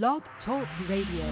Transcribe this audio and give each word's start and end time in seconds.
Blog 0.00 0.22
Talk 0.46 0.66
Radio. 0.88 1.26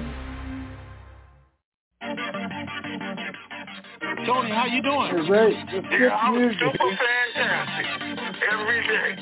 Tony, 4.26 4.50
how 4.50 4.66
you 4.70 4.82
doing? 4.82 5.24
Hey, 5.24 5.30
Ray, 5.30 5.64
let's 5.72 5.86
Yeah, 5.98 6.14
I'm 6.14 6.34
music. 6.38 6.58
super 6.60 6.98
fantastic 7.34 7.86
every 8.52 8.80
day. 8.86 9.16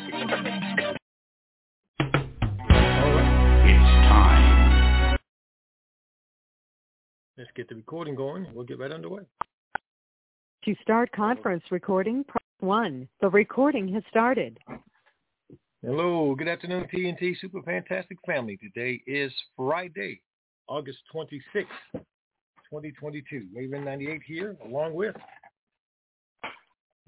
It's 3.63 3.89
time. 4.09 5.19
Let's 7.37 7.51
get 7.55 7.69
the 7.69 7.77
recording 7.77 8.17
going 8.17 8.45
and 8.45 8.57
we'll 8.57 8.65
get 8.65 8.81
right 8.81 8.91
underway. 8.91 9.23
To 10.65 10.75
start 10.83 11.13
conference 11.13 11.63
recording, 11.71 12.25
press 12.25 12.43
1. 12.59 13.09
The 13.21 13.29
recording 13.29 13.87
has 13.95 14.03
started. 14.11 14.59
Hello, 15.87 16.35
good 16.35 16.49
afternoon, 16.49 16.89
TNT 16.93 17.37
Super 17.41 17.63
Fantastic 17.63 18.19
Family. 18.27 18.57
Today 18.57 19.01
is 19.07 19.33
Friday, 19.57 20.21
August 20.67 20.99
26th, 21.15 21.69
2022. 21.93 23.47
Raven 23.55 23.85
98 23.85 24.21
here, 24.27 24.57
along 24.65 24.95
with 24.95 25.15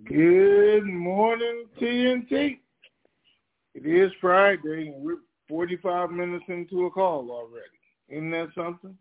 Good 0.04 0.84
morning, 0.84 1.64
TNT. 1.80 2.60
It 3.74 3.86
is 3.86 4.12
Friday, 4.20 4.92
and 4.94 5.02
we're 5.02 5.16
45 5.48 6.12
minutes 6.12 6.44
into 6.46 6.86
a 6.86 6.90
call 6.92 7.28
already. 7.28 7.66
Isn't 8.08 8.30
that 8.30 8.50
something? 8.54 8.96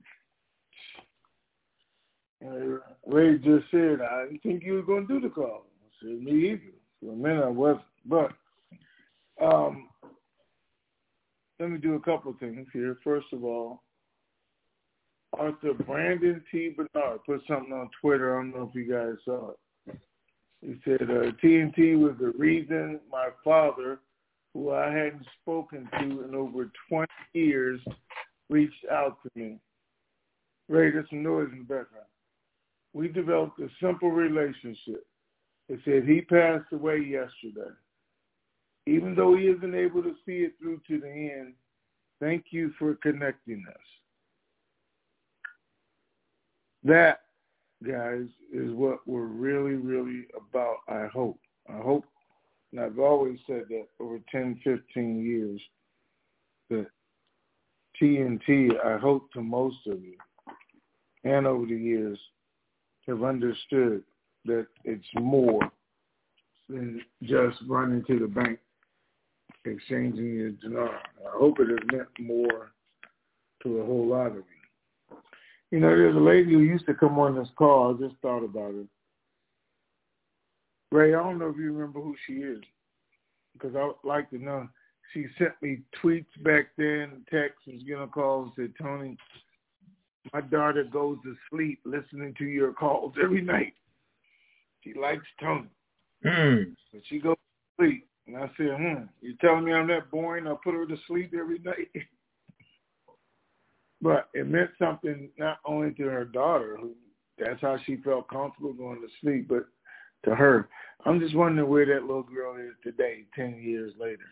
Uh, 2.43 2.79
Ray 3.05 3.37
just 3.37 3.69
said, 3.69 3.99
I 4.01 4.23
didn't 4.23 4.41
think 4.41 4.63
you 4.63 4.73
were 4.73 4.81
going 4.81 5.07
to 5.07 5.19
do 5.19 5.27
the 5.27 5.31
call. 5.31 5.67
I 5.83 5.89
said, 6.01 6.23
me 6.23 6.53
either. 6.53 6.61
For 7.01 7.13
a 7.13 7.15
minute, 7.15 7.45
I 7.45 7.49
wasn't. 7.49 7.83
But 8.03 8.31
um, 9.41 9.89
let 11.59 11.69
me 11.69 11.77
do 11.77 11.95
a 11.95 11.99
couple 11.99 12.31
of 12.31 12.39
things 12.39 12.67
here. 12.71 12.97
First 13.03 13.27
of 13.33 13.43
all, 13.43 13.83
Arthur 15.33 15.73
Brandon 15.73 16.41
T. 16.51 16.75
Bernard 16.75 17.19
put 17.25 17.41
something 17.47 17.73
on 17.73 17.89
Twitter. 18.01 18.35
I 18.35 18.41
don't 18.41 18.55
know 18.55 18.69
if 18.69 18.75
you 18.75 18.91
guys 18.91 19.15
saw 19.25 19.51
it. 19.51 19.99
He 20.61 20.75
said 20.83 21.03
uh, 21.03 21.31
TNT 21.43 21.97
was 21.97 22.15
the 22.19 22.33
reason 22.37 22.99
my 23.11 23.29
father, 23.43 23.99
who 24.53 24.71
I 24.71 24.91
hadn't 24.91 25.25
spoken 25.41 25.87
to 25.99 26.23
in 26.23 26.35
over 26.35 26.69
20 26.89 27.07
years, 27.33 27.79
reached 28.49 28.85
out 28.91 29.17
to 29.23 29.29
me. 29.35 29.57
Ray, 30.67 30.91
there's 30.91 31.09
some 31.09 31.23
noise 31.23 31.49
in 31.51 31.59
the 31.59 31.63
background. 31.63 32.05
We 32.93 33.07
developed 33.07 33.59
a 33.59 33.69
simple 33.81 34.11
relationship. 34.11 35.05
It 35.69 35.79
said 35.85 36.03
he 36.05 36.21
passed 36.21 36.71
away 36.73 36.97
yesterday. 36.97 37.71
Even 38.89 39.13
though 39.13 39.35
he 39.37 39.43
isn't 39.43 39.75
able 39.75 40.01
to 40.01 40.15
see 40.25 40.39
it 40.39 40.53
through 40.59 40.81
to 40.87 40.99
the 40.99 41.07
end, 41.07 41.53
thank 42.19 42.45
you 42.49 42.71
for 42.79 42.95
connecting 42.95 43.63
us. 43.69 43.75
That, 46.83 47.21
guys, 47.85 48.25
is 48.51 48.71
what 48.71 48.99
we're 49.05 49.27
really, 49.27 49.75
really 49.75 50.25
about, 50.35 50.77
I 50.87 51.05
hope. 51.05 51.39
I 51.69 51.77
hope, 51.77 52.03
and 52.71 52.81
I've 52.81 52.97
always 52.97 53.37
said 53.45 53.65
that 53.69 53.85
over 53.99 54.19
10, 54.31 54.59
15 54.63 55.23
years, 55.23 55.61
that 56.71 56.87
TNT, 58.01 58.71
I 58.83 58.97
hope 58.97 59.31
to 59.33 59.41
most 59.41 59.85
of 59.85 60.01
you, 60.03 60.15
and 61.25 61.45
over 61.45 61.67
the 61.67 61.75
years, 61.75 62.17
have 63.07 63.23
understood 63.23 64.03
that 64.45 64.65
it's 64.83 65.05
more 65.19 65.59
than 66.69 67.01
just 67.21 67.57
running 67.67 68.03
to 68.05 68.17
the 68.17 68.27
bank, 68.27 68.57
exchanging 69.65 70.33
your 70.33 70.51
dinar. 70.51 70.99
I 71.25 71.37
hope 71.37 71.59
it 71.59 71.69
has 71.69 71.79
meant 71.91 72.07
more 72.19 72.71
to 73.63 73.79
a 73.79 73.85
whole 73.85 74.07
lot 74.07 74.27
of 74.27 74.37
you. 74.37 75.17
You 75.71 75.79
know, 75.79 75.89
there's 75.89 76.15
a 76.15 76.19
lady 76.19 76.53
who 76.53 76.61
used 76.61 76.87
to 76.87 76.93
come 76.93 77.19
on 77.19 77.35
this 77.35 77.49
call. 77.55 77.95
I 77.95 78.07
just 78.07 78.19
thought 78.21 78.43
about 78.43 78.73
it. 78.73 78.87
Ray, 80.91 81.13
I 81.13 81.21
don't 81.21 81.37
know 81.37 81.49
if 81.49 81.57
you 81.57 81.71
remember 81.71 82.01
who 82.01 82.15
she 82.25 82.33
is, 82.33 82.61
because 83.53 83.75
I 83.75 83.85
would 83.85 83.95
like 84.03 84.29
to 84.31 84.39
know. 84.39 84.67
She 85.13 85.27
sent 85.37 85.53
me 85.61 85.79
tweets 86.03 86.25
back 86.43 86.67
then, 86.77 87.23
texts, 87.29 87.63
and 87.67 87.81
you 87.81 87.95
know, 87.97 88.07
calls. 88.07 88.51
Said, 88.55 88.73
Tony, 88.81 89.17
my 90.33 90.41
daughter 90.41 90.83
goes 90.83 91.17
to 91.23 91.35
sleep 91.49 91.79
listening 91.85 92.33
to 92.37 92.45
your 92.45 92.73
calls 92.73 93.13
every 93.21 93.41
night. 93.41 93.73
She 94.83 94.93
likes 94.93 95.25
Tony, 95.39 95.67
Hmm. 96.23 96.73
but 96.91 97.01
she 97.05 97.19
goes 97.19 97.35
to 97.35 97.85
sleep. 97.85 98.08
And 98.29 98.37
I 98.37 98.47
said, 98.57 98.77
hmm, 98.77 99.03
you 99.21 99.35
telling 99.41 99.65
me 99.65 99.73
I'm 99.73 99.87
that 99.87 100.11
boring? 100.11 100.45
I 100.45 100.53
put 100.63 100.75
her 100.75 100.85
to 100.85 100.97
sleep 101.07 101.33
every 101.33 101.57
night. 101.59 101.89
but 104.03 104.29
it 104.35 104.47
meant 104.47 104.69
something 104.77 105.29
not 105.39 105.57
only 105.65 105.91
to 105.95 106.03
her 106.03 106.25
daughter, 106.25 106.77
who 106.79 106.91
that's 107.39 107.61
how 107.61 107.77
she 107.85 107.95
felt 107.97 108.29
comfortable 108.29 108.73
going 108.73 109.01
to 109.01 109.07
sleep, 109.21 109.47
but 109.47 109.65
to 110.25 110.35
her. 110.35 110.69
I'm 111.05 111.19
just 111.19 111.35
wondering 111.35 111.67
where 111.67 111.87
that 111.87 112.01
little 112.05 112.21
girl 112.21 112.57
is 112.57 112.75
today, 112.83 113.23
10 113.35 113.61
years 113.63 113.93
later, 113.97 114.27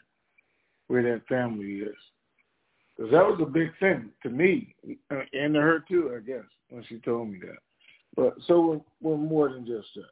where 0.88 1.02
that 1.02 1.26
family 1.28 1.78
is. 1.78 1.96
Because 2.96 3.12
that 3.12 3.26
was 3.26 3.40
a 3.42 3.46
big 3.50 3.70
thing 3.80 4.12
to 4.22 4.30
me, 4.30 4.76
uh, 5.10 5.22
and 5.34 5.56
to 5.56 5.62
her 5.62 5.84
too, 5.88 6.14
I 6.16 6.20
guess, 6.20 6.46
when 6.70 6.84
she 6.88 7.00
told 7.00 7.30
me 7.30 7.40
that. 7.40 7.58
But 8.16 8.36
so 8.46 8.84
we're, 9.02 9.12
we're 9.12 9.18
more 9.18 9.50
than 9.50 9.66
just 9.66 9.88
that. 9.96 10.04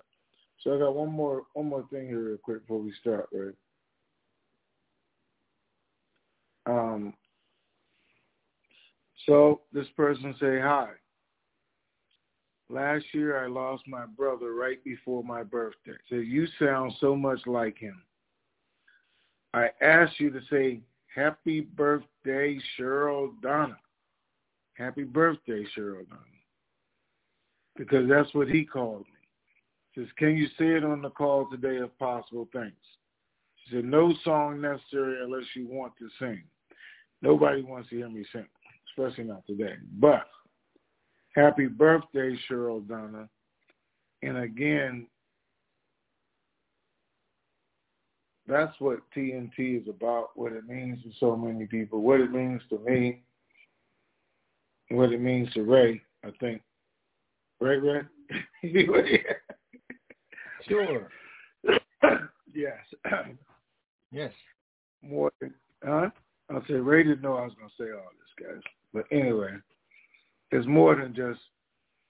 So 0.64 0.76
I 0.76 0.80
got 0.80 0.96
one 0.96 1.12
more 1.12 1.44
one 1.54 1.68
more 1.68 1.86
thing 1.92 2.08
here 2.08 2.30
real 2.30 2.38
quick 2.38 2.62
before 2.62 2.80
we 2.80 2.94
start, 3.02 3.30
right? 3.32 3.54
Um, 6.68 7.14
so 9.26 9.62
this 9.74 9.88
person 9.96 10.36
say 10.40 10.60
hi. 10.60 10.90
Last 12.70 13.06
year 13.14 13.44
I 13.44 13.48
lost 13.48 13.84
my 13.88 14.06
brother 14.06 14.54
right 14.54 14.84
before 14.84 15.24
my 15.24 15.44
birthday. 15.44 15.98
So 16.10 16.16
you 16.16 16.48
sound 16.58 16.94
so 17.00 17.16
much 17.16 17.40
like 17.46 17.78
him. 17.78 18.02
I 19.54 19.70
asked 19.82 20.20
you 20.20 20.32
to 20.32 20.42
say 20.50 20.82
happy 21.14 21.62
birthday, 21.62 22.60
Cheryl 22.78 23.30
Donna. 23.42 23.78
Happy 24.74 25.04
birthday, 25.04 25.64
Cheryl 25.78 26.08
Donna. 26.10 26.22
Because 27.78 28.10
that's 28.10 28.34
what 28.34 28.50
he 28.50 28.66
called 28.66 29.02
me. 29.02 30.04
Says, 30.04 30.12
can 30.18 30.36
you 30.36 30.48
say 30.60 30.76
it 30.76 30.84
on 30.84 31.02
the 31.02 31.10
call 31.10 31.48
today 31.50 31.78
if 31.78 31.98
possible? 31.98 32.50
Thanks. 32.52 32.76
She 33.64 33.76
said, 33.76 33.86
no 33.86 34.14
song 34.24 34.60
necessary 34.60 35.24
unless 35.24 35.46
you 35.56 35.68
want 35.68 35.94
to 36.00 36.10
sing. 36.20 36.44
Nobody 37.22 37.62
wants 37.62 37.90
to 37.90 37.96
hear 37.96 38.10
me 38.10 38.26
sing, 38.34 38.46
especially 38.98 39.26
not 39.26 39.46
today. 39.46 39.76
But 40.00 40.26
happy 41.36 41.68
birthday, 41.68 42.38
Cheryl 42.50 42.88
Donna. 42.88 43.28
And 44.22 44.38
again, 44.38 45.08
that's 48.48 48.74
what 48.80 49.00
TNT 49.16 49.82
is 49.82 49.88
about, 49.88 50.30
what 50.36 50.54
it 50.54 50.68
means 50.68 51.02
to 51.04 51.10
so 51.20 51.36
many 51.36 51.66
people, 51.66 52.02
what 52.02 52.22
it 52.22 52.32
means 52.32 52.62
to 52.70 52.80
me, 52.80 53.22
what 54.90 55.12
it 55.12 55.22
means 55.22 55.52
to 55.54 55.64
Ray, 55.64 56.02
I 56.24 56.30
think. 56.40 56.62
Right, 57.60 57.82
Ray? 57.82 58.02
Sure. 60.68 61.10
yes. 62.52 62.74
Yes. 64.12 64.32
More 65.04 65.32
huh? 65.84 66.10
I 66.50 66.60
said 66.68 66.82
Ray 66.82 67.04
didn't 67.04 67.22
know 67.22 67.36
I 67.36 67.44
was 67.44 67.54
going 67.54 67.70
to 67.70 67.76
say 67.78 67.92
all 67.92 68.10
this, 68.18 68.48
guys. 68.48 68.62
But 68.96 69.08
anyway, 69.12 69.52
it's 70.52 70.66
more 70.66 70.96
than 70.96 71.14
just 71.14 71.42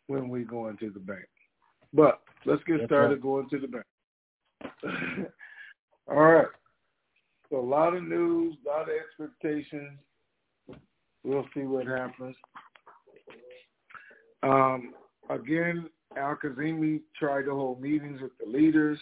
when 0.05 0.29
we 0.29 0.43
go 0.43 0.67
into 0.67 0.91
the 0.91 0.99
bank. 0.99 1.25
But 1.91 2.21
let's 2.45 2.63
get 2.65 2.77
That's 2.77 2.89
started 2.89 3.15
right. 3.15 3.21
going 3.21 3.49
to 3.49 3.59
the 3.59 3.67
bank. 3.67 3.85
all 6.07 6.15
right. 6.15 6.47
So 7.49 7.59
a 7.59 7.59
lot 7.59 7.95
of 7.95 8.03
news, 8.03 8.55
a 8.63 8.69
lot 8.69 8.83
of 8.83 8.89
expectations. 8.89 9.97
We'll 11.23 11.47
see 11.55 11.61
what 11.61 11.87
happens. 11.87 12.35
Um, 14.43 14.93
again, 15.31 15.89
Al 16.15 16.35
Kazimi 16.35 17.01
tried 17.17 17.45
to 17.45 17.51
hold 17.51 17.81
meetings 17.81 18.21
with 18.21 18.31
the 18.39 18.45
leaders. 18.45 18.99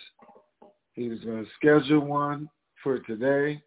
He 0.94 1.10
was 1.10 1.20
going 1.20 1.44
to 1.44 1.52
schedule 1.58 2.00
one 2.00 2.50
for 2.82 3.00
today. 3.00 3.62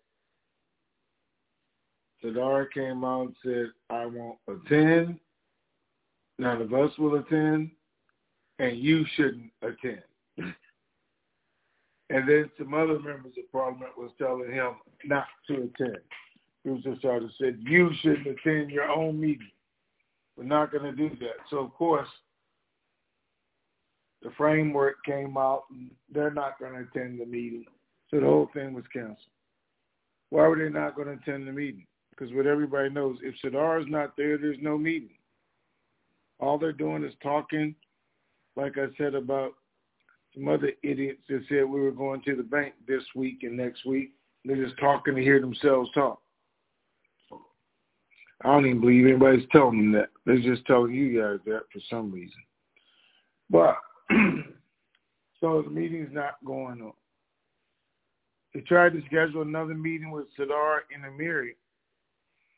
Sadara 2.22 2.66
came 2.72 3.04
out 3.04 3.26
and 3.26 3.36
said, 3.44 3.66
I 3.90 4.06
won't 4.06 4.38
attend. 4.48 5.18
None 6.38 6.62
of 6.62 6.72
us 6.72 6.90
will 6.98 7.16
attend. 7.16 7.70
And 8.58 8.78
you 8.78 9.04
shouldn't 9.16 9.50
attend. 9.62 10.02
and 10.38 12.28
then 12.28 12.50
some 12.58 12.74
other 12.74 12.98
members 12.98 13.34
of 13.38 13.52
parliament 13.52 13.96
was 13.96 14.10
telling 14.18 14.50
him 14.50 14.72
not 15.04 15.26
to 15.48 15.54
attend. 15.54 15.98
Trying 16.64 17.20
to 17.20 17.28
say, 17.40 17.54
you 17.60 17.90
shouldn't 18.00 18.26
attend 18.26 18.70
your 18.70 18.90
own 18.90 19.20
meeting. 19.20 19.50
We're 20.36 20.44
not 20.44 20.72
going 20.72 20.84
to 20.84 20.92
do 20.92 21.14
that. 21.20 21.36
So, 21.48 21.58
of 21.58 21.72
course, 21.74 22.08
the 24.22 24.30
framework 24.36 24.96
came 25.04 25.36
out 25.36 25.64
and 25.70 25.90
they're 26.12 26.32
not 26.32 26.58
going 26.58 26.72
to 26.72 26.80
attend 26.80 27.20
the 27.20 27.26
meeting. 27.26 27.64
So 28.10 28.20
the 28.20 28.26
whole 28.26 28.50
thing 28.52 28.74
was 28.74 28.84
canceled. 28.92 29.18
Why 30.30 30.48
were 30.48 30.56
they 30.58 30.68
not 30.68 30.96
going 30.96 31.08
to 31.08 31.14
attend 31.14 31.46
the 31.46 31.52
meeting? 31.52 31.86
Because 32.16 32.32
what 32.34 32.46
everybody 32.46 32.88
knows, 32.88 33.18
if 33.22 33.34
Sadar 33.44 33.80
is 33.80 33.86
not 33.88 34.16
there, 34.16 34.38
there's 34.38 34.56
no 34.60 34.78
meeting. 34.78 35.10
All 36.40 36.58
they're 36.58 36.72
doing 36.72 37.04
is 37.04 37.14
talking, 37.22 37.74
like 38.56 38.78
I 38.78 38.86
said 38.96 39.14
about 39.14 39.52
some 40.34 40.48
other 40.48 40.72
idiots 40.82 41.22
that 41.28 41.44
said 41.48 41.64
we 41.64 41.80
were 41.80 41.90
going 41.90 42.22
to 42.22 42.36
the 42.36 42.42
bank 42.42 42.74
this 42.86 43.02
week 43.14 43.42
and 43.42 43.56
next 43.56 43.84
week. 43.84 44.12
They're 44.44 44.64
just 44.64 44.78
talking 44.78 45.14
to 45.14 45.22
hear 45.22 45.40
themselves 45.40 45.90
talk. 45.92 46.20
I 48.44 48.48
don't 48.48 48.66
even 48.66 48.80
believe 48.80 49.06
anybody's 49.06 49.48
telling 49.50 49.78
them 49.78 49.92
that. 49.92 50.10
They're 50.24 50.38
just 50.38 50.66
telling 50.66 50.94
you 50.94 51.20
guys 51.20 51.38
that 51.46 51.62
for 51.72 51.80
some 51.88 52.12
reason. 52.12 52.36
But 53.48 53.76
so 55.40 55.62
the 55.62 55.70
meeting's 55.70 56.12
not 56.12 56.36
going 56.44 56.82
on. 56.82 56.92
They 58.52 58.60
tried 58.60 58.92
to 58.92 59.02
schedule 59.06 59.42
another 59.42 59.74
meeting 59.74 60.10
with 60.10 60.26
Sadar 60.38 60.78
and 60.94 61.04
Amiri, 61.04 61.50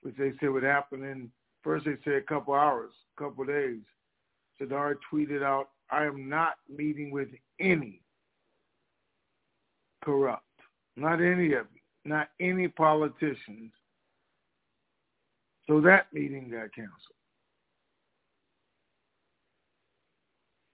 which 0.02 0.16
they 0.16 0.32
said 0.40 0.50
would 0.50 0.62
happen 0.62 1.04
in 1.04 1.30
first 1.62 1.84
they 1.84 1.96
said 2.04 2.14
a 2.14 2.22
couple 2.22 2.54
hours, 2.54 2.90
a 3.16 3.22
couple 3.22 3.44
days. 3.44 3.80
Sadar 4.60 4.94
tweeted 5.12 5.42
out, 5.42 5.68
I 5.90 6.04
am 6.04 6.28
not 6.28 6.54
meeting 6.68 7.10
with 7.10 7.28
any 7.60 8.00
corrupt, 10.04 10.44
not 10.96 11.20
any 11.20 11.52
of 11.52 11.66
you, 11.74 11.80
not 12.04 12.28
any 12.40 12.68
politicians. 12.68 13.72
So 15.66 15.80
that 15.82 16.06
meeting 16.12 16.50
got 16.50 16.74
canceled. 16.74 16.94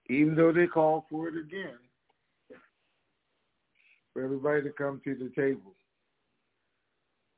Even 0.09 0.35
though 0.37 0.53
they 0.53 0.67
called 0.67 1.05
for 1.11 1.29
it 1.29 1.35
again, 1.37 1.79
for 4.13 4.23
everybody 4.23 4.63
to 4.63 4.71
come 4.71 5.01
to 5.05 5.15
the 5.15 5.31
table. 5.35 5.75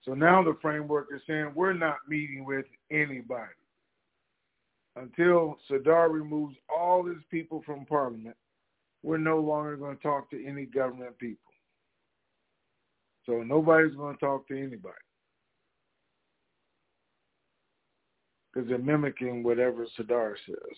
So 0.07 0.15
now 0.15 0.43
the 0.43 0.57
framework 0.63 1.09
is 1.15 1.21
saying 1.27 1.51
we're 1.55 1.73
not 1.73 1.97
meeting 2.09 2.45
with 2.45 2.67
anybody 2.91 3.53
until 4.97 5.59
Sadar 5.71 6.11
removes 6.11 6.57
all 6.75 7.05
his 7.05 7.19
people 7.31 7.63
from 7.65 7.85
Parliament, 7.85 8.37
we're 9.03 9.19
no 9.19 9.39
longer 9.39 9.77
going 9.77 9.97
to 9.97 10.03
talk 10.03 10.31
to 10.31 10.47
any 10.47 10.65
government 10.65 11.19
people. 11.19 11.53
So 13.27 13.43
nobody's 13.43 13.95
going 13.95 14.17
to 14.17 14.21
talk 14.21 14.49
to 14.49 14.57
anybody. 14.57 14.95
Because 18.53 18.69
they're 18.69 18.79
mimicking 18.79 19.43
whatever 19.43 19.87
Sadar 19.99 20.35
says. 20.47 20.77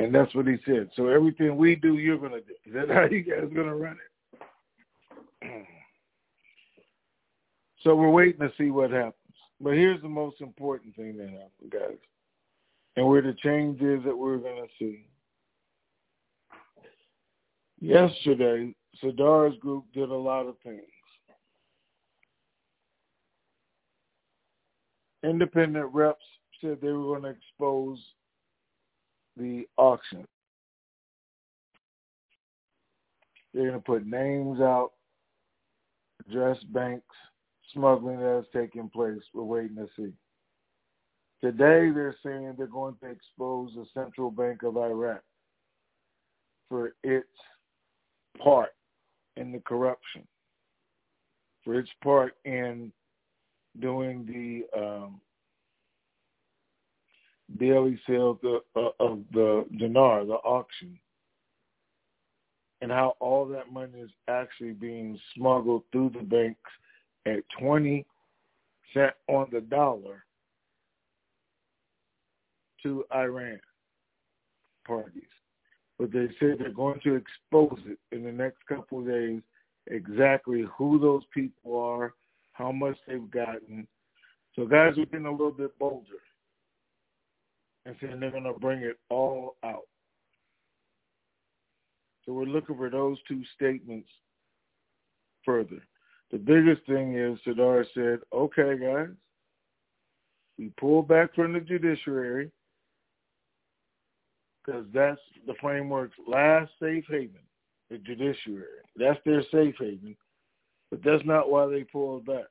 And 0.00 0.14
that's 0.14 0.34
what 0.34 0.46
he 0.46 0.56
said. 0.64 0.90
So 0.96 1.08
everything 1.08 1.56
we 1.56 1.76
do, 1.76 1.98
you're 1.98 2.18
going 2.18 2.32
to 2.32 2.40
do. 2.40 2.54
Is 2.66 2.74
that 2.74 2.88
how 2.88 3.04
you 3.04 3.22
guys 3.22 3.44
are 3.44 3.54
going 3.54 3.68
to 3.68 3.74
run 3.74 3.96
it? 5.42 5.66
so 7.82 7.94
we're 7.94 8.10
waiting 8.10 8.40
to 8.40 8.52
see 8.58 8.70
what 8.70 8.90
happens. 8.90 9.14
But 9.60 9.74
here's 9.74 10.00
the 10.00 10.08
most 10.08 10.40
important 10.40 10.96
thing 10.96 11.16
that 11.18 11.28
happened, 11.28 11.70
guys 11.70 11.98
and 12.96 13.06
where 13.06 13.22
the 13.22 13.34
change 13.42 13.80
is 13.80 14.02
that 14.04 14.16
we're 14.16 14.38
going 14.38 14.62
to 14.62 14.68
see. 14.78 15.06
Yesterday, 17.80 18.74
Sadar's 19.00 19.56
group 19.58 19.84
did 19.94 20.10
a 20.10 20.14
lot 20.14 20.46
of 20.46 20.56
things. 20.62 20.82
Independent 25.22 25.90
reps 25.92 26.24
said 26.60 26.78
they 26.80 26.92
were 26.92 27.18
going 27.18 27.22
to 27.22 27.28
expose 27.28 27.98
the 29.36 29.66
auction. 29.76 30.26
They're 33.54 33.68
going 33.68 33.74
to 33.74 33.84
put 33.84 34.06
names 34.06 34.60
out, 34.60 34.92
address 36.26 36.58
banks, 36.64 37.16
smuggling 37.72 38.18
that 38.18 38.44
has 38.44 38.62
taken 38.62 38.88
place. 38.88 39.20
We're 39.32 39.42
waiting 39.42 39.76
to 39.76 39.88
see. 39.96 40.12
Today, 41.40 41.90
they're 41.90 42.16
saying 42.22 42.54
they're 42.56 42.66
going 42.66 42.96
to 43.02 43.10
expose 43.10 43.70
the 43.74 43.86
Central 43.94 44.30
Bank 44.30 44.62
of 44.62 44.76
Iraq 44.76 45.22
for 46.68 46.94
its 47.02 47.28
part 48.42 48.70
in 49.36 49.50
the 49.52 49.60
corruption, 49.60 50.22
for 51.64 51.78
its 51.78 51.90
part 52.02 52.34
in 52.44 52.92
doing 53.80 54.26
the 54.26 54.78
um, 54.78 55.20
daily 57.58 57.98
sale 58.06 58.38
of 58.42 58.62
uh, 58.76 58.90
of 59.00 59.20
the 59.32 59.64
dinar, 59.78 60.24
the 60.24 60.34
auction, 60.34 60.98
and 62.82 62.90
how 62.90 63.16
all 63.20 63.46
that 63.46 63.72
money 63.72 63.98
is 63.98 64.10
actually 64.28 64.72
being 64.72 65.18
smuggled 65.34 65.84
through 65.90 66.10
the 66.10 66.22
banks 66.22 66.70
at 67.26 67.40
20 67.58 68.04
cent 68.94 69.12
on 69.28 69.46
the 69.52 69.60
dollar 69.60 70.24
to 72.82 73.04
Iran 73.14 73.60
parties. 74.86 75.22
But 75.98 76.12
they 76.12 76.28
said 76.38 76.56
they're 76.58 76.72
going 76.72 77.00
to 77.04 77.14
expose 77.14 77.78
it 77.86 77.98
in 78.10 78.24
the 78.24 78.32
next 78.32 78.58
couple 78.66 79.00
of 79.00 79.06
days 79.06 79.42
exactly 79.86 80.64
who 80.76 80.98
those 80.98 81.22
people 81.32 81.78
are, 81.78 82.14
how 82.52 82.72
much 82.72 82.96
they've 83.06 83.30
gotten. 83.30 83.86
So 84.56 84.66
guys 84.66 84.96
are 84.98 85.04
getting 85.06 85.26
a 85.26 85.30
little 85.30 85.52
bit 85.52 85.78
bolder 85.78 86.06
and 87.86 87.96
saying 88.00 88.20
they're 88.20 88.30
going 88.30 88.44
to 88.44 88.52
bring 88.54 88.80
it 88.80 88.98
all 89.08 89.56
out. 89.62 89.86
So 92.24 92.32
we're 92.32 92.44
looking 92.44 92.76
for 92.76 92.90
those 92.90 93.18
two 93.26 93.42
statements 93.54 94.08
further. 95.44 95.82
The 96.30 96.38
biggest 96.38 96.86
thing 96.86 97.16
is 97.16 97.38
Sadar 97.46 97.84
said, 97.92 98.20
okay, 98.32 98.78
guys, 98.78 99.08
we 100.58 100.70
pull 100.78 101.02
back 101.02 101.34
from 101.34 101.52
the 101.52 101.60
judiciary 101.60 102.50
because 104.64 104.84
that's 104.92 105.20
the 105.46 105.54
framework's 105.60 106.16
last 106.28 106.70
safe 106.80 107.04
haven, 107.08 107.40
the 107.90 107.98
judiciary. 107.98 108.66
That's 108.96 109.18
their 109.24 109.42
safe 109.50 109.74
haven, 109.78 110.16
but 110.90 111.00
that's 111.02 111.24
not 111.24 111.50
why 111.50 111.66
they 111.66 111.84
pulled 111.84 112.26
back. 112.26 112.46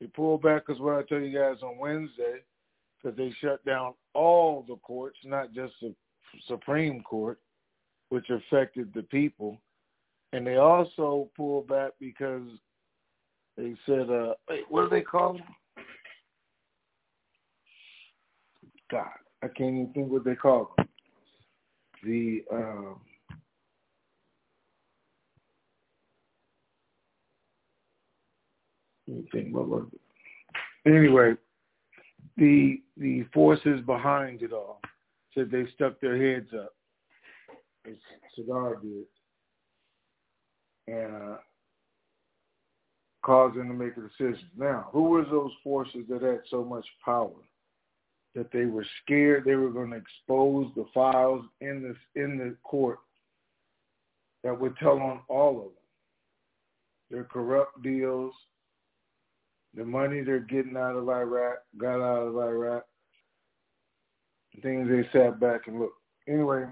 They 0.00 0.06
pulled 0.06 0.42
back 0.42 0.66
because 0.66 0.80
what 0.80 0.96
I 0.96 1.02
tell 1.02 1.20
you 1.20 1.36
guys 1.36 1.62
on 1.62 1.78
Wednesday, 1.78 2.40
because 3.02 3.16
they 3.16 3.32
shut 3.40 3.64
down 3.64 3.94
all 4.14 4.64
the 4.66 4.76
courts, 4.76 5.18
not 5.24 5.52
just 5.52 5.74
the 5.80 5.94
Supreme 6.48 7.02
Court, 7.02 7.38
which 8.08 8.30
affected 8.30 8.92
the 8.94 9.02
people. 9.02 9.60
And 10.32 10.46
they 10.46 10.56
also 10.56 11.28
pulled 11.36 11.68
back 11.68 11.92
because 12.00 12.42
they 13.56 13.74
said, 13.86 14.10
uh, 14.10 14.34
wait, 14.48 14.64
what 14.68 14.82
do 14.82 14.88
they 14.90 15.02
call 15.02 15.34
them? 15.34 15.42
God, 18.90 19.08
I 19.42 19.48
can't 19.48 19.74
even 19.74 19.92
think 19.92 20.10
what 20.10 20.24
they 20.24 20.34
call 20.34 20.70
them 20.76 20.86
the 22.06 22.44
um, 22.52 23.00
think 29.32 29.54
what 29.54 29.68
was 29.68 29.86
it? 29.92 30.00
Anyway, 30.88 31.34
the 32.36 32.80
the 32.96 33.24
forces 33.34 33.80
behind 33.84 34.42
it 34.42 34.52
all 34.52 34.80
said 35.34 35.50
they 35.50 35.64
stuck 35.74 36.00
their 36.00 36.16
heads 36.16 36.50
up, 36.54 36.74
as 37.86 37.94
Sadar 38.38 38.80
did, 38.80 39.04
and 40.86 41.32
uh, 41.32 41.36
caused 43.26 43.56
them 43.56 43.68
to 43.68 43.74
make 43.74 43.96
a 43.96 44.00
decision. 44.00 44.48
Now, 44.56 44.88
who 44.92 45.02
was 45.02 45.26
those 45.30 45.52
forces 45.64 46.04
that 46.08 46.22
had 46.22 46.40
so 46.48 46.64
much 46.64 46.86
power? 47.04 47.32
that 48.36 48.52
they 48.52 48.66
were 48.66 48.86
scared 49.02 49.44
they 49.44 49.54
were 49.54 49.70
going 49.70 49.90
to 49.90 49.96
expose 49.96 50.70
the 50.76 50.84
files 50.92 51.42
in 51.62 51.82
this 51.82 51.96
in 52.22 52.36
the 52.36 52.54
court 52.62 52.98
that 54.44 54.60
would 54.60 54.76
tell 54.76 54.98
on 55.00 55.20
all 55.28 55.56
of 55.56 55.64
them 55.64 55.72
their 57.10 57.24
corrupt 57.24 57.82
deals, 57.82 58.34
the 59.74 59.84
money 59.84 60.20
they're 60.20 60.38
getting 60.38 60.76
out 60.76 60.96
of 60.96 61.08
Iraq, 61.08 61.58
got 61.78 62.00
out 62.00 62.28
of 62.28 62.36
Iraq, 62.36 62.84
things 64.62 64.88
they 64.88 65.08
sat 65.18 65.40
back 65.40 65.62
and 65.66 65.78
looked. 65.80 66.00
Anyway, 66.28 66.66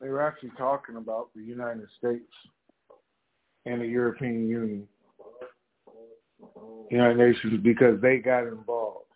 they 0.00 0.08
were 0.08 0.22
actually 0.22 0.52
talking 0.56 0.96
about 0.96 1.30
the 1.34 1.42
United 1.42 1.88
States 1.98 2.32
and 3.66 3.80
the 3.80 3.86
European 3.86 4.48
Union, 4.48 4.86
United 6.90 7.18
Nations, 7.18 7.60
because 7.62 8.00
they 8.00 8.18
got 8.18 8.46
involved 8.46 9.08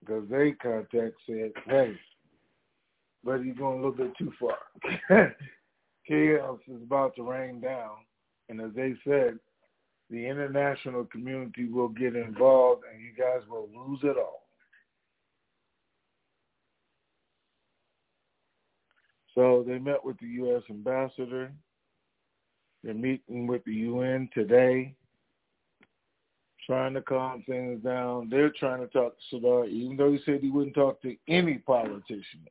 because 0.00 0.24
they 0.30 0.52
contact 0.52 1.14
said, 1.26 1.52
hey, 1.66 1.92
but 3.22 3.44
you're 3.44 3.54
going 3.54 3.80
a 3.80 3.88
little 3.88 3.92
bit 3.92 4.12
too 4.18 4.32
far. 4.40 4.56
Chaos 6.08 6.58
is 6.66 6.82
about 6.82 7.14
to 7.16 7.22
rain 7.22 7.60
down. 7.60 7.90
And 8.48 8.60
as 8.60 8.70
they 8.74 8.94
said, 9.04 9.38
the 10.08 10.26
international 10.26 11.04
community 11.04 11.66
will 11.66 11.88
get 11.88 12.16
involved 12.16 12.82
and 12.92 13.00
you 13.00 13.12
guys 13.16 13.46
will 13.48 13.68
lose 13.76 14.00
it 14.02 14.16
all. 14.16 14.46
So 19.34 19.64
they 19.66 19.78
met 19.78 20.04
with 20.04 20.18
the 20.18 20.26
U.S. 20.26 20.62
ambassador. 20.68 21.52
They're 22.82 22.94
meeting 22.94 23.46
with 23.46 23.64
the 23.64 23.74
UN 23.74 24.28
today. 24.34 24.96
Trying 26.70 26.94
to 26.94 27.02
calm 27.02 27.42
things 27.48 27.82
down. 27.82 28.28
They're 28.30 28.52
trying 28.52 28.78
to 28.78 28.86
talk 28.86 29.16
to 29.16 29.36
Sadar, 29.36 29.68
even 29.68 29.96
though 29.96 30.12
he 30.12 30.20
said 30.24 30.38
he 30.40 30.50
wouldn't 30.50 30.76
talk 30.76 31.02
to 31.02 31.16
any 31.26 31.54
politicians. 31.54 32.46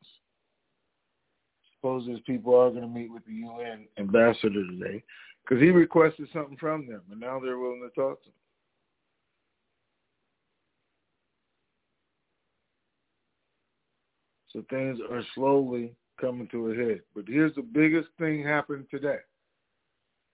Suppose 1.78 2.06
these 2.06 2.20
people 2.28 2.54
are 2.54 2.70
going 2.70 2.82
to 2.82 2.88
meet 2.90 3.14
with 3.14 3.26
the 3.26 3.32
UN 3.32 3.86
ambassador 3.98 4.68
today 4.68 5.02
because 5.42 5.64
he 5.64 5.70
requested 5.70 6.28
something 6.34 6.58
from 6.58 6.86
them, 6.86 7.02
and 7.10 7.18
now 7.18 7.40
they're 7.40 7.58
willing 7.58 7.80
to 7.82 7.96
talk 7.96 8.22
to 8.24 8.28
him. 8.28 8.34
So 14.52 14.66
things 14.70 15.00
are 15.10 15.24
slowly 15.34 15.94
coming 16.20 16.50
to 16.50 16.72
a 16.72 16.76
head. 16.76 17.02
But 17.16 17.24
here's 17.26 17.56
the 17.56 17.62
biggest 17.62 18.10
thing 18.18 18.44
happened 18.44 18.88
today. 18.92 19.20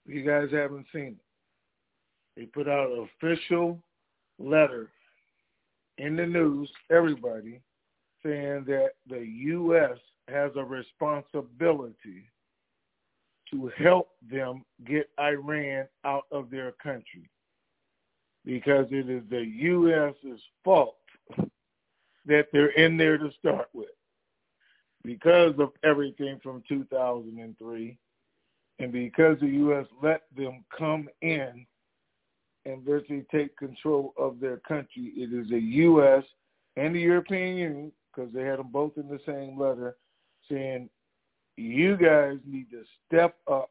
You 0.07 0.25
guys 0.25 0.47
haven't 0.51 0.87
seen 0.91 1.17
it. 1.19 1.24
They 2.35 2.45
put 2.45 2.67
out 2.67 2.91
an 2.91 3.07
official 3.21 3.79
letter 4.39 4.89
in 5.97 6.15
the 6.15 6.25
news, 6.25 6.69
everybody, 6.91 7.61
saying 8.23 8.65
that 8.67 8.91
the 9.07 9.25
U.S. 9.25 9.97
has 10.27 10.51
a 10.55 10.63
responsibility 10.63 12.29
to 13.51 13.71
help 13.77 14.09
them 14.29 14.65
get 14.85 15.09
Iran 15.19 15.87
out 16.03 16.25
of 16.31 16.49
their 16.49 16.71
country 16.73 17.29
because 18.43 18.87
it 18.91 19.09
is 19.09 19.23
the 19.29 19.45
U.S.'s 19.45 20.39
fault 20.63 20.97
that 22.25 22.47
they're 22.51 22.71
in 22.71 22.97
there 22.97 23.17
to 23.17 23.31
start 23.39 23.69
with 23.73 23.89
because 25.03 25.53
of 25.59 25.71
everything 25.83 26.39
from 26.41 26.63
2003 26.67 27.97
and 28.79 28.91
because 28.91 29.39
the 29.39 29.47
U.S. 29.47 29.85
let 30.01 30.23
them 30.35 30.65
come 30.75 31.07
in 31.21 31.65
and 32.65 32.83
virtually 32.83 33.25
take 33.31 33.55
control 33.57 34.13
of 34.17 34.39
their 34.39 34.57
country, 34.57 35.11
it 35.15 35.33
is 35.33 35.49
the 35.49 35.59
U.S. 35.59 36.23
and 36.77 36.95
the 36.95 36.99
European 36.99 37.57
Union, 37.57 37.91
because 38.13 38.33
they 38.33 38.43
had 38.43 38.59
them 38.59 38.69
both 38.71 38.93
in 38.97 39.07
the 39.07 39.19
same 39.25 39.59
letter, 39.59 39.95
saying, 40.49 40.89
you 41.57 41.95
guys 41.95 42.37
need 42.45 42.69
to 42.71 42.83
step 43.07 43.35
up 43.49 43.69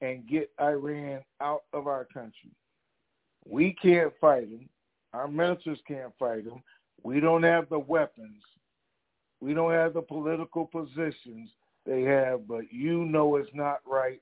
and 0.00 0.28
get 0.28 0.50
Iran 0.60 1.20
out 1.40 1.62
of 1.72 1.86
our 1.86 2.04
country. 2.04 2.50
We 3.48 3.76
can't 3.80 4.12
fight 4.20 4.50
them. 4.50 4.68
Our 5.12 5.26
ministers 5.26 5.78
can't 5.88 6.12
fight 6.18 6.44
them. 6.44 6.62
We 7.02 7.20
don't 7.20 7.42
have 7.42 7.68
the 7.68 7.78
weapons. 7.78 8.42
We 9.40 9.54
don't 9.54 9.72
have 9.72 9.94
the 9.94 10.02
political 10.02 10.66
positions 10.66 11.48
they 11.86 12.02
have, 12.02 12.46
but 12.46 12.72
you 12.72 13.04
know 13.04 13.36
it's 13.36 13.50
not 13.54 13.80
right, 13.86 14.20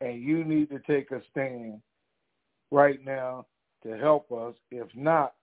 and 0.00 0.22
you 0.22 0.44
need 0.44 0.70
to 0.70 0.78
take 0.80 1.10
a 1.10 1.20
stand 1.30 1.80
right 2.72 3.04
now 3.04 3.46
to 3.84 3.96
help 3.96 4.32
us. 4.32 4.54
If 4.70 4.88
not, 4.96 5.34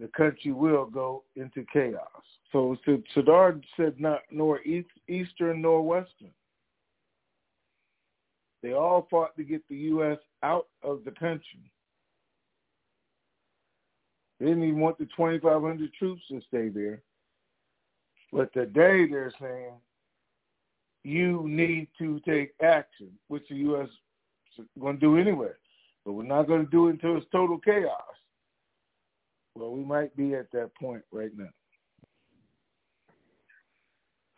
the 0.00 0.08
country 0.08 0.52
will 0.52 0.86
go 0.86 1.22
into 1.36 1.64
chaos. 1.72 2.22
So 2.50 2.76
Sadar 3.14 3.62
said 3.76 4.00
not 4.00 4.22
nor 4.30 4.60
east, 4.62 4.88
eastern 5.08 5.62
nor 5.62 5.82
western. 5.82 6.30
They 8.62 8.72
all 8.72 9.06
fought 9.10 9.36
to 9.36 9.44
get 9.44 9.62
the 9.68 9.76
U.S. 9.76 10.18
out 10.42 10.66
of 10.82 11.04
the 11.04 11.12
country. 11.12 11.70
They 14.40 14.46
didn't 14.46 14.64
even 14.64 14.80
want 14.80 14.98
the 14.98 15.06
2,500 15.16 15.92
troops 15.94 16.22
to 16.30 16.40
stay 16.48 16.68
there. 16.68 17.02
But 18.32 18.52
today 18.52 19.06
they're 19.06 19.32
saying 19.40 19.72
you 21.04 21.44
need 21.46 21.88
to 21.98 22.20
take 22.20 22.54
action, 22.62 23.10
which 23.28 23.44
the 23.48 23.56
U.S. 23.56 23.88
is 24.58 24.66
going 24.80 24.96
to 24.96 25.00
do 25.00 25.16
anyway. 25.16 25.52
But 26.06 26.12
we're 26.12 26.22
not 26.22 26.46
going 26.46 26.64
to 26.64 26.70
do 26.70 26.86
it 26.86 26.92
until 26.92 27.16
it's 27.16 27.26
total 27.32 27.58
chaos. 27.58 28.00
Well, 29.56 29.72
we 29.72 29.84
might 29.84 30.16
be 30.16 30.34
at 30.34 30.50
that 30.52 30.70
point 30.80 31.02
right 31.10 31.32
now. 31.36 31.48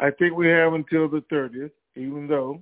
I 0.01 0.11
think 0.19 0.35
we 0.35 0.49
have 0.49 0.73
until 0.73 1.09
the 1.09 1.23
30th, 1.31 1.73
even 1.95 2.27
though 2.27 2.61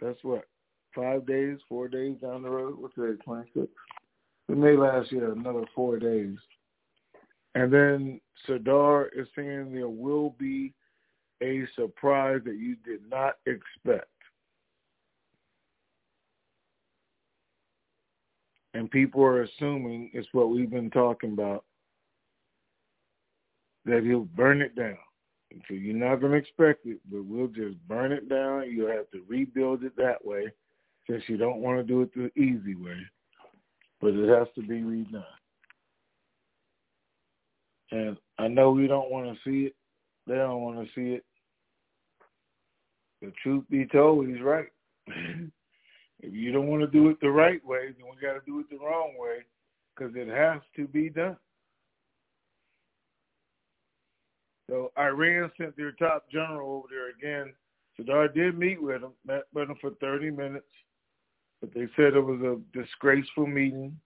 that's 0.00 0.18
what, 0.22 0.48
five 0.94 1.24
days, 1.26 1.58
four 1.68 1.86
days 1.86 2.16
down 2.20 2.42
the 2.42 2.50
road. 2.50 2.78
What's 2.78 2.94
today, 2.96 3.20
26? 3.24 3.68
We 4.48 4.54
may 4.56 4.76
last 4.76 5.12
year 5.12 5.32
another 5.32 5.64
four 5.74 5.98
days. 5.98 6.36
And 7.54 7.72
then 7.72 8.20
Sadar 8.48 9.06
is 9.14 9.28
saying 9.36 9.72
there 9.72 9.88
will 9.88 10.34
be 10.38 10.74
a 11.42 11.62
surprise 11.76 12.40
that 12.44 12.56
you 12.56 12.76
did 12.84 13.08
not 13.08 13.36
expect. 13.46 14.08
And 18.78 18.88
people 18.88 19.24
are 19.24 19.42
assuming 19.42 20.08
it's 20.14 20.28
what 20.30 20.50
we've 20.50 20.70
been 20.70 20.90
talking 20.90 21.32
about, 21.32 21.64
that 23.86 24.04
he'll 24.04 24.28
burn 24.36 24.62
it 24.62 24.76
down. 24.76 24.98
So 25.66 25.74
you're 25.74 25.96
not 25.96 26.20
going 26.20 26.30
to 26.30 26.38
expect 26.38 26.86
it, 26.86 27.00
but 27.10 27.24
we'll 27.24 27.48
just 27.48 27.76
burn 27.88 28.12
it 28.12 28.28
down. 28.28 28.70
You'll 28.70 28.92
have 28.92 29.10
to 29.10 29.24
rebuild 29.26 29.82
it 29.82 29.96
that 29.96 30.24
way 30.24 30.52
since 31.10 31.24
you 31.26 31.36
don't 31.36 31.58
want 31.58 31.78
to 31.78 31.82
do 31.82 32.02
it 32.02 32.14
the 32.14 32.30
easy 32.40 32.76
way. 32.76 33.00
But 34.00 34.14
it 34.14 34.28
has 34.28 34.46
to 34.54 34.62
be 34.62 34.80
redone. 34.80 35.24
And 37.90 38.16
I 38.38 38.46
know 38.46 38.70
we 38.70 38.86
don't 38.86 39.10
want 39.10 39.26
to 39.26 39.38
see 39.44 39.66
it. 39.66 39.74
They 40.28 40.36
don't 40.36 40.62
want 40.62 40.78
to 40.78 40.94
see 40.94 41.14
it. 41.14 41.24
The 43.22 43.32
truth 43.42 43.64
be 43.68 43.86
told, 43.86 44.28
he's 44.28 44.40
right. 44.40 44.68
if 46.20 46.34
you 46.34 46.52
don't 46.52 46.66
want 46.66 46.82
to 46.82 46.86
do 46.88 47.08
it 47.08 47.20
the 47.20 47.30
right 47.30 47.64
way, 47.64 47.94
then 47.96 48.06
we 48.10 48.20
got 48.20 48.34
to 48.34 48.40
do 48.46 48.60
it 48.60 48.66
the 48.70 48.84
wrong 48.84 49.14
way 49.18 49.44
because 49.94 50.14
it 50.16 50.28
has 50.28 50.60
to 50.76 50.86
be 50.88 51.08
done. 51.08 51.36
So 54.68 54.92
Iran 54.98 55.50
sent 55.56 55.76
their 55.76 55.92
top 55.92 56.30
general 56.30 56.76
over 56.76 56.88
there 56.90 57.10
again. 57.10 57.54
Sadar 57.98 58.32
did 58.32 58.58
meet 58.58 58.80
with 58.80 59.02
him, 59.02 59.12
met 59.26 59.44
with 59.54 59.70
him 59.70 59.76
for 59.80 59.90
30 60.00 60.30
minutes, 60.30 60.66
but 61.60 61.72
they 61.72 61.88
said 61.96 62.14
it 62.14 62.20
was 62.20 62.40
a 62.40 62.78
disgraceful 62.78 63.46
meeting. 63.46 63.98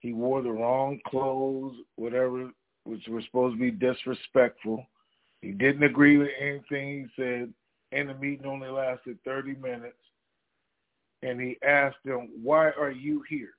He 0.00 0.12
wore 0.12 0.42
the 0.42 0.50
wrong 0.50 1.00
clothes, 1.06 1.74
whatever, 1.96 2.50
which 2.84 3.06
was 3.08 3.24
supposed 3.26 3.56
to 3.56 3.60
be 3.60 3.70
disrespectful. 3.70 4.86
He 5.42 5.52
didn't 5.52 5.82
agree 5.82 6.16
with 6.16 6.30
anything 6.40 7.08
he 7.16 7.22
said, 7.22 7.52
and 7.92 8.08
the 8.08 8.14
meeting 8.14 8.46
only 8.46 8.68
lasted 8.68 9.18
30 9.24 9.56
minutes. 9.56 9.96
And 11.22 11.40
he 11.40 11.56
asked 11.66 11.98
them, 12.04 12.28
why 12.42 12.70
are 12.70 12.90
you 12.90 13.22
here? 13.28 13.50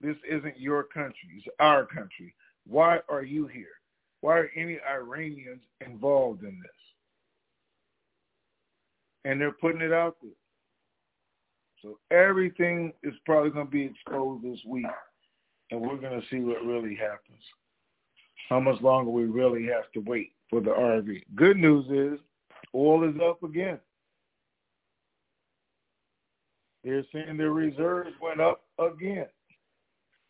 This 0.00 0.16
isn't 0.28 0.58
your 0.58 0.84
country. 0.84 1.28
It's 1.36 1.46
our 1.60 1.86
country. 1.86 2.34
Why 2.66 3.00
are 3.08 3.22
you 3.22 3.46
here? 3.46 3.66
Why 4.20 4.38
are 4.38 4.50
any 4.56 4.78
Iranians 4.88 5.62
involved 5.84 6.42
in 6.42 6.58
this? 6.62 6.70
And 9.24 9.40
they're 9.40 9.52
putting 9.52 9.82
it 9.82 9.92
out 9.92 10.16
there. 10.22 10.30
So 11.82 11.98
everything 12.10 12.92
is 13.02 13.14
probably 13.26 13.50
going 13.50 13.66
to 13.66 13.70
be 13.70 13.84
exposed 13.84 14.44
this 14.44 14.58
week 14.66 14.86
and 15.72 15.80
we're 15.80 15.96
going 15.96 16.20
to 16.20 16.26
see 16.30 16.40
what 16.40 16.64
really 16.64 16.94
happens. 16.94 17.42
How 18.48 18.60
much 18.60 18.80
longer 18.82 19.10
we 19.10 19.24
really 19.24 19.66
have 19.66 19.90
to 19.94 20.00
wait 20.00 20.32
for 20.50 20.60
the 20.60 20.70
RV. 20.70 21.22
Good 21.34 21.56
news 21.56 21.86
is 21.86 22.20
oil 22.74 23.08
is 23.08 23.14
up 23.26 23.42
again. 23.42 23.78
They're 26.84 27.04
saying 27.12 27.36
their 27.36 27.52
reserves 27.52 28.10
went 28.20 28.40
up 28.40 28.62
again. 28.78 29.26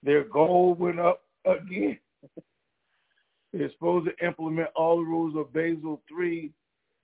Their 0.03 0.25
gold 0.25 0.79
went 0.79 1.01
up 1.01 1.23
again. 1.47 1.99
They're 3.53 3.71
supposed 3.73 4.09
to 4.09 4.27
implement 4.27 4.69
all 4.75 4.97
the 4.97 5.03
rules 5.03 5.37
of 5.37 5.53
Basel 5.53 6.01
III 6.11 6.51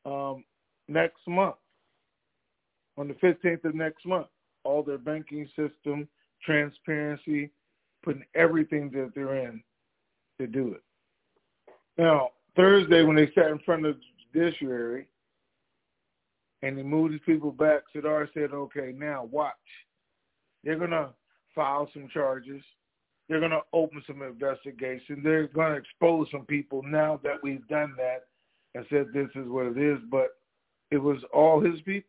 um, 0.06 0.44
next 0.88 1.26
month, 1.26 1.56
on 2.96 3.08
the 3.08 3.14
15th 3.14 3.64
of 3.64 3.74
next 3.74 4.06
month. 4.06 4.26
All 4.64 4.82
their 4.82 4.98
banking 4.98 5.48
system, 5.56 6.08
transparency, 6.44 7.50
putting 8.02 8.24
everything 8.34 8.90
that 8.92 9.12
they're 9.14 9.36
in 9.36 9.62
to 10.40 10.46
do 10.46 10.72
it. 10.72 10.82
Now, 11.96 12.30
Thursday 12.56 13.02
when 13.02 13.16
they 13.16 13.30
sat 13.34 13.50
in 13.50 13.58
front 13.60 13.86
of 13.86 13.96
the 13.96 14.40
judiciary 14.40 15.06
and 16.62 16.76
they 16.76 16.82
moved 16.82 17.14
these 17.14 17.20
people 17.24 17.52
back, 17.52 17.82
Sadar 17.94 18.28
said, 18.34 18.52
okay, 18.52 18.92
now 18.96 19.28
watch. 19.30 19.54
They're 20.64 20.78
going 20.78 20.90
to 20.90 21.10
file 21.54 21.88
some 21.92 22.08
charges. 22.12 22.62
They're 23.28 23.40
going 23.40 23.52
to 23.52 23.62
open 23.72 24.02
some 24.06 24.22
investigation. 24.22 25.20
They're 25.22 25.46
going 25.48 25.72
to 25.72 25.78
expose 25.78 26.28
some 26.32 26.46
people 26.46 26.82
now 26.82 27.20
that 27.22 27.42
we've 27.42 27.66
done 27.68 27.94
that 27.96 28.24
and 28.74 28.84
said 28.90 29.06
this 29.12 29.28
is 29.34 29.48
what 29.48 29.66
it 29.66 29.78
is. 29.78 29.98
But 30.10 30.36
it 30.90 30.98
was 30.98 31.18
all 31.32 31.60
his 31.60 31.80
people. 31.82 32.08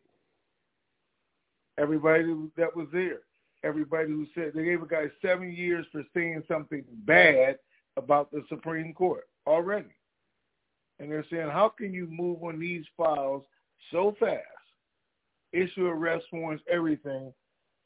Everybody 1.78 2.36
that 2.58 2.76
was 2.76 2.88
there 2.92 3.20
everybody 3.64 4.08
who 4.10 4.26
said 4.34 4.52
they 4.54 4.64
gave 4.64 4.82
a 4.82 4.88
guy 4.88 5.06
seven 5.22 5.52
years 5.52 5.86
for 5.92 6.04
saying 6.14 6.44
something 6.48 6.84
bad 7.06 7.58
about 7.98 8.32
the 8.32 8.44
Supreme 8.50 8.94
Court 8.94 9.28
already. 9.48 9.90
And 11.00 11.12
they're 11.12 11.26
saying, 11.32 11.50
how 11.50 11.70
can 11.70 11.94
you 11.94 12.08
move 12.08 12.44
on 12.44 12.60
these 12.60 12.86
files 12.98 13.44
so 13.92 14.16
fast, 14.20 14.44
issue 15.54 15.88
arrest 15.88 16.26
warrants, 16.32 16.64
everything, 16.70 17.34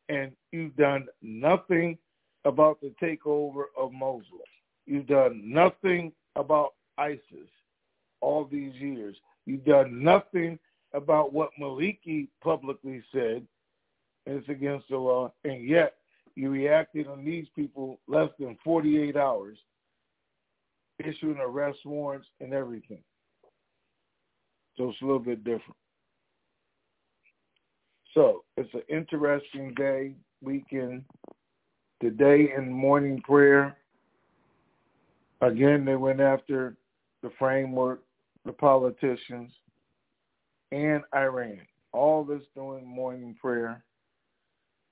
and 0.10 0.32
you've 0.52 0.76
done 0.76 1.08
nothing 1.22 1.98
about 2.46 2.80
the 2.82 2.94
takeover 3.02 3.66
of 3.78 3.94
Mosul. 3.94 4.42
You've 4.86 5.08
done 5.08 5.42
nothing 5.46 6.12
about 6.36 6.74
ISIS 6.98 7.50
all 8.22 8.46
these 8.46 8.74
years. 8.76 9.16
You've 9.46 9.66
done 9.66 10.04
nothing 10.04 10.60
about 10.94 11.34
what 11.34 11.50
Maliki 11.60 12.28
publicly 12.42 13.04
said, 13.12 13.46
and 14.26 14.38
it's 14.38 14.50
against 14.50 14.90
the 14.90 14.98
law, 14.98 15.32
and 15.44 15.68
yet 15.68 15.96
you 16.36 16.50
reacted 16.50 17.08
on 17.08 17.24
these 17.24 17.48
people 17.56 18.00
less 18.08 18.30
than 18.40 18.58
48 18.64 19.16
hours, 19.16 19.58
issuing 21.00 21.38
arrest 21.38 21.80
warrants 21.86 22.28
and 22.40 22.54
everything. 22.54 23.04
So 24.78 24.90
it's 24.90 25.02
a 25.02 25.06
little 25.06 25.20
bit 25.20 25.44
different. 25.44 25.76
So 28.14 28.44
it's 28.58 28.74
an 28.74 28.84
interesting 28.90 29.74
day, 29.76 30.14
weekend. 30.42 31.04
Today 32.02 32.52
in 32.56 32.72
morning 32.72 33.22
prayer, 33.22 33.76
again, 35.42 35.86
they 35.86 35.96
went 35.96 36.20
after 36.20 36.76
the 37.24 37.32
framework, 37.40 38.04
the 38.46 38.52
politicians, 38.52 39.52
and 40.72 41.02
Iran. 41.16 41.62
All 41.92 42.24
this 42.24 42.42
during 42.56 42.86
morning 42.86 43.36
prayer. 43.40 43.84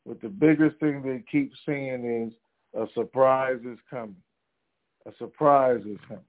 But 0.05 0.21
the 0.21 0.29
biggest 0.29 0.79
thing 0.79 1.03
they 1.03 1.23
keep 1.31 1.51
saying 1.65 2.05
is 2.05 2.33
a 2.79 2.91
surprise 2.93 3.59
is 3.65 3.77
coming. 3.89 4.15
A 5.05 5.11
surprise 5.19 5.81
is 5.85 5.97
coming. 6.07 6.23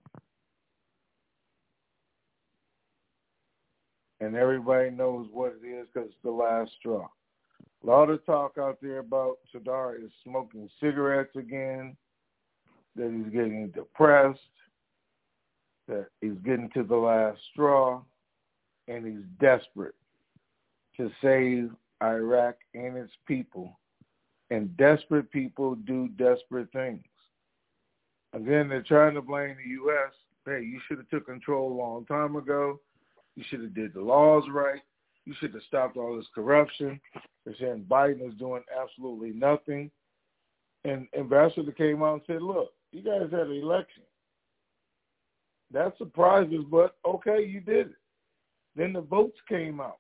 And 4.22 4.36
everybody 4.36 4.88
knows 4.90 5.26
what 5.32 5.56
it 5.60 5.66
is 5.66 5.88
because 5.92 6.08
it's 6.08 6.18
the 6.22 6.30
last 6.30 6.70
straw. 6.78 7.08
A 7.82 7.86
lot 7.86 8.08
of 8.08 8.24
talk 8.24 8.52
out 8.56 8.78
there 8.80 9.00
about 9.00 9.38
Sadr 9.50 9.96
is 10.00 10.12
smoking 10.22 10.70
cigarettes 10.80 11.34
again, 11.34 11.96
that 12.94 13.10
he's 13.10 13.32
getting 13.32 13.72
depressed, 13.74 14.38
that 15.88 16.06
he's 16.20 16.38
getting 16.44 16.70
to 16.72 16.84
the 16.84 16.94
last 16.94 17.40
straw, 17.50 18.00
and 18.86 19.04
he's 19.04 19.26
desperate 19.40 19.96
to 20.98 21.10
save 21.20 21.72
Iraq 22.00 22.54
and 22.74 22.96
its 22.96 23.12
people. 23.26 23.76
And 24.50 24.76
desperate 24.76 25.32
people 25.32 25.74
do 25.74 26.06
desperate 26.16 26.70
things. 26.72 27.02
Again, 28.34 28.68
they're 28.68 28.82
trying 28.82 29.14
to 29.14 29.22
blame 29.22 29.56
the 29.56 29.70
U.S. 29.70 30.12
Hey, 30.46 30.62
you 30.62 30.78
should 30.86 30.98
have 30.98 31.08
took 31.08 31.26
control 31.26 31.72
a 31.72 31.74
long 31.74 32.04
time 32.06 32.36
ago. 32.36 32.78
You 33.36 33.44
should 33.48 33.62
have 33.62 33.74
did 33.74 33.94
the 33.94 34.00
laws 34.00 34.44
right. 34.50 34.80
You 35.24 35.34
should 35.38 35.54
have 35.54 35.62
stopped 35.66 35.96
all 35.96 36.16
this 36.16 36.26
corruption. 36.34 37.00
They're 37.44 37.54
saying 37.58 37.86
Biden 37.88 38.26
is 38.26 38.38
doing 38.38 38.62
absolutely 38.80 39.30
nothing. 39.30 39.90
And 40.84 41.06
Ambassador 41.16 41.72
came 41.72 42.02
out 42.02 42.14
and 42.14 42.22
said, 42.26 42.42
look, 42.42 42.72
you 42.90 43.02
guys 43.02 43.30
had 43.30 43.46
an 43.46 43.52
election. 43.52 44.02
That 45.72 45.96
surprises, 45.96 46.64
but 46.70 46.96
okay, 47.06 47.44
you 47.46 47.60
did 47.60 47.88
it. 47.88 47.96
Then 48.76 48.92
the 48.92 49.00
votes 49.00 49.38
came 49.48 49.80
out. 49.80 49.98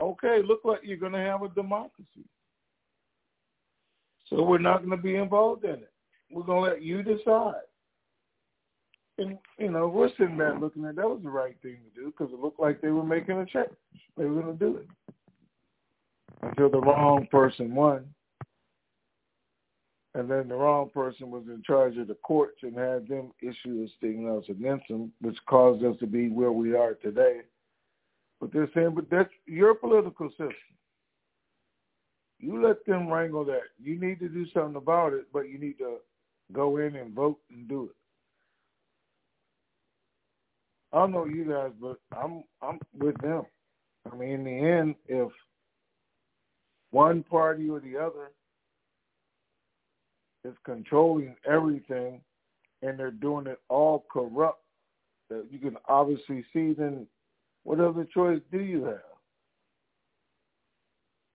Okay, 0.00 0.40
look 0.44 0.60
like 0.64 0.80
you're 0.82 0.96
going 0.96 1.12
to 1.12 1.18
have 1.18 1.42
a 1.42 1.48
democracy. 1.48 2.26
So 4.28 4.42
we're 4.42 4.58
not 4.58 4.78
going 4.78 4.96
to 4.96 5.02
be 5.02 5.16
involved 5.16 5.64
in 5.64 5.74
it. 5.74 5.92
We're 6.30 6.42
going 6.42 6.64
to 6.64 6.70
let 6.70 6.82
you 6.82 7.02
decide. 7.02 7.54
And, 9.18 9.38
you 9.58 9.70
know, 9.70 9.86
we're 9.86 10.10
sitting 10.18 10.36
back 10.36 10.60
looking 10.60 10.84
at 10.84 10.96
that 10.96 11.08
was 11.08 11.20
the 11.22 11.30
right 11.30 11.56
thing 11.62 11.76
to 11.76 12.00
do 12.00 12.06
because 12.06 12.32
it 12.32 12.40
looked 12.40 12.58
like 12.58 12.80
they 12.80 12.90
were 12.90 13.04
making 13.04 13.38
a 13.38 13.46
change. 13.46 13.68
They 14.16 14.24
were 14.24 14.42
going 14.42 14.58
to 14.58 14.64
do 14.64 14.76
it. 14.78 14.88
Until 16.42 16.68
the 16.68 16.80
wrong 16.80 17.28
person 17.30 17.74
won. 17.74 18.06
And 20.16 20.30
then 20.30 20.48
the 20.48 20.54
wrong 20.54 20.90
person 20.90 21.30
was 21.30 21.44
in 21.48 21.62
charge 21.64 21.96
of 21.96 22.08
the 22.08 22.14
courts 22.14 22.58
and 22.62 22.76
had 22.76 23.08
them 23.08 23.32
issue 23.40 23.86
a 23.86 23.88
stimulus 23.98 24.44
against 24.48 24.86
them, 24.88 25.12
which 25.20 25.36
caused 25.48 25.84
us 25.84 25.96
to 26.00 26.06
be 26.06 26.28
where 26.28 26.52
we 26.52 26.74
are 26.74 26.94
today. 26.94 27.40
But 28.40 28.52
they're 28.52 28.70
saying, 28.74 28.94
but 28.94 29.10
that's 29.10 29.30
your 29.46 29.74
political 29.74 30.28
system. 30.30 30.54
You 32.38 32.64
let 32.64 32.84
them 32.84 33.08
wrangle 33.08 33.44
that. 33.46 33.62
You 33.82 33.98
need 33.98 34.18
to 34.20 34.28
do 34.28 34.44
something 34.52 34.76
about 34.76 35.14
it, 35.14 35.26
but 35.32 35.48
you 35.48 35.58
need 35.58 35.78
to 35.78 35.96
go 36.52 36.76
in 36.76 36.94
and 36.96 37.14
vote 37.14 37.38
and 37.50 37.68
do 37.68 37.84
it. 37.84 37.96
I 40.94 40.98
don't 40.98 41.10
know 41.10 41.24
you 41.24 41.44
guys, 41.44 41.72
but 41.80 41.98
I'm 42.16 42.44
I'm 42.62 42.78
with 42.96 43.20
them. 43.20 43.42
I 44.10 44.14
mean, 44.14 44.30
in 44.30 44.44
the 44.44 44.50
end, 44.50 44.94
if 45.08 45.28
one 46.92 47.24
party 47.24 47.68
or 47.68 47.80
the 47.80 47.96
other 47.96 48.30
is 50.44 50.54
controlling 50.64 51.34
everything 51.50 52.20
and 52.82 52.96
they're 52.96 53.10
doing 53.10 53.48
it 53.48 53.58
all 53.68 54.04
corrupt, 54.08 54.62
that 55.30 55.46
you 55.50 55.58
can 55.58 55.76
obviously 55.88 56.44
see, 56.52 56.74
then 56.74 57.08
what 57.64 57.80
other 57.80 58.06
choice 58.14 58.40
do 58.52 58.60
you 58.60 58.84
have? 58.84 59.00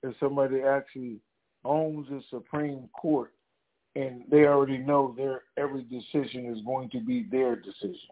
If 0.03 0.15
somebody 0.21 0.61
actually 0.61 1.17
owns 1.65 2.07
the 2.07 2.21
Supreme 2.29 2.87
Court 2.93 3.33
and 3.95 4.23
they 4.31 4.45
already 4.45 4.77
know 4.77 5.13
their 5.17 5.41
every 5.57 5.83
decision 5.83 6.45
is 6.45 6.63
going 6.65 6.89
to 6.91 7.01
be 7.01 7.25
their 7.29 7.57
decision. 7.57 8.09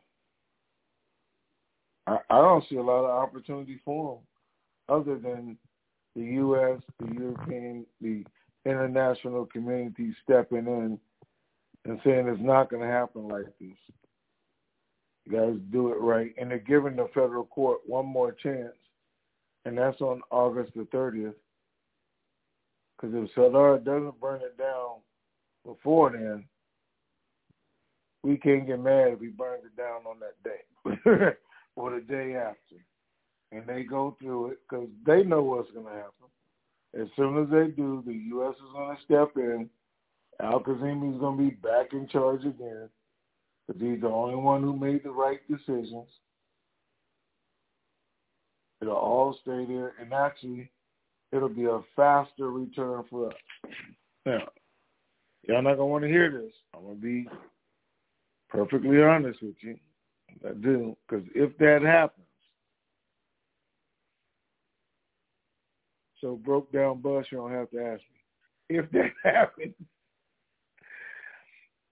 I, 2.08 2.18
I 2.30 2.42
don't 2.42 2.64
see 2.70 2.78
a 2.78 2.82
lot 2.82 3.04
of 3.04 3.12
opportunity 3.12 3.80
for 3.84 4.16
them 4.16 4.98
other 4.98 5.20
than 5.20 5.58
the 6.16 6.24
U.S., 6.24 6.82
the 7.00 7.14
European, 7.14 7.86
the 8.02 8.24
international 8.66 9.46
community 9.46 10.16
stepping 10.24 10.68
in 10.68 11.00
and 11.86 12.00
saying 12.04 12.28
it's 12.28 12.42
not 12.42 12.70
going 12.70 12.82
to 12.82 12.88
happen 12.88 13.28
like 13.28 13.46
this. 13.60 13.78
You 15.26 15.32
guys 15.32 15.60
do 15.72 15.90
it 15.90 16.00
right. 16.00 16.34
And 16.38 16.50
they're 16.50 16.60
giving 16.60 16.96
the 16.96 17.08
federal 17.14 17.46
court 17.46 17.80
one 17.86 18.06
more 18.06 18.32
chance, 18.32 18.76
and 19.66 19.78
that's 19.78 20.00
on 20.02 20.22
August 20.32 20.72
the 20.76 20.84
30th. 20.94 21.34
Because 22.96 23.16
if 23.16 23.30
Sadr 23.36 23.78
doesn't 23.84 24.20
burn 24.20 24.42
it 24.42 24.58
down 24.58 25.02
before 25.66 26.12
then, 26.12 26.46
we 28.24 28.38
can't 28.38 28.66
get 28.66 28.80
mad 28.80 29.10
if 29.10 29.20
he 29.20 29.28
burns 29.28 29.64
it 29.66 29.78
down 29.78 30.02
on 30.08 30.18
that 30.20 30.44
day. 30.44 31.36
or 31.78 31.92
the 31.92 32.02
day 32.02 32.36
after. 32.36 32.76
And 33.54 33.66
they 33.66 33.84
go 33.84 34.18
through 34.20 34.48
it 34.48 34.60
because 34.68 34.90
they 35.06 35.24
know 35.24 35.42
what's 35.42 35.72
going 35.72 35.86
to 35.86 35.92
happen. 35.92 36.12
As 37.00 37.08
soon 37.16 37.38
as 37.42 37.50
they 37.50 37.72
do, 37.72 38.04
the 38.06 38.14
U.S. 38.32 38.56
is 38.56 38.74
going 38.74 38.98
to 38.98 39.04
step 39.04 39.32
in. 39.38 39.70
Al-Kazemi 40.42 41.14
is 41.14 41.20
going 41.20 41.38
to 41.38 41.44
be 41.44 41.56
back 41.56 41.94
in 41.94 42.08
charge 42.10 42.42
again 42.42 42.90
because 43.68 43.82
he's 43.82 44.02
the 44.02 44.08
only 44.08 44.36
one 44.36 44.64
who 44.64 44.76
made 44.76 45.04
the 45.04 45.12
right 45.12 45.40
decisions. 45.48 46.08
It'll 48.82 48.96
all 48.96 49.38
stay 49.42 49.66
there, 49.66 49.94
and 50.00 50.14
actually, 50.14 50.70
it'll 51.32 51.50
be 51.50 51.66
a 51.66 51.82
faster 51.96 52.52
return 52.52 53.04
for 53.10 53.28
us. 53.28 53.34
Now, 54.26 54.48
y'all 55.48 55.64
not 55.64 55.76
gonna 55.76 55.88
want 55.88 56.04
to 56.04 56.10
hear 56.10 56.32
this. 56.32 56.52
I'm 56.76 56.84
gonna 56.84 56.96
be 56.96 57.28
perfectly 58.50 59.02
honest 59.02 59.42
with 59.42 59.56
you. 59.62 59.78
Uh, 60.44 60.50
I 60.50 60.54
do, 60.54 60.96
because 61.08 61.26
if 61.36 61.58
that 61.58 61.82
happens, 61.82 62.26
so 66.22 66.36
broke 66.36 66.72
down 66.72 67.02
bus, 67.02 67.26
you 67.32 67.38
don't 67.38 67.52
have 67.52 67.70
to 67.72 67.80
ask 67.80 68.02
me. 68.02 68.78
If 68.78 68.92
that 68.92 69.12
happens, 69.24 69.74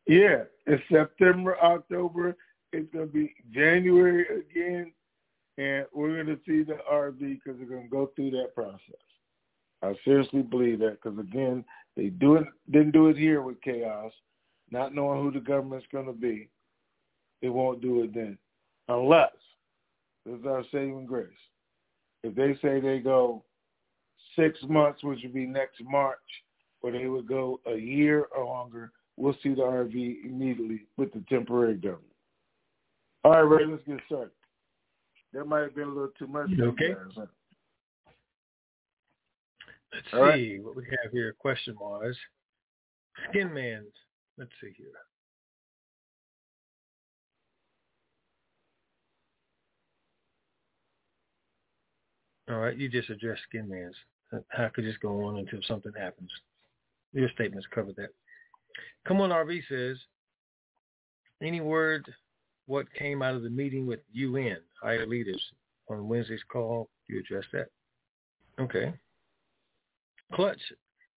yeah, 0.07 0.43
it's 0.65 0.83
September, 0.91 1.57
October. 1.61 2.35
It's 2.73 2.91
going 2.93 3.07
to 3.07 3.13
be 3.13 3.33
January 3.53 4.25
again, 4.39 4.91
and 5.57 5.85
we're 5.93 6.23
going 6.23 6.35
to 6.35 6.39
see 6.45 6.63
the 6.63 6.77
RV 6.91 7.19
because 7.19 7.57
they're 7.57 7.67
going 7.67 7.83
to 7.83 7.89
go 7.89 8.11
through 8.15 8.31
that 8.31 8.53
process. 8.53 8.79
I 9.81 9.95
seriously 10.03 10.41
believe 10.41 10.79
that 10.79 11.01
because 11.01 11.17
again, 11.19 11.63
they 11.95 12.07
do 12.07 12.35
it 12.35 12.47
didn't 12.71 12.91
do 12.91 13.07
it 13.07 13.17
here 13.17 13.41
with 13.41 13.61
chaos, 13.61 14.11
not 14.71 14.93
knowing 14.93 15.21
who 15.21 15.31
the 15.31 15.39
government's 15.39 15.85
going 15.91 16.07
to 16.07 16.13
be. 16.13 16.49
They 17.45 17.49
won't 17.49 17.79
do 17.79 18.01
it 18.01 18.11
then. 18.11 18.39
Unless, 18.89 19.35
this 20.25 20.39
is 20.39 20.47
our 20.47 20.63
saving 20.71 21.05
grace. 21.05 21.27
If 22.23 22.33
they 22.33 22.57
say 22.59 22.79
they 22.79 22.97
go 22.97 23.43
six 24.35 24.57
months, 24.67 25.03
which 25.03 25.19
would 25.21 25.31
be 25.31 25.45
next 25.45 25.79
March, 25.83 26.17
or 26.81 26.91
they 26.91 27.05
would 27.05 27.27
go 27.27 27.59
a 27.67 27.75
year 27.75 28.25
or 28.35 28.45
longer, 28.45 28.91
we'll 29.15 29.37
see 29.43 29.49
the 29.49 29.61
RV 29.61 30.25
immediately 30.25 30.87
with 30.97 31.13
the 31.13 31.23
temporary 31.29 31.75
government. 31.75 32.05
All 33.23 33.33
right, 33.33 33.41
Ray, 33.41 33.67
let's 33.67 33.83
get 33.87 33.99
started. 34.07 34.31
That 35.33 35.45
might 35.45 35.61
have 35.61 35.75
been 35.75 35.89
a 35.89 35.93
little 35.93 36.09
too 36.17 36.25
much. 36.25 36.49
Okay. 36.59 36.93
Guys, 36.93 37.13
huh? 37.15 37.25
Let's 39.93 40.07
All 40.13 40.33
see 40.33 40.57
what 40.63 40.75
we 40.75 40.85
have 41.03 41.11
here 41.11 41.35
question 41.37 41.75
wise. 41.79 42.15
Skin 43.29 43.53
Man's. 43.53 43.93
Let's 44.35 44.49
see 44.59 44.73
here. 44.75 44.87
All 52.49 52.57
right, 52.57 52.77
you 52.77 52.89
just 52.89 53.09
addressed 53.09 53.41
Skin 53.49 53.67
Man's. 53.67 53.95
How 54.49 54.69
could 54.69 54.83
just 54.83 54.99
go 54.99 55.25
on 55.25 55.37
until 55.37 55.59
something 55.67 55.91
happens? 55.97 56.29
Your 57.13 57.29
statements 57.29 57.67
covered 57.73 57.95
that. 57.95 58.09
Come 59.07 59.21
on, 59.21 59.29
RV 59.29 59.61
says, 59.69 59.97
any 61.41 61.61
word 61.61 62.05
what 62.67 62.91
came 62.93 63.21
out 63.21 63.35
of 63.35 63.43
the 63.43 63.49
meeting 63.49 63.85
with 63.87 63.99
UN, 64.11 64.57
higher 64.81 65.05
leaders, 65.05 65.41
on 65.89 66.07
Wednesday's 66.07 66.43
call? 66.51 66.89
You 67.07 67.19
address 67.19 67.45
that? 67.53 67.67
Okay. 68.59 68.93
Clutch, 70.33 70.61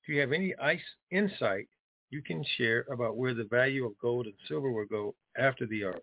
do 0.06 0.12
you 0.12 0.20
have 0.20 0.32
any 0.32 0.54
ice 0.56 0.80
insight 1.10 1.68
you 2.10 2.22
can 2.22 2.44
share 2.56 2.84
about 2.92 3.16
where 3.16 3.34
the 3.34 3.44
value 3.44 3.86
of 3.86 3.98
gold 3.98 4.26
and 4.26 4.34
silver 4.48 4.70
will 4.70 4.86
go 4.86 5.14
after 5.36 5.66
the 5.66 5.82
RV? 5.82 6.00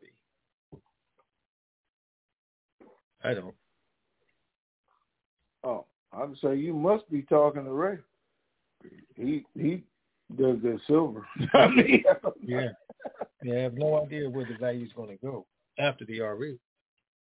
I 3.23 3.33
don't. 3.33 3.55
I'm 6.15 6.35
saying 6.41 6.59
you 6.59 6.73
must 6.73 7.09
be 7.09 7.23
talking 7.23 7.65
to 7.65 7.71
Ray. 7.71 7.97
He 9.15 9.45
he 9.57 9.83
does 10.37 10.57
the 10.61 10.79
silver. 10.87 11.25
I 11.53 11.67
mean, 11.67 12.03
yeah, 12.41 12.69
yeah. 13.43 13.53
I 13.53 13.61
have 13.61 13.73
no 13.73 14.03
idea 14.03 14.29
where 14.29 14.45
the 14.45 14.57
value 14.57 14.85
is 14.85 14.93
going 14.93 15.09
to 15.09 15.25
go 15.25 15.45
after 15.79 16.05
the 16.05 16.21
RE, 16.21 16.57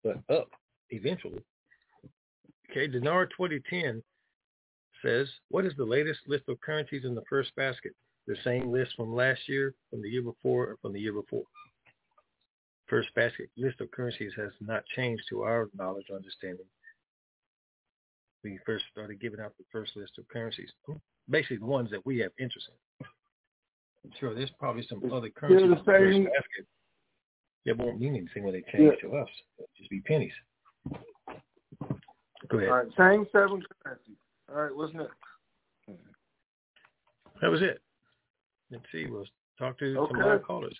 but 0.04 0.18
up 0.30 0.50
eventually. 0.90 1.42
Okay, 2.70 2.88
Dinar 2.88 3.26
2010 3.28 4.04
says, 5.02 5.28
what 5.50 5.66
is 5.66 5.74
the 5.78 5.86
latest 5.86 6.20
list 6.28 6.44
of 6.50 6.60
currencies 6.62 7.06
in 7.06 7.16
the 7.16 7.24
first 7.30 7.56
basket? 7.56 7.94
The 8.28 8.36
same 8.44 8.72
list 8.72 8.94
from 8.96 9.14
last 9.14 9.48
year, 9.48 9.74
from 9.90 10.02
the 10.02 10.10
year 10.10 10.22
before, 10.22 10.66
or 10.66 10.78
from 10.82 10.94
the 10.94 11.00
year 11.00 11.14
before? 11.14 11.44
First 12.88 13.14
basket 13.16 13.50
list 13.58 13.80
of 13.80 13.92
currencies 13.92 14.34
has 14.36 14.52
not 14.60 14.86
changed 14.96 15.24
to 15.30 15.44
our 15.44 15.70
knowledge 15.78 16.08
or 16.10 16.18
understanding. 16.18 16.66
We 18.44 18.60
first 18.66 18.86
started 18.92 19.20
giving 19.20 19.40
out 19.40 19.54
the 19.58 19.66
first 19.72 19.96
list 19.96 20.14
of 20.18 20.28
currencies, 20.30 20.70
basically 21.30 21.58
the 21.58 21.66
ones 21.66 21.90
that 21.92 22.06
we 22.06 22.20
have 22.20 22.32
interest 22.40 22.68
in. 22.70 23.08
I'm 24.06 24.12
sure 24.20 24.34
there's 24.34 24.52
probably 24.60 24.86
some 24.88 25.02
other 25.12 25.30
currencies 25.30 25.70
the 25.70 25.84
first 25.84 26.18
basket 26.18 26.68
that 27.66 27.78
won't 27.78 28.00
mean 28.00 28.16
anything 28.16 28.44
when 28.44 28.54
they 28.54 28.64
change 28.72 28.94
yeah. 29.02 29.10
to 29.10 29.18
us. 29.18 29.28
It'll 29.58 29.70
just 29.78 29.90
be 29.90 30.02
pennies. 30.02 30.32
Go 32.50 32.58
ahead. 32.58 32.70
All 32.70 32.78
right, 32.78 32.88
same 32.98 33.26
seven 33.32 33.62
currencies. 33.84 34.16
All 34.50 34.62
right, 34.62 34.76
what's 34.76 34.94
next? 34.94 35.12
That 37.42 37.52
was 37.52 37.62
it. 37.62 37.82
Let's 38.72 38.86
see. 38.92 39.06
We'll 39.08 39.26
talk 39.60 39.78
to 39.80 39.98
okay. 39.98 40.12
some 40.12 40.22
live 40.22 40.44
callers. 40.44 40.78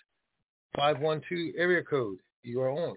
512 0.76 1.54
area 1.56 1.82
code. 1.82 2.18
You 2.42 2.60
are 2.62 2.70
on. 2.70 2.96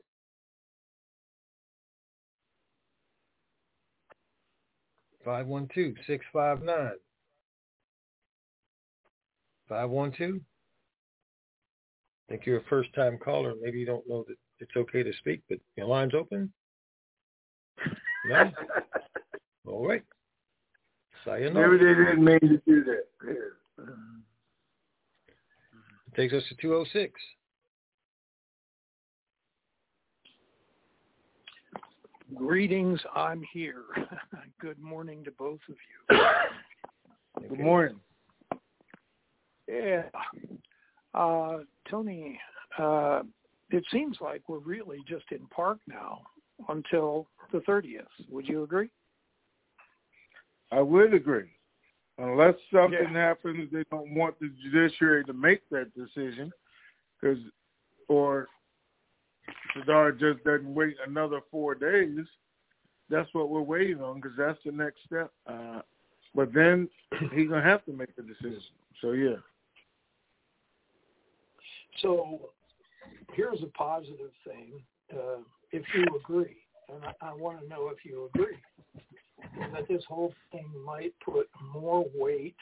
Five 5.24 5.48
one 5.48 5.70
two 5.74 5.94
six 6.08 6.26
five 6.34 6.64
nine. 6.64 6.92
Five 9.70 9.90
one 9.90 10.12
two. 10.18 10.42
I 12.28 12.34
Think 12.34 12.46
you're 12.46 12.60
a 12.60 12.64
first 12.70 12.94
time 12.94 13.18
caller. 13.18 13.54
Maybe 13.62 13.80
you 13.80 13.86
don't 13.86 14.08
know 14.08 14.26
that 14.28 14.38
it's 14.60 14.76
okay 14.76 15.04
to 15.04 15.12
speak, 15.20 15.42
but 15.50 15.60
your 15.76 15.88
line's 15.88 16.14
open. 16.14 16.52
No. 18.28 18.52
All 19.68 19.88
right. 19.88 20.04
Sayonara. 21.26 21.70
Maybe 21.70 21.86
they 21.86 21.94
didn't 21.94 22.24
mean 22.24 22.40
to 22.40 22.62
do 22.66 22.84
that. 22.84 23.06
Yeah. 23.26 23.86
Takes 26.16 26.34
us 26.34 26.44
to 26.50 26.56
206. 26.56 27.14
Greetings, 32.36 33.00
I'm 33.14 33.44
here. 33.54 33.84
Good 34.62 34.80
morning 34.80 35.24
to 35.26 35.32
both 35.32 35.60
of 35.70 35.76
you. 36.10 37.50
Good 37.50 37.60
morning. 37.60 38.00
Yeah. 39.68 40.04
Uh, 41.14 41.60
Tony, 41.90 42.40
uh, 42.80 43.24
it 43.70 43.84
seems 43.92 44.18
like 44.22 44.44
we're 44.48 44.60
really 44.60 45.00
just 45.08 45.26
in 45.32 45.46
park 45.48 45.80
now 45.88 46.22
until 46.70 47.28
the 47.52 47.60
30th. 47.60 48.06
Would 48.30 48.48
you 48.48 48.64
agree? 48.64 48.90
I 50.72 50.82
would 50.82 51.14
agree. 51.14 51.50
Unless 52.18 52.56
something 52.74 53.14
yeah. 53.14 53.28
happens, 53.28 53.70
they 53.74 53.84
don't 53.90 54.14
want 54.14 54.40
the 54.40 54.52
judiciary 54.64 55.26
to 55.26 55.34
make 55.34 55.62
that 55.70 55.92
decision, 55.96 56.52
because 57.20 57.40
or 58.08 58.48
Sadar 59.76 60.18
just 60.20 60.44
doesn't 60.44 60.74
wait 60.74 60.96
another 61.06 61.40
four 61.50 61.76
days. 61.76 62.26
That's 63.10 63.30
what 63.34 63.50
we're 63.50 63.62
waiting 63.62 64.02
on, 64.02 64.22
because 64.22 64.38
that's 64.38 64.60
the 64.66 64.72
next 64.72 65.00
step. 65.06 65.32
Uh, 65.48 65.82
but 66.34 66.54
then 66.54 66.90
he's 67.34 67.50
gonna 67.50 67.64
have 67.64 67.86
to 67.86 67.94
make 67.94 68.10
a 68.18 68.22
decision. 68.22 68.62
So 69.02 69.12
yeah. 69.12 69.36
So 72.02 72.52
here's 73.34 73.62
a 73.62 73.68
positive 73.78 74.32
thing. 74.46 74.82
Uh, 75.14 75.42
if 75.72 75.84
you 75.94 76.06
agree, 76.16 76.58
and 76.90 77.04
I, 77.04 77.30
I 77.30 77.34
want 77.34 77.62
to 77.62 77.68
know 77.68 77.90
if 77.90 78.06
you 78.06 78.30
agree 78.34 78.58
that 79.74 79.88
this 79.88 80.04
whole 80.08 80.34
thing 80.52 80.70
might 80.86 81.14
put 81.24 81.50
more 81.74 82.06
weight 82.16 82.56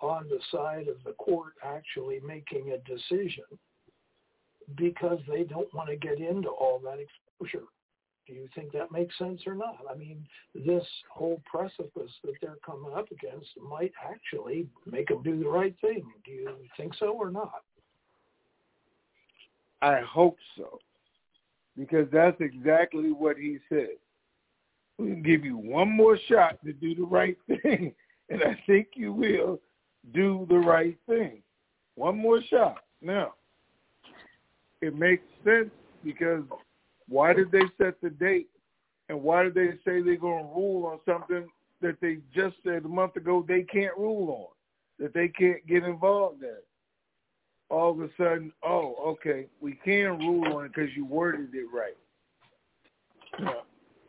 on 0.00 0.28
the 0.28 0.38
side 0.50 0.88
of 0.88 0.96
the 1.04 1.12
court 1.12 1.52
actually 1.64 2.20
making 2.26 2.72
a 2.72 2.78
decision 2.88 3.44
because 4.76 5.18
they 5.28 5.44
don't 5.44 5.72
want 5.74 5.88
to 5.88 5.96
get 5.96 6.18
into 6.18 6.48
all 6.48 6.80
that 6.84 6.98
exposure. 6.98 7.66
Do 8.26 8.34
you 8.34 8.48
think 8.54 8.72
that 8.72 8.92
makes 8.92 9.18
sense 9.18 9.42
or 9.46 9.54
not? 9.54 9.78
I 9.90 9.96
mean, 9.96 10.24
this 10.54 10.84
whole 11.10 11.42
precipice 11.44 12.12
that 12.22 12.34
they're 12.40 12.58
coming 12.64 12.92
up 12.94 13.06
against 13.10 13.48
might 13.68 13.92
actually 14.02 14.68
make 14.86 15.08
them 15.08 15.22
do 15.22 15.42
the 15.42 15.48
right 15.48 15.74
thing. 15.80 16.04
Do 16.24 16.30
you 16.30 16.48
think 16.76 16.94
so 16.98 17.12
or 17.12 17.30
not? 17.30 17.62
I 19.82 20.00
hope 20.00 20.36
so, 20.56 20.78
because 21.76 22.06
that's 22.12 22.40
exactly 22.40 23.10
what 23.10 23.36
he 23.36 23.58
said 23.68 23.96
we 25.02 25.10
can 25.10 25.22
give 25.22 25.44
you 25.44 25.56
one 25.56 25.88
more 25.88 26.18
shot 26.28 26.58
to 26.64 26.72
do 26.72 26.94
the 26.94 27.02
right 27.02 27.36
thing, 27.62 27.92
and 28.28 28.42
I 28.42 28.58
think 28.66 28.88
you 28.94 29.12
will 29.12 29.60
do 30.14 30.46
the 30.48 30.58
right 30.58 30.96
thing. 31.06 31.42
One 31.96 32.18
more 32.18 32.40
shot. 32.48 32.78
Now, 33.00 33.34
it 34.82 34.94
makes 34.94 35.24
sense 35.44 35.70
because 36.04 36.42
why 37.08 37.32
did 37.32 37.50
they 37.50 37.62
set 37.78 38.00
the 38.02 38.10
date, 38.10 38.48
and 39.08 39.22
why 39.22 39.44
did 39.44 39.54
they 39.54 39.70
say 39.84 40.02
they're 40.02 40.16
going 40.16 40.44
to 40.44 40.54
rule 40.54 40.86
on 40.86 40.98
something 41.06 41.48
that 41.80 42.00
they 42.00 42.18
just 42.34 42.56
said 42.64 42.84
a 42.84 42.88
month 42.88 43.16
ago 43.16 43.44
they 43.46 43.62
can't 43.62 43.96
rule 43.96 44.30
on, 44.30 45.04
that 45.04 45.14
they 45.14 45.28
can't 45.28 45.66
get 45.66 45.84
involved 45.84 46.42
in? 46.42 46.56
All 47.70 47.90
of 47.90 48.00
a 48.00 48.08
sudden, 48.18 48.52
oh, 48.62 48.94
okay, 49.06 49.46
we 49.60 49.78
can 49.84 50.18
rule 50.18 50.54
on 50.54 50.66
it 50.66 50.72
because 50.74 50.94
you 50.94 51.06
worded 51.06 51.54
it 51.54 51.66
right 51.72 51.96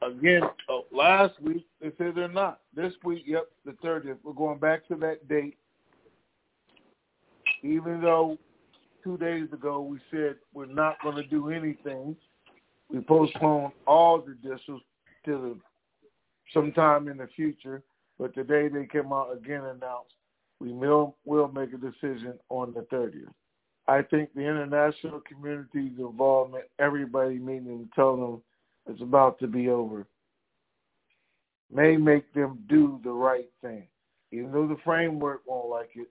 again, 0.08 0.42
uh, 0.70 0.80
last 0.92 1.40
week 1.42 1.66
they 1.82 1.92
said 1.98 2.14
they're 2.16 2.28
not. 2.28 2.60
This 2.76 2.94
week, 3.04 3.24
yep, 3.26 3.48
the 3.66 3.72
30th. 3.84 4.18
We're 4.24 4.34
going 4.34 4.60
back 4.60 4.88
to 4.88 4.96
that 4.96 5.28
date. 5.28 5.58
Even 7.62 8.02
though 8.02 8.38
two 9.04 9.18
days 9.18 9.48
ago 9.52 9.82
we 9.82 10.00
said 10.12 10.36
we're 10.54 10.66
not 10.66 11.02
going 11.04 11.16
to 11.16 11.28
do 11.28 11.50
anything, 11.50 12.16
we 12.90 13.02
postponed 13.02 13.74
all 13.86 14.22
the 14.22 14.34
districts 14.36 14.86
to 15.26 15.32
the, 15.32 15.58
sometime 16.54 17.08
in 17.08 17.18
the 17.18 17.28
future. 17.36 17.82
But 18.20 18.34
today 18.36 18.68
they 18.68 18.86
came 18.86 19.12
out 19.12 19.36
again 19.36 19.64
and 19.64 19.82
announced 19.82 20.14
we 20.60 20.72
will, 20.72 21.16
will 21.26 21.50
make 21.50 21.74
a 21.74 21.78
decision 21.78 22.36
on 22.50 22.74
the 22.74 22.82
30th. 22.96 23.34
I 23.88 24.02
think 24.02 24.34
the 24.34 24.42
international 24.42 25.22
community's 25.28 26.00
involvement, 26.00 26.66
everybody 26.80 27.38
meeting 27.38 27.68
and 27.68 27.90
telling 27.94 28.22
them 28.22 28.42
it's 28.88 29.02
about 29.02 29.40
to 29.40 29.48
be 29.48 29.70
over 29.70 30.06
may 31.72 31.98
make 31.98 32.32
them 32.34 32.60
do 32.70 33.00
the 33.04 33.12
right 33.12 33.50
thing. 33.62 33.88
Even 34.32 34.52
though 34.52 34.68
the 34.68 34.78
framework 34.84 35.42
won't 35.48 35.70
like 35.70 35.90
it, 35.96 36.08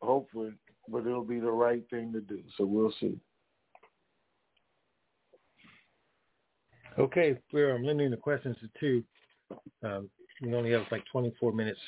hopefully, 0.00 0.52
but 0.88 1.06
it'll 1.06 1.24
be 1.24 1.40
the 1.40 1.50
right 1.50 1.82
thing 1.90 2.12
to 2.12 2.20
do. 2.20 2.42
So 2.56 2.64
we'll 2.64 2.92
see. 3.00 3.18
Okay, 6.98 7.38
we're 7.52 7.74
um, 7.74 7.82
limiting 7.82 8.10
the 8.10 8.16
questions 8.16 8.56
to 8.60 8.68
two. 8.78 9.04
Um, 9.82 10.10
we 10.42 10.54
only 10.54 10.72
have 10.72 10.82
like 10.90 11.04
24 11.10 11.52
minutes. 11.52 11.78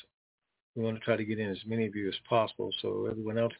We 0.75 0.83
want 0.83 0.97
to 0.97 1.03
try 1.03 1.15
to 1.15 1.25
get 1.25 1.39
in 1.39 1.49
as 1.49 1.59
many 1.65 1.85
of 1.85 1.95
you 1.95 2.07
as 2.07 2.15
possible. 2.27 2.71
So 2.81 3.07
everyone 3.09 3.37
else, 3.37 3.53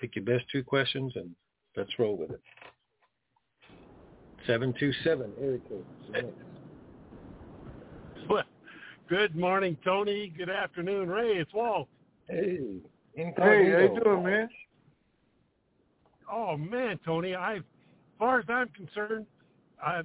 pick 0.00 0.14
your 0.16 0.24
best 0.24 0.44
two 0.50 0.62
questions 0.62 1.12
and 1.16 1.30
let's 1.76 1.90
roll 1.98 2.16
with 2.16 2.30
it. 2.30 2.40
727, 4.46 5.32
area 5.40 5.58
code. 5.68 6.32
Well, 8.30 8.44
good 9.08 9.36
morning, 9.36 9.76
Tony. 9.84 10.32
Good 10.36 10.48
afternoon, 10.48 11.08
Ray. 11.08 11.32
It's 11.32 11.52
Walt. 11.52 11.88
Hey. 12.28 12.60
Hey, 13.18 13.32
how 13.36 13.50
you 13.50 14.00
doing, 14.04 14.22
man? 14.22 14.48
Oh 16.30 16.56
man, 16.56 17.00
Tony. 17.04 17.34
I, 17.34 17.56
as 17.56 17.62
far 18.16 18.38
as 18.38 18.44
I'm 18.48 18.68
concerned, 18.68 19.26
I, 19.84 20.02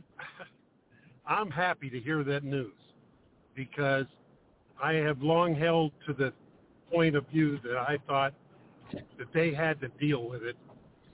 I'm 1.28 1.52
happy 1.52 1.92
to 1.92 2.00
hear 2.00 2.24
that 2.24 2.44
news 2.44 2.74
because 3.56 4.08
I 4.82 4.94
have 4.94 5.22
long 5.22 5.54
held 5.54 5.92
to 6.08 6.14
the 6.14 6.34
point 6.92 7.16
of 7.16 7.28
view 7.28 7.60
that 7.64 7.78
I 7.78 8.00
thought 8.08 8.34
that 8.92 9.32
they 9.32 9.54
had 9.54 9.80
to 9.82 9.90
deal 10.00 10.28
with 10.28 10.42
it 10.42 10.58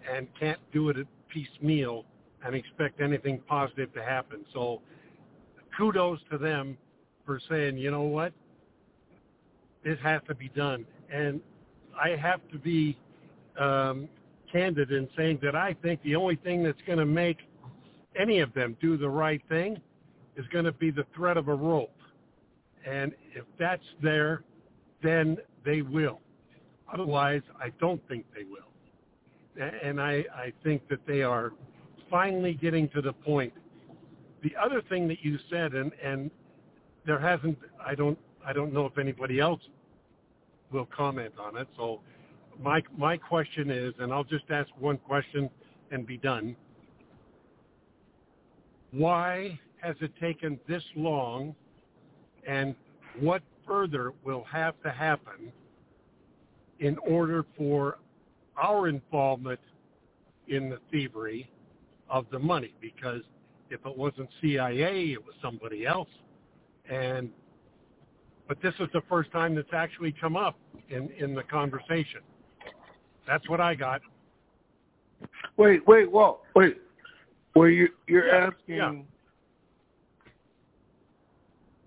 and 0.10 0.26
can't 0.40 0.60
do 0.72 0.88
it 0.88 0.98
at 0.98 1.06
piecemeal 1.28 2.06
and 2.46 2.56
expect 2.56 3.02
anything 3.02 3.42
positive 3.46 3.94
to 3.94 4.02
happen. 4.02 4.46
So 4.54 4.82
kudos 5.78 6.20
to 6.32 6.38
them 6.38 6.78
for 7.26 7.42
saying, 7.50 7.78
you 7.78 7.92
know 7.92 8.04
what, 8.04 8.32
this 9.84 10.00
has 10.02 10.22
to 10.30 10.36
be 10.36 10.48
done. 10.48 10.86
And 11.12 11.42
I 12.02 12.10
have 12.10 12.42
to 12.52 12.58
be 12.58 12.98
um, 13.60 14.08
candid 14.52 14.92
in 14.92 15.08
saying 15.18 15.40
that 15.42 15.56
I 15.56 15.76
think 15.82 16.02
the 16.04 16.16
only 16.16 16.36
thing 16.38 16.64
that's 16.64 16.82
going 16.86 17.00
to 17.00 17.06
make 17.06 17.38
any 18.20 18.40
of 18.40 18.54
them 18.54 18.76
do 18.82 18.98
the 18.98 19.10
right 19.10 19.42
thing 19.50 19.80
is 20.36 20.46
going 20.52 20.66
to 20.66 20.72
be 20.72 20.92
the 20.92 21.06
threat 21.16 21.38
of 21.38 21.48
a 21.48 21.54
rope. 21.54 21.96
And 22.86 23.14
if 23.36 23.44
that's 23.58 23.84
there, 24.02 24.44
then 25.04 25.38
they 25.66 25.82
will. 25.82 26.20
Otherwise, 26.92 27.42
I 27.60 27.70
don't 27.80 28.02
think 28.08 28.26
they 28.36 28.44
will. 28.44 28.70
And 29.84 30.02
I, 30.02 30.24
I 30.34 30.54
think 30.64 30.88
that 30.90 31.06
they 31.06 31.22
are 31.22 31.52
finally 32.10 32.54
getting 32.54 32.88
to 32.90 33.02
the 33.02 33.14
point. 33.14 33.54
The 34.42 34.54
other 34.62 34.82
thing 34.82 35.08
that 35.10 35.18
you 35.22 35.38
said, 35.50 35.74
and, 35.74 35.92
and 36.04 36.32
there 37.06 37.20
hasn't, 37.20 37.58
I 37.86 37.94
don't, 37.94 38.18
I 38.46 38.54
don't 38.54 38.74
know 38.74 38.86
if 38.86 38.98
anybody 38.98 39.40
else 39.40 39.62
will 40.72 40.88
comment 40.96 41.34
on 41.40 41.58
it. 41.58 41.68
So 41.78 42.02
my, 42.62 42.82
my 42.98 43.18
question 43.18 43.70
is, 43.70 43.94
and 44.00 44.12
I'll 44.14 44.24
just 44.24 44.46
ask 44.50 44.70
one 44.80 44.98
question 44.98 45.50
and 45.92 46.06
be 46.06 46.18
done. 46.18 46.56
Why 48.92 49.60
has 49.82 49.96
it 50.02 50.12
taken 50.20 50.60
this 50.68 50.84
long 50.96 51.56
and 52.48 52.76
what 53.20 53.42
further 53.66 54.14
will 54.24 54.44
have 54.52 54.74
to 54.84 54.92
happen 54.92 55.52
in 56.80 56.98
order 57.00 57.46
for 57.58 57.98
our 58.58 58.88
involvement 58.88 59.60
in 60.48 60.70
the 60.70 60.80
thievery 60.92 61.50
of 62.10 62.26
the 62.32 62.40
money 62.40 62.74
because 62.82 63.22
if 63.70 63.86
it 63.86 63.98
wasn't 63.98 64.30
CIA, 64.42 65.12
it 65.12 65.24
was 65.24 65.36
somebody 65.42 65.86
else. 65.86 66.10
And 66.90 67.30
but 68.50 68.60
this 68.64 68.74
is 68.80 68.90
the 68.94 69.02
first 69.08 69.32
time 69.32 69.56
that's 69.56 69.72
actually 69.74 70.12
come 70.20 70.36
up 70.36 70.58
in 70.90 71.10
in 71.18 71.34
the 71.34 71.44
conversation. 71.44 72.20
That's 73.26 73.48
what 73.48 73.62
I 73.62 73.76
got. 73.76 74.02
Wait, 75.56 75.88
wait, 75.88 76.12
Walt, 76.12 76.42
wait. 76.56 76.78
Well, 77.56 77.70
you 77.70 77.90
you're 78.08 78.28
Yeah, 78.28 78.48
asking 78.48 78.76
yeah. 78.76 78.94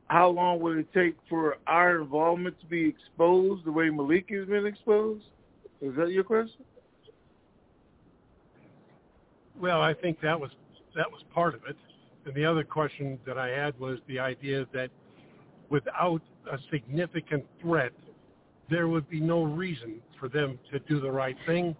how 0.06 0.28
long 0.28 0.60
will 0.60 0.78
it 0.78 0.86
take 0.94 1.16
for 1.28 1.56
our 1.66 2.00
involvement 2.00 2.58
to 2.60 2.66
be 2.66 2.86
exposed 2.86 3.64
the 3.64 3.72
way 3.72 3.90
Malik 3.90 4.30
has 4.30 4.46
been 4.46 4.64
exposed? 4.64 5.24
Is 5.80 5.96
that 5.96 6.12
your 6.12 6.24
question? 6.24 6.64
Well, 9.60 9.82
I 9.82 9.94
think 9.94 10.20
that 10.20 10.38
was 10.38 10.50
that 10.94 11.10
was 11.10 11.22
part 11.34 11.54
of 11.54 11.62
it. 11.68 11.76
And 12.24 12.34
the 12.36 12.44
other 12.44 12.62
question 12.62 13.18
that 13.26 13.36
I 13.36 13.48
had 13.48 13.76
was 13.80 13.98
the 14.06 14.20
idea 14.20 14.64
that 14.72 14.90
without 15.68 16.22
a 16.50 16.58
significant 16.70 17.44
threat, 17.60 17.92
there 18.70 18.88
would 18.88 19.08
be 19.08 19.20
no 19.20 19.42
reason 19.42 20.00
for 20.18 20.28
them 20.28 20.58
to 20.70 20.78
do 20.80 21.00
the 21.00 21.10
right 21.10 21.36
thing 21.46 21.76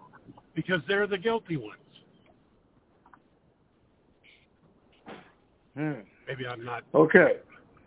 because 0.55 0.81
they're 0.87 1.07
the 1.07 1.18
guilty 1.18 1.57
ones. 1.57 1.79
Hmm. 5.77 6.01
Maybe 6.29 6.46
I'm 6.46 6.64
not 6.64 6.85
Okay. 6.94 7.38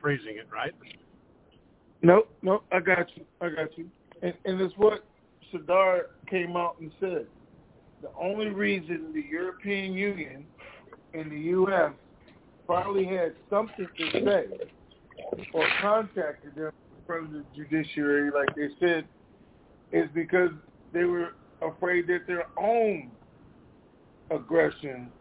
phrasing 0.02 0.38
it 0.38 0.48
right. 0.52 0.74
Nope, 2.02 2.30
nope, 2.42 2.64
I 2.72 2.80
got 2.80 3.08
you. 3.16 3.26
I 3.42 3.50
got 3.50 3.78
you. 3.78 3.90
And, 4.22 4.34
and 4.46 4.60
it's 4.62 4.76
what 4.78 5.04
Sadar 5.54 6.04
came 6.28 6.56
out 6.56 6.78
and 6.80 6.92
said. 7.00 7.28
The 8.02 8.10
only 8.20 8.50
reason 8.50 9.12
the 9.14 9.24
European 9.24 9.94
Union 9.94 10.46
and 11.14 11.32
the 11.32 11.40
U.S. 11.40 11.92
finally 12.68 13.06
had 13.06 13.34
something 13.50 13.88
to 13.98 14.12
say 14.12 14.46
or 15.54 15.68
contacted 15.82 16.56
them 16.56 16.72
from 17.06 17.32
the 17.32 17.44
judiciary, 17.56 18.32
like 18.32 18.56
they 18.56 18.70
said, 18.80 19.06
is 19.92 20.10
because 20.14 20.50
they 20.94 21.04
were 21.04 21.30
afraid 21.62 22.08
that 22.08 22.22
their 22.28 22.46
own 22.60 23.12
aggression 24.32 25.12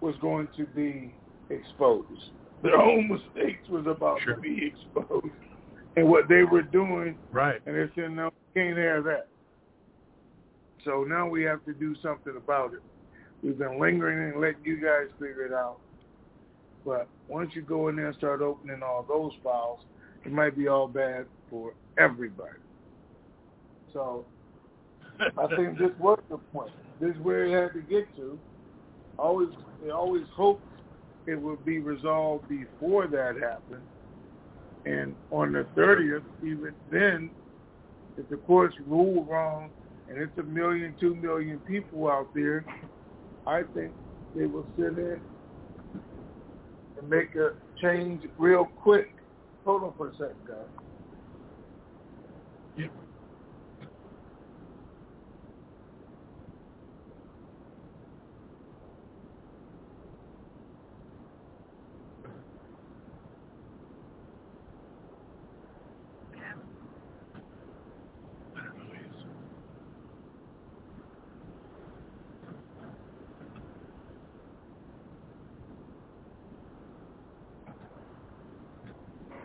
was 0.00 0.14
going 0.20 0.48
to 0.56 0.66
be 0.66 1.14
exposed. 1.50 2.30
Their 2.62 2.78
own 2.78 3.08
mistakes 3.08 3.68
was 3.68 3.86
about 3.86 4.20
Sure. 4.22 4.34
to 4.34 4.40
be 4.40 4.66
exposed. 4.66 5.34
And 5.96 6.08
what 6.08 6.28
they 6.28 6.44
were 6.44 6.62
doing 6.62 7.18
Right. 7.32 7.60
and 7.66 7.74
they 7.74 7.92
said, 7.94 8.12
no, 8.12 8.30
we 8.54 8.60
can't 8.60 8.78
have 8.78 9.04
that. 9.04 9.28
So 10.84 11.04
now 11.04 11.28
we 11.28 11.42
have 11.42 11.64
to 11.64 11.74
do 11.74 11.94
something 11.96 12.36
about 12.36 12.72
it. 12.74 12.80
We've 13.42 13.58
been 13.58 13.78
lingering 13.78 14.32
and 14.32 14.40
letting 14.40 14.64
you 14.64 14.76
guys 14.76 15.08
figure 15.18 15.44
it 15.46 15.52
out. 15.52 15.78
But 16.84 17.08
once 17.28 17.50
you 17.54 17.62
go 17.62 17.88
in 17.88 17.96
there 17.96 18.08
and 18.08 18.16
start 18.16 18.40
opening 18.40 18.82
all 18.82 19.04
those 19.06 19.32
files, 19.42 19.80
it 20.24 20.32
might 20.32 20.56
be 20.56 20.68
all 20.68 20.88
bad 20.88 21.26
for 21.48 21.74
everybody. 21.98 22.58
So 23.92 24.24
I 25.20 25.46
think 25.56 25.78
this 25.78 25.90
was 25.98 26.20
the 26.30 26.38
point. 26.38 26.72
This 27.00 27.14
is 27.14 27.20
where 27.22 27.44
it 27.44 27.62
had 27.62 27.72
to 27.74 27.80
get 27.80 28.14
to. 28.16 28.38
Always, 29.18 29.48
they 29.82 29.90
always 29.90 30.24
hoped 30.34 30.62
it 31.26 31.34
would 31.34 31.64
be 31.64 31.78
resolved 31.78 32.48
before 32.48 33.06
that 33.08 33.36
happened. 33.36 33.82
And 34.86 35.14
on 35.30 35.52
the 35.52 35.66
30th, 35.76 36.22
even 36.42 36.74
then, 36.90 37.30
if 38.16 38.28
the 38.28 38.36
courts 38.36 38.74
rule 38.86 39.24
wrong 39.24 39.70
and 40.08 40.18
it's 40.18 40.36
a 40.38 40.42
million, 40.42 40.94
two 40.98 41.14
million 41.14 41.58
people 41.60 42.10
out 42.10 42.28
there, 42.34 42.64
I 43.46 43.62
think 43.74 43.92
they 44.34 44.46
will 44.46 44.66
sit 44.76 44.98
in 44.98 45.20
make 47.02 47.34
a 47.34 47.52
change 47.80 48.22
real 48.38 48.66
quick. 48.82 49.08
Hold 49.64 49.84
on 49.84 49.92
for 49.96 50.08
a 50.08 50.12
second, 50.12 50.46
guys. 50.46 50.89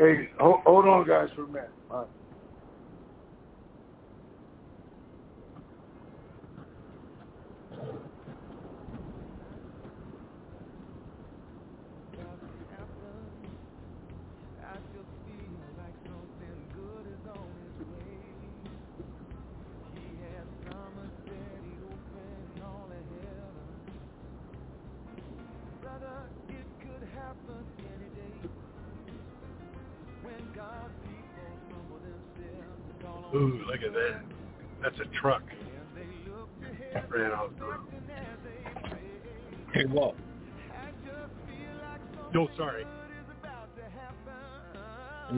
Hey, 0.05 0.29
hold, 0.39 0.61
hold 0.65 0.85
on, 0.85 1.07
guys, 1.07 1.29
for 1.35 1.45
a 1.45 1.47
minute. 1.47 1.71
All 1.89 1.99
right. 2.01 2.24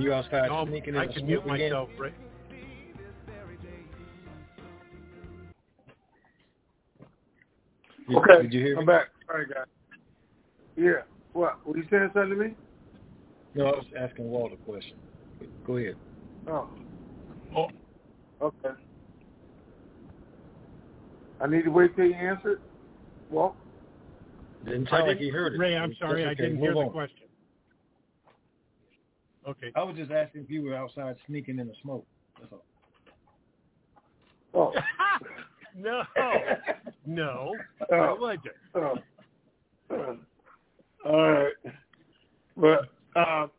And 0.08 0.14
you 0.14 0.18
outside 0.18 0.48
No, 0.50 0.66
sneaking 0.66 0.96
in 0.96 1.00
I 1.02 1.08
can 1.08 1.26
mute 1.26 1.40
again? 1.40 1.48
myself. 1.72 1.90
Right. 2.00 2.14
Did, 8.08 8.18
Okay, 8.18 8.42
Did 8.44 8.54
you 8.54 8.62
hear 8.62 8.78
I'm 8.78 8.86
back. 8.86 9.08
All 9.30 9.38
right, 9.38 9.48
guys. 9.50 9.66
Yeah. 10.78 11.02
What? 11.34 11.66
Were 11.68 11.76
you 11.78 11.84
saying 11.92 12.12
something 12.14 12.30
to 12.30 12.36
me? 12.36 12.56
No, 13.54 13.66
I 13.66 13.72
was 13.72 13.86
asking 14.00 14.30
Walt 14.30 14.54
a 14.54 14.56
question. 14.58 14.96
Go 15.66 15.78
ahead. 15.78 15.96
Oh, 16.48 16.70
Oh, 17.56 17.68
okay. 18.42 18.70
I 21.42 21.48
need 21.48 21.64
to 21.64 21.70
wait 21.70 21.96
till 21.96 22.06
you 22.06 22.14
answer 22.14 22.54
it? 22.54 22.60
Well, 23.30 23.56
Didn't 24.64 24.88
I 24.88 24.92
sound 24.92 25.08
like 25.08 25.18
didn't- 25.18 25.26
he 25.26 25.30
heard 25.30 25.54
it. 25.54 25.58
Ray, 25.60 25.76
I'm 25.76 25.90
That's 25.90 26.00
sorry, 26.00 26.26
I 26.26 26.34
didn't 26.34 26.54
Move 26.54 26.62
hear 26.62 26.74
the 26.86 26.90
question. 26.90 27.27
Okay. 29.48 29.72
I 29.76 29.84
was 29.84 29.96
just 29.96 30.12
asking 30.12 30.42
if 30.42 30.50
you 30.50 30.64
were 30.64 30.76
outside 30.76 31.16
sneaking 31.26 31.60
in 31.60 31.68
the 31.68 31.74
smoke. 31.82 32.06
That's 32.40 32.52
all. 32.52 32.64
oh. 34.54 34.74
no, 35.78 36.04
no, 37.06 37.56
Uh, 37.92 37.96
I 37.96 38.14
wasn't. 38.14 38.42
uh, 38.76 38.94
uh, 39.90 40.16
all 41.06 41.32
right, 41.32 41.54
but 42.58 42.90
um, 43.16 43.52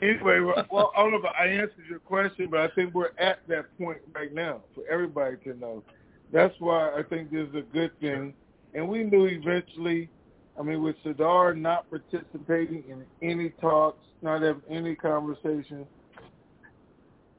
anyway, 0.00 0.40
well, 0.40 0.66
well, 0.70 0.92
I 0.96 1.02
don't 1.02 1.12
know 1.12 1.18
if 1.18 1.24
I 1.38 1.46
answered 1.46 1.84
your 1.88 2.00
question, 2.00 2.48
but 2.50 2.60
I 2.60 2.68
think 2.74 2.94
we're 2.94 3.12
at 3.18 3.46
that 3.48 3.66
point 3.78 3.98
right 4.14 4.34
now 4.34 4.62
for 4.74 4.82
everybody 4.90 5.36
to 5.44 5.54
know. 5.54 5.84
That's 6.32 6.54
why 6.58 6.90
I 6.98 7.02
think 7.02 7.30
this 7.30 7.48
is 7.48 7.54
a 7.54 7.60
good 7.60 7.92
thing, 8.00 8.34
and 8.74 8.88
we 8.88 9.04
knew 9.04 9.26
eventually. 9.26 10.08
I 10.58 10.62
mean, 10.62 10.82
with 10.82 10.96
Sadr 11.02 11.54
not 11.54 11.88
participating 11.88 12.84
in 12.88 13.04
any 13.22 13.50
talks, 13.60 14.04
not 14.20 14.42
having 14.42 14.62
any 14.70 14.94
conversation, 14.94 15.86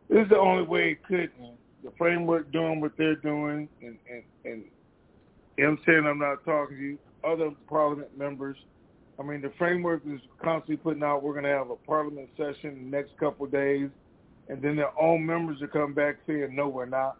this 0.09 0.23
is 0.23 0.29
the 0.29 0.37
only 0.37 0.63
way 0.63 0.91
it 0.91 1.03
could 1.03 1.29
end. 1.39 1.57
The 1.83 1.91
framework 1.97 2.51
doing 2.51 2.79
what 2.79 2.93
they're 2.97 3.15
doing, 3.15 3.67
and 3.81 3.97
and 4.09 4.23
and 4.45 4.63
him 5.57 5.77
saying 5.85 6.05
I'm 6.07 6.19
not 6.19 6.43
talking 6.45 6.77
to 6.77 6.83
you, 6.83 6.97
other 7.23 7.51
parliament 7.67 8.17
members. 8.17 8.57
I 9.19 9.23
mean, 9.23 9.41
the 9.41 9.51
framework 9.57 10.01
is 10.07 10.19
constantly 10.41 10.77
putting 10.77 11.03
out. 11.03 11.23
We're 11.23 11.33
going 11.33 11.43
to 11.43 11.49
have 11.51 11.69
a 11.69 11.75
parliament 11.75 12.29
session 12.35 12.71
in 12.71 12.91
the 12.91 12.97
next 12.97 13.17
couple 13.19 13.45
of 13.45 13.51
days, 13.51 13.89
and 14.49 14.61
then 14.61 14.75
their 14.75 14.97
own 14.99 15.25
members 15.25 15.61
will 15.61 15.67
come 15.67 15.93
back 15.93 16.15
saying 16.25 16.55
no, 16.55 16.67
we're 16.67 16.85
not. 16.85 17.17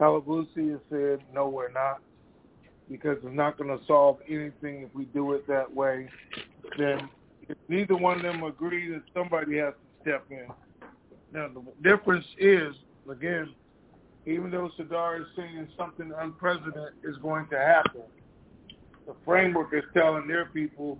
Halbousi 0.00 0.70
has 0.72 0.80
said 0.90 1.20
no, 1.34 1.48
we're 1.48 1.72
not, 1.72 2.00
because 2.90 3.18
it's 3.22 3.34
not 3.34 3.58
going 3.58 3.76
to 3.76 3.84
solve 3.86 4.18
anything 4.28 4.82
if 4.82 4.94
we 4.94 5.04
do 5.06 5.32
it 5.34 5.46
that 5.46 5.72
way. 5.72 6.08
Then 6.78 7.08
if 7.48 7.56
neither 7.68 7.96
one 7.96 8.16
of 8.16 8.22
them 8.22 8.42
agree, 8.42 8.90
then 8.90 9.02
somebody 9.14 9.58
has 9.58 9.74
to 9.74 10.02
step 10.02 10.24
in. 10.30 10.46
Now 11.32 11.48
the 11.48 11.62
difference 11.82 12.24
is, 12.38 12.74
again, 13.10 13.54
even 14.26 14.50
though 14.50 14.70
Sadr 14.76 15.22
is 15.22 15.26
saying 15.36 15.68
something 15.76 16.12
unprecedented 16.18 16.94
is 17.04 17.16
going 17.18 17.46
to 17.48 17.58
happen, 17.58 18.02
the 19.06 19.14
framework 19.24 19.72
is 19.72 19.84
telling 19.94 20.26
their 20.26 20.46
people 20.46 20.98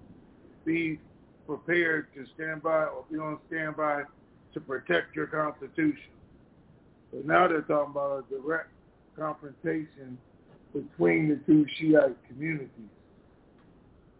be 0.65 0.99
prepared 1.47 2.09
to 2.15 2.25
stand 2.35 2.63
by 2.63 2.85
or 2.85 3.05
be 3.11 3.19
on 3.19 3.39
standby 3.49 4.03
to 4.55 4.61
protect 4.61 5.15
your 5.15 5.27
constitution. 5.27 6.11
But 7.13 7.27
now 7.27 7.49
they're 7.49 7.63
talking 7.63 7.93
about 7.93 8.25
a 8.31 8.35
direct 8.35 8.71
confrontation 9.17 10.19
between 10.83 11.29
the 11.29 11.37
two 11.47 11.67
Shiite 11.79 12.17
communities. 12.29 12.69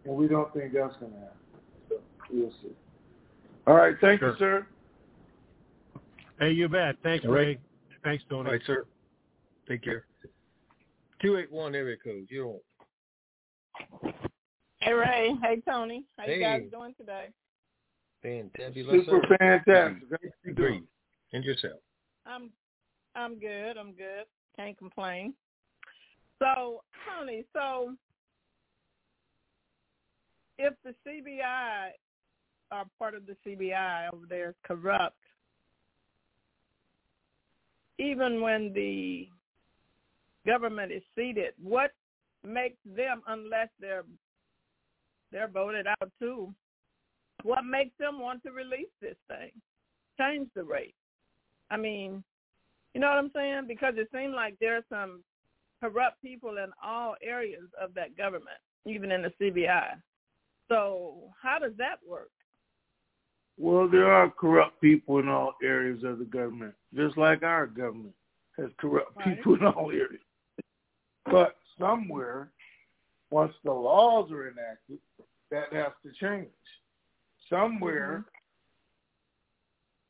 And 0.05 0.15
we 0.15 0.27
don't 0.27 0.51
think 0.53 0.73
that's 0.73 0.95
going 0.97 1.11
to 1.11 1.17
happen. 1.19 1.37
So 1.89 1.95
we'll 2.31 2.51
see. 2.61 2.75
All 3.67 3.75
right. 3.75 3.95
Thank 4.01 4.19
Sure. 4.19 4.31
you, 4.31 4.35
sir. 4.37 4.67
Hey, 6.39 6.51
you 6.51 6.69
bet. 6.69 6.95
Thanks, 7.03 7.25
All 7.25 7.31
right. 7.31 7.39
Ray. 7.39 7.59
Thanks, 8.03 8.23
Tony. 8.29 8.47
All 8.47 8.53
right, 8.53 8.61
sir. 8.65 8.85
Take 9.67 9.83
care. 9.83 10.05
Two 11.21 11.37
eight 11.37 11.51
one 11.51 11.75
area 11.75 11.97
code. 12.03 12.25
You 12.29 12.61
don't. 14.01 14.13
Hey 14.81 14.93
Ray, 14.93 15.35
hey 15.43 15.61
Tony, 15.67 16.05
how 16.17 16.25
you 16.25 16.39
guys 16.39 16.61
doing 16.71 16.95
today? 16.97 17.27
Fantabulous. 18.23 19.05
Super 19.05 19.33
uh, 19.33 19.37
fantastic. 19.37 20.03
Thank 20.09 20.33
you. 20.45 20.51
Agreed. 20.51 20.83
And 21.33 21.43
yourself. 21.43 21.81
I'm 22.25 22.49
I'm 23.15 23.37
good. 23.37 23.77
I'm 23.77 23.91
good. 23.91 24.25
Can't 24.55 24.77
complain. 24.77 25.33
So 26.39 26.81
Tony, 27.05 27.45
so 27.53 27.95
if 30.57 30.73
the 30.83 30.93
CBI 31.05 31.89
or 32.71 32.83
part 32.97 33.15
of 33.15 33.23
the 33.25 33.35
CBI 33.45 34.13
over 34.13 34.25
there 34.27 34.55
corrupt, 34.63 35.15
even 37.97 38.41
when 38.41 38.71
the 38.73 39.27
government 40.45 40.91
is 40.91 41.03
seated, 41.15 41.53
what 41.61 41.91
makes 42.45 42.77
them, 42.85 43.21
unless 43.27 43.67
they're 43.79 44.05
they're 45.31 45.47
voted 45.47 45.85
out 45.87 46.11
too, 46.19 46.53
what 47.43 47.63
makes 47.63 47.95
them 47.99 48.19
want 48.19 48.41
to 48.43 48.51
release 48.51 48.89
this 49.01 49.17
thing, 49.27 49.51
change 50.17 50.49
the 50.55 50.63
rate? 50.63 50.95
I 51.69 51.77
mean, 51.77 52.23
you 52.93 53.01
know 53.01 53.07
what 53.07 53.17
I'm 53.17 53.31
saying? 53.35 53.65
Because 53.67 53.93
it 53.97 54.09
seems 54.13 54.33
like 54.33 54.55
there's 54.59 54.83
some 54.89 55.23
corrupt 55.81 56.21
people 56.21 56.57
in 56.57 56.71
all 56.83 57.15
areas 57.23 57.69
of 57.81 57.93
that 57.95 58.17
government, 58.17 58.57
even 58.85 59.11
in 59.11 59.21
the 59.21 59.33
CBI. 59.41 59.93
So 60.67 61.31
how 61.41 61.59
does 61.59 61.73
that 61.77 61.97
work? 62.07 62.29
Well, 63.57 63.89
there 63.89 64.11
are 64.11 64.29
corrupt 64.29 64.79
people 64.79 65.19
in 65.19 65.27
all 65.27 65.53
areas 65.61 66.03
of 66.03 66.19
the 66.19 66.25
government, 66.25 66.73
just 66.95 67.17
like 67.17 67.43
our 67.43 67.67
government 67.67 68.13
has 68.57 68.69
corrupt 68.77 69.15
Right. 69.17 69.35
people 69.35 69.55
in 69.55 69.65
all 69.65 69.91
areas. 69.91 70.21
But 71.25 71.57
somewhere, 71.77 72.51
once 73.31 73.53
the 73.63 73.71
laws 73.71 74.31
are 74.31 74.47
enacted, 74.47 74.99
that 75.51 75.73
has 75.73 75.91
to 76.03 76.11
change. 76.19 76.47
Somewhere, 77.49 78.19
mm-hmm. 78.19 78.29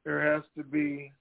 there 0.05 0.33
has 0.33 0.43
to 0.57 0.63
be 0.63 1.11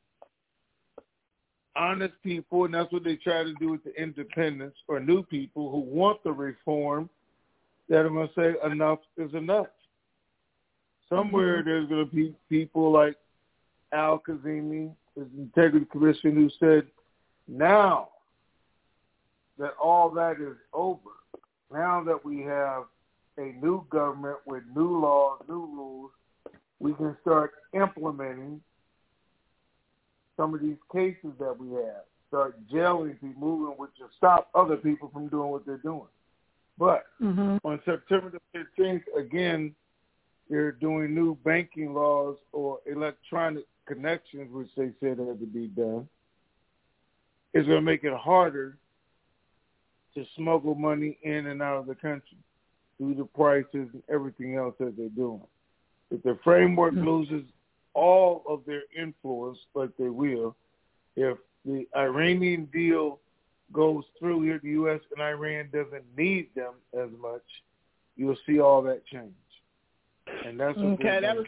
honest 1.78 2.14
people, 2.22 2.64
and 2.64 2.74
that's 2.74 2.92
what 2.92 3.04
they 3.04 3.16
try 3.16 3.44
to 3.44 3.54
do 3.54 3.70
with 3.70 3.84
the 3.84 3.94
independents 4.00 4.76
or 4.88 5.00
new 5.00 5.22
people 5.22 5.70
who 5.70 5.78
want 5.78 6.22
the 6.24 6.32
reform 6.32 7.08
that 7.88 7.98
are 7.98 8.08
going 8.08 8.28
to 8.28 8.34
say 8.34 8.70
enough 8.70 8.98
is 9.16 9.32
enough. 9.34 9.68
Somewhere 11.08 11.58
mm-hmm. 11.58 11.68
there's 11.68 11.88
going 11.88 12.08
to 12.08 12.14
be 12.14 12.34
people 12.48 12.92
like 12.92 13.16
Al 13.92 14.18
Kazemi, 14.18 14.90
his 15.14 15.26
integrity 15.38 15.86
commission, 15.86 16.34
who 16.34 16.50
said, 16.60 16.86
now 17.46 18.08
that 19.58 19.74
all 19.82 20.10
that 20.10 20.40
is 20.40 20.56
over, 20.72 20.98
now 21.72 22.02
that 22.04 22.22
we 22.24 22.42
have 22.42 22.84
a 23.38 23.54
new 23.62 23.84
government 23.88 24.36
with 24.46 24.62
new 24.74 25.00
laws, 25.00 25.40
new 25.48 25.66
rules, 25.66 26.10
we 26.80 26.92
can 26.94 27.16
start 27.22 27.52
implementing 27.72 28.60
some 30.38 30.54
of 30.54 30.62
these 30.62 30.78
cases 30.90 31.32
that 31.38 31.58
we 31.58 31.74
have. 31.74 32.04
Start 32.28 32.56
jailing 32.70 33.14
people, 33.14 33.34
moving, 33.38 33.74
which 33.76 33.90
will 34.00 34.08
stop 34.16 34.48
other 34.54 34.76
people 34.76 35.10
from 35.12 35.28
doing 35.28 35.50
what 35.50 35.66
they're 35.66 35.76
doing. 35.78 36.08
But 36.78 37.04
Mm-hmm. 37.20 37.56
on 37.64 37.80
September 37.84 38.30
the 38.30 38.58
15th, 38.78 39.02
again, 39.18 39.74
they're 40.48 40.72
doing 40.72 41.14
new 41.14 41.36
banking 41.44 41.92
laws 41.92 42.36
or 42.52 42.78
electronic 42.86 43.64
connections, 43.86 44.52
which 44.52 44.68
they 44.76 44.92
said 45.00 45.18
had 45.18 45.40
to 45.40 45.46
be 45.52 45.66
done. 45.66 46.08
It's 47.52 47.66
going 47.66 47.78
to 47.78 47.82
make 47.82 48.04
it 48.04 48.14
harder 48.14 48.78
to 50.14 50.24
smuggle 50.36 50.74
money 50.74 51.18
in 51.22 51.46
and 51.46 51.60
out 51.60 51.78
of 51.78 51.86
the 51.86 51.94
country 51.94 52.38
through 52.98 53.14
the 53.14 53.24
prices 53.24 53.88
and 53.92 54.02
everything 54.08 54.56
else 54.56 54.74
that 54.78 54.96
they're 54.96 55.08
doing. 55.08 55.42
If 56.10 56.22
the 56.22 56.38
framework 56.44 56.94
loses 56.94 57.44
all 57.94 58.42
of 58.48 58.64
their 58.66 58.82
influence, 58.96 59.58
like 59.74 59.90
they 59.98 60.08
will, 60.08 60.54
if 61.16 61.38
the 61.64 61.86
Iranian 61.96 62.66
deal 62.72 63.18
goes 63.72 64.04
through 64.18 64.42
here, 64.42 64.60
the 64.62 64.70
U.S. 64.70 65.00
and 65.12 65.22
Iran 65.22 65.68
doesn't 65.72 66.04
need 66.16 66.48
them 66.54 66.74
as 66.98 67.08
much, 67.20 67.42
you'll 68.16 68.36
see 68.46 68.60
all 68.60 68.82
that 68.82 69.04
change. 69.06 69.32
And 70.46 70.58
that's 70.58 70.76
what 70.76 70.86
Okay, 71.00 71.20
that 71.20 71.36
was- 71.36 71.46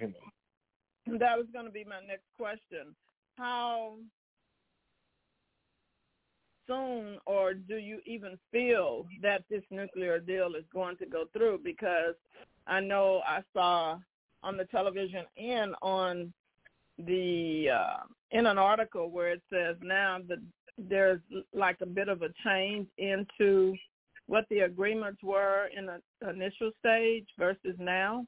That 1.18 1.38
was 1.38 1.46
going 1.52 1.64
to 1.64 1.70
be 1.72 1.84
my 1.84 2.00
next 2.06 2.26
question. 2.36 2.94
How 3.36 3.94
soon 6.66 7.18
or 7.26 7.54
do 7.54 7.76
you 7.76 8.00
even 8.06 8.38
feel 8.52 9.06
that 9.22 9.42
this 9.50 9.62
nuclear 9.70 10.18
deal 10.20 10.54
is 10.54 10.64
going 10.72 10.96
to 10.98 11.06
go 11.06 11.24
through? 11.32 11.60
Because 11.64 12.14
I 12.66 12.80
know 12.80 13.22
I 13.26 13.40
saw 13.52 13.98
on 14.42 14.56
the 14.56 14.64
television 14.66 15.24
and 15.36 15.74
on 15.82 16.32
the 16.98 17.68
uh, 17.74 18.02
in 18.30 18.46
an 18.46 18.58
article 18.58 19.10
where 19.10 19.30
it 19.32 19.42
says 19.52 19.76
now 19.82 20.18
that 20.28 20.38
there's 20.78 21.20
like 21.54 21.76
a 21.82 21.86
bit 21.86 22.08
of 22.08 22.22
a 22.22 22.28
change 22.44 22.86
into 22.98 23.74
what 24.26 24.44
the 24.50 24.60
agreements 24.60 25.22
were 25.22 25.68
in 25.76 25.86
the 25.86 26.30
initial 26.30 26.70
stage 26.78 27.26
versus 27.38 27.76
now. 27.78 28.24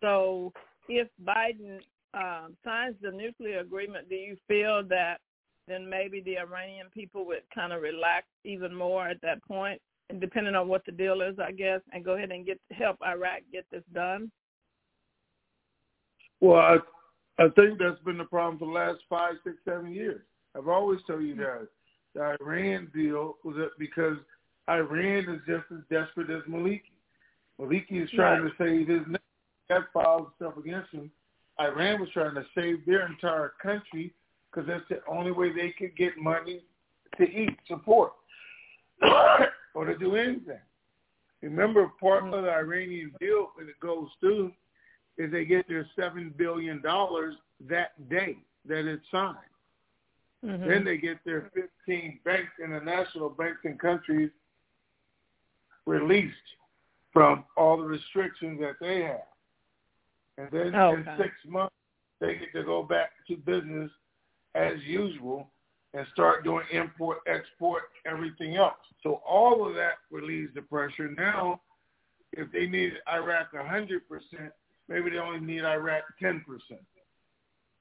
So 0.00 0.52
if 0.88 1.08
Biden 1.22 1.80
um, 2.14 2.56
signs 2.64 2.96
the 3.02 3.10
nuclear 3.10 3.60
agreement, 3.60 4.08
do 4.08 4.14
you 4.14 4.36
feel 4.48 4.82
that 4.88 5.18
then 5.66 5.88
maybe 5.88 6.22
the 6.22 6.38
Iranian 6.38 6.86
people 6.94 7.26
would 7.26 7.42
kind 7.54 7.72
of 7.72 7.82
relax 7.82 8.26
even 8.44 8.74
more 8.74 9.06
at 9.06 9.20
that 9.20 9.42
point, 9.44 9.80
and 10.08 10.20
depending 10.20 10.54
on 10.54 10.66
what 10.66 10.84
the 10.86 10.92
deal 10.92 11.20
is, 11.20 11.38
I 11.38 11.52
guess, 11.52 11.80
and 11.92 12.04
go 12.04 12.12
ahead 12.12 12.30
and 12.30 12.46
get 12.46 12.58
help 12.70 12.96
Iraq 13.06 13.42
get 13.52 13.66
this 13.70 13.84
done? 13.92 14.30
Well, 16.40 16.60
I, 16.60 16.76
I 17.42 17.48
think 17.56 17.78
that's 17.78 18.00
been 18.04 18.18
the 18.18 18.24
problem 18.24 18.58
for 18.58 18.66
the 18.66 18.72
last 18.72 18.98
five, 19.08 19.34
six, 19.44 19.56
seven 19.64 19.92
years. 19.92 20.20
I've 20.56 20.68
always 20.68 21.00
told 21.06 21.22
you 21.22 21.36
guys 21.36 21.66
the 22.14 22.36
Iran 22.40 22.90
deal 22.94 23.36
was 23.44 23.56
that 23.56 23.70
because 23.78 24.16
Iran 24.68 25.28
is 25.28 25.40
just 25.46 25.64
as 25.72 25.84
desperate 25.90 26.30
as 26.30 26.42
Maliki. 26.48 26.82
Maliki 27.60 28.02
is 28.02 28.10
trying 28.10 28.42
to 28.42 28.50
save 28.58 28.88
his 28.88 29.06
name. 29.06 29.18
That 29.68 29.82
filed 29.92 30.28
stuff 30.36 30.56
against 30.56 30.92
him. 30.92 31.10
Iran 31.60 32.00
was 32.00 32.08
trying 32.10 32.34
to 32.34 32.44
save 32.54 32.86
their 32.86 33.06
entire 33.06 33.52
country 33.60 34.14
because 34.50 34.66
that's 34.68 34.84
the 34.88 35.00
only 35.10 35.32
way 35.32 35.52
they 35.52 35.74
could 35.76 35.96
get 35.96 36.16
money 36.16 36.62
to 37.18 37.24
eat, 37.24 37.56
support. 37.66 38.12
or 39.74 39.84
to 39.84 39.96
do 39.96 40.16
anything. 40.16 40.60
Remember, 41.42 41.90
part 42.00 42.24
mm-hmm. 42.24 42.34
of 42.34 42.44
the 42.44 42.50
Iranian 42.50 43.12
deal 43.20 43.50
when 43.54 43.68
it 43.68 43.78
goes 43.80 44.08
through 44.20 44.52
is 45.18 45.30
they 45.32 45.44
get 45.44 45.68
their 45.68 45.86
seven 45.96 46.32
billion 46.36 46.80
dollars 46.80 47.34
that 47.68 48.08
day 48.08 48.36
that 48.66 48.86
it's 48.86 49.04
signed. 49.10 49.36
Mm-hmm. 50.44 50.68
Then 50.68 50.84
they 50.84 50.96
get 50.98 51.18
their 51.24 51.50
15 51.54 52.20
banks, 52.24 52.52
international 52.62 53.30
banks 53.30 53.60
and 53.64 53.78
countries 53.78 54.30
released 55.86 56.36
from 57.12 57.44
all 57.56 57.76
the 57.76 57.84
restrictions 57.84 58.60
that 58.60 58.76
they 58.80 59.02
have. 59.02 59.26
And 60.36 60.48
then 60.52 60.74
Okay. 60.74 61.00
in 61.00 61.16
six 61.16 61.34
months, 61.46 61.74
they 62.20 62.36
get 62.36 62.52
to 62.52 62.62
go 62.62 62.82
back 62.82 63.10
to 63.26 63.36
business 63.36 63.90
as 64.54 64.80
usual 64.84 65.50
and 65.94 66.06
start 66.12 66.44
doing 66.44 66.66
import, 66.70 67.18
export, 67.26 67.84
everything 68.04 68.56
else. 68.56 68.76
So 69.02 69.14
all 69.26 69.66
of 69.66 69.74
that 69.74 69.98
relieves 70.10 70.54
the 70.54 70.62
pressure. 70.62 71.08
Now, 71.08 71.60
if 72.32 72.52
they 72.52 72.66
need 72.66 72.92
Iraq 73.10 73.52
100%, 73.52 74.52
maybe 74.88 75.10
they 75.10 75.18
only 75.18 75.40
need 75.40 75.64
Iraq 75.64 76.04
10%. 76.20 76.42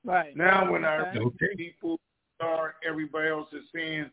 Right. 0.03 0.35
Now, 0.35 0.71
when 0.71 0.85
Okay. 0.85 1.19
our 1.19 1.23
Okay. 1.25 1.55
people 1.55 1.99
are, 2.39 2.75
everybody 2.83 3.29
else 3.29 3.51
is 3.53 3.69
saying, 3.71 4.11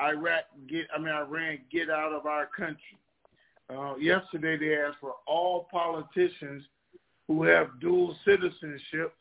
Iraq 0.00 0.44
get, 0.66 0.88
I 0.94 0.98
mean 0.98 1.08
Iran 1.08 1.64
get 1.70 1.90
out 1.90 2.12
of 2.12 2.26
our 2.26 2.46
country. 2.46 2.98
Uh, 3.68 3.96
yesterday 3.96 4.56
they 4.56 4.76
asked 4.76 4.98
for 5.00 5.14
all 5.26 5.64
politicians 5.70 6.68
who 7.26 7.42
have 7.42 7.80
dual 7.80 8.14
citizenship 8.24 9.14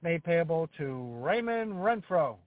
made 0.02 0.24
payable 0.24 0.70
to 0.78 1.14
Raymond 1.20 1.74
Renfro, 1.74 2.38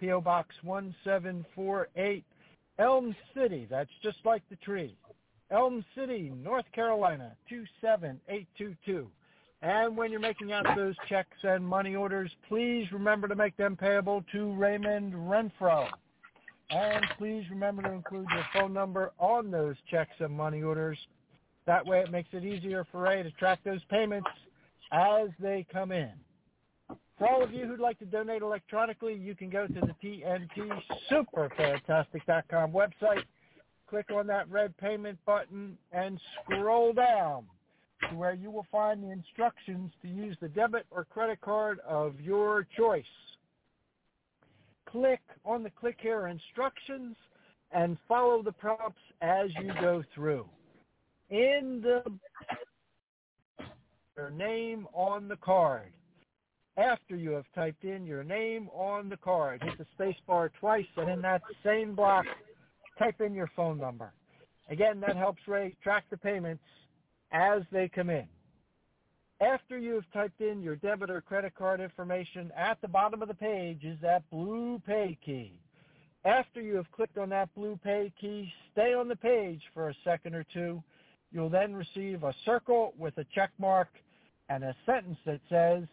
P.O. 0.00 0.20
Box 0.20 0.52
1748, 0.62 2.24
Elm 2.80 3.14
City, 3.36 3.66
that's 3.70 3.90
just 4.02 4.16
like 4.24 4.42
the 4.48 4.56
tree, 4.56 4.96
Elm 5.50 5.84
City, 5.94 6.32
North 6.42 6.64
Carolina, 6.72 7.36
27822. 7.48 9.06
And 9.62 9.94
when 9.94 10.10
you're 10.10 10.18
making 10.18 10.52
out 10.52 10.64
those 10.74 10.94
checks 11.06 11.36
and 11.42 11.66
money 11.66 11.94
orders, 11.94 12.30
please 12.48 12.90
remember 12.90 13.28
to 13.28 13.34
make 13.34 13.54
them 13.58 13.76
payable 13.76 14.24
to 14.32 14.54
Raymond 14.54 15.12
Renfro. 15.12 15.88
And 16.70 17.04
please 17.18 17.44
remember 17.50 17.82
to 17.82 17.92
include 17.92 18.26
your 18.32 18.46
phone 18.54 18.72
number 18.72 19.12
on 19.18 19.50
those 19.50 19.76
checks 19.90 20.14
and 20.18 20.32
money 20.32 20.62
orders. 20.62 20.96
That 21.66 21.84
way 21.84 22.00
it 22.00 22.10
makes 22.10 22.30
it 22.32 22.44
easier 22.44 22.86
for 22.90 23.02
Ray 23.02 23.22
to 23.22 23.30
track 23.32 23.58
those 23.62 23.84
payments 23.90 24.30
as 24.90 25.28
they 25.38 25.66
come 25.70 25.92
in. 25.92 26.12
For 27.20 27.28
all 27.28 27.44
of 27.44 27.52
you 27.52 27.66
who'd 27.66 27.80
like 27.80 27.98
to 27.98 28.06
donate 28.06 28.40
electronically, 28.40 29.12
you 29.14 29.34
can 29.34 29.50
go 29.50 29.66
to 29.66 29.74
the 29.74 29.94
TNT 30.02 30.70
Superfantastic.com 31.12 32.72
website, 32.72 33.24
click 33.90 34.06
on 34.10 34.26
that 34.28 34.48
red 34.48 34.74
payment 34.78 35.18
button, 35.26 35.76
and 35.92 36.18
scroll 36.42 36.94
down 36.94 37.44
to 38.08 38.16
where 38.16 38.32
you 38.32 38.50
will 38.50 38.66
find 38.72 39.04
the 39.04 39.10
instructions 39.10 39.92
to 40.00 40.08
use 40.08 40.34
the 40.40 40.48
debit 40.48 40.86
or 40.90 41.04
credit 41.04 41.42
card 41.42 41.78
of 41.80 42.18
your 42.22 42.66
choice. 42.74 43.04
Click 44.88 45.20
on 45.44 45.62
the 45.62 45.70
click 45.70 45.98
here 46.00 46.26
instructions 46.28 47.16
and 47.70 47.98
follow 48.08 48.42
the 48.42 48.52
prompts 48.52 49.02
as 49.20 49.50
you 49.62 49.70
go 49.78 50.02
through. 50.14 50.48
In 51.28 51.82
the 51.82 52.02
your 54.16 54.30
name 54.30 54.86
on 54.94 55.28
the 55.28 55.36
card. 55.36 55.92
After 56.76 57.16
you 57.16 57.30
have 57.32 57.46
typed 57.54 57.84
in 57.84 58.06
your 58.06 58.24
name 58.24 58.68
on 58.70 59.08
the 59.08 59.16
card, 59.16 59.62
hit 59.62 59.76
the 59.78 59.86
space 59.94 60.16
bar 60.26 60.50
twice, 60.60 60.86
and 60.96 61.10
in 61.10 61.20
that 61.22 61.42
same 61.64 61.94
block, 61.94 62.24
type 62.98 63.20
in 63.20 63.34
your 63.34 63.50
phone 63.56 63.78
number. 63.78 64.12
Again, 64.70 65.00
that 65.00 65.16
helps 65.16 65.42
Ray 65.48 65.76
track 65.82 66.04
the 66.10 66.16
payments 66.16 66.62
as 67.32 67.62
they 67.72 67.88
come 67.88 68.10
in. 68.10 68.28
After 69.40 69.78
you 69.78 69.94
have 69.94 70.04
typed 70.12 70.40
in 70.40 70.62
your 70.62 70.76
debit 70.76 71.10
or 71.10 71.20
credit 71.20 71.54
card 71.54 71.80
information, 71.80 72.52
at 72.56 72.80
the 72.80 72.88
bottom 72.88 73.22
of 73.22 73.28
the 73.28 73.34
page 73.34 73.84
is 73.84 73.98
that 74.02 74.28
blue 74.30 74.80
pay 74.86 75.18
key. 75.24 75.60
After 76.24 76.60
you 76.60 76.76
have 76.76 76.90
clicked 76.92 77.18
on 77.18 77.30
that 77.30 77.52
blue 77.54 77.78
pay 77.82 78.12
key, 78.20 78.52
stay 78.72 78.92
on 78.94 79.08
the 79.08 79.16
page 79.16 79.62
for 79.72 79.88
a 79.88 79.94
second 80.04 80.34
or 80.34 80.44
two. 80.52 80.82
You'll 81.32 81.50
then 81.50 81.74
receive 81.74 82.22
a 82.22 82.34
circle 82.44 82.92
with 82.98 83.16
a 83.18 83.24
check 83.34 83.50
mark 83.58 83.88
and 84.50 84.62
a 84.62 84.76
sentence 84.84 85.18
that 85.24 85.40
says, 85.48 85.84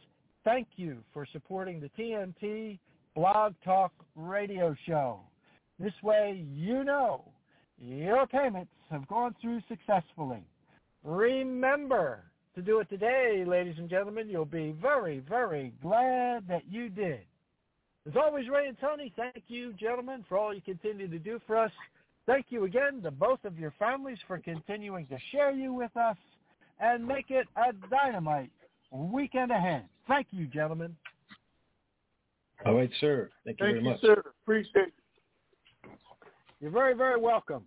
thank 0.44 0.68
you 0.76 0.98
for 1.14 1.26
supporting 1.32 1.80
the 1.80 1.90
TNT 1.98 2.80
Blog 3.16 3.54
Talk 3.64 3.92
radio 4.16 4.76
show. 4.86 5.20
This 5.80 5.94
way 6.04 6.46
you 6.52 6.84
know 6.84 7.26
your 7.80 8.26
payments 8.28 8.72
have 8.90 9.08
gone 9.08 9.36
through 9.42 9.62
successfully. 9.68 10.44
Remember 11.04 12.24
to 12.56 12.62
do 12.62 12.80
it 12.80 12.90
today, 12.90 13.44
ladies 13.46 13.76
and 13.78 13.90
gentlemen. 13.90 14.28
You'll 14.28 14.46
be 14.46 14.76
very, 14.82 15.20
very 15.30 15.74
glad 15.82 16.48
that 16.48 16.64
you 16.70 16.90
did. 16.90 17.22
As 18.08 18.14
always, 18.16 18.50
Ray 18.50 18.68
and 18.68 18.78
Tony, 18.80 19.14
thank 19.16 19.44
you, 19.48 19.74
gentlemen, 19.74 20.26
for 20.28 20.38
all 20.38 20.54
you 20.54 20.62
continue 20.62 21.08
to 21.08 21.20
do 21.20 21.40
for 21.46 21.58
us. 21.58 21.72
Thank 22.26 22.48
you 22.50 22.64
again 22.64 23.02
to 23.04 23.12
both 23.12 23.44
of 23.46 23.60
your 23.60 23.74
families 23.78 24.18
for 24.28 24.40
continuing 24.40 25.06
to 25.08 25.18
share 25.32 25.52
you 25.52 25.74
with 25.74 25.96
us 25.96 26.18
and 26.80 27.06
make 27.06 27.30
it 27.30 27.48
a 27.56 27.74
dynamite 27.90 28.52
weekend 28.92 29.52
ahead. 29.52 29.86
Thank 30.08 30.28
you, 30.32 30.48
gentlemen. 30.48 30.96
All 32.66 32.76
right, 32.76 32.90
sir. 33.00 33.30
Thank 33.46 33.60
you 33.60 33.66
Thank 33.66 33.76
very 33.76 33.84
you, 33.84 33.90
much. 33.92 34.02
sir. 34.02 34.24
Appreciate 34.44 34.88
it. 34.88 34.94
You're 36.60 36.72
very, 36.72 36.96
very 36.96 37.20
welcome. 37.20 37.64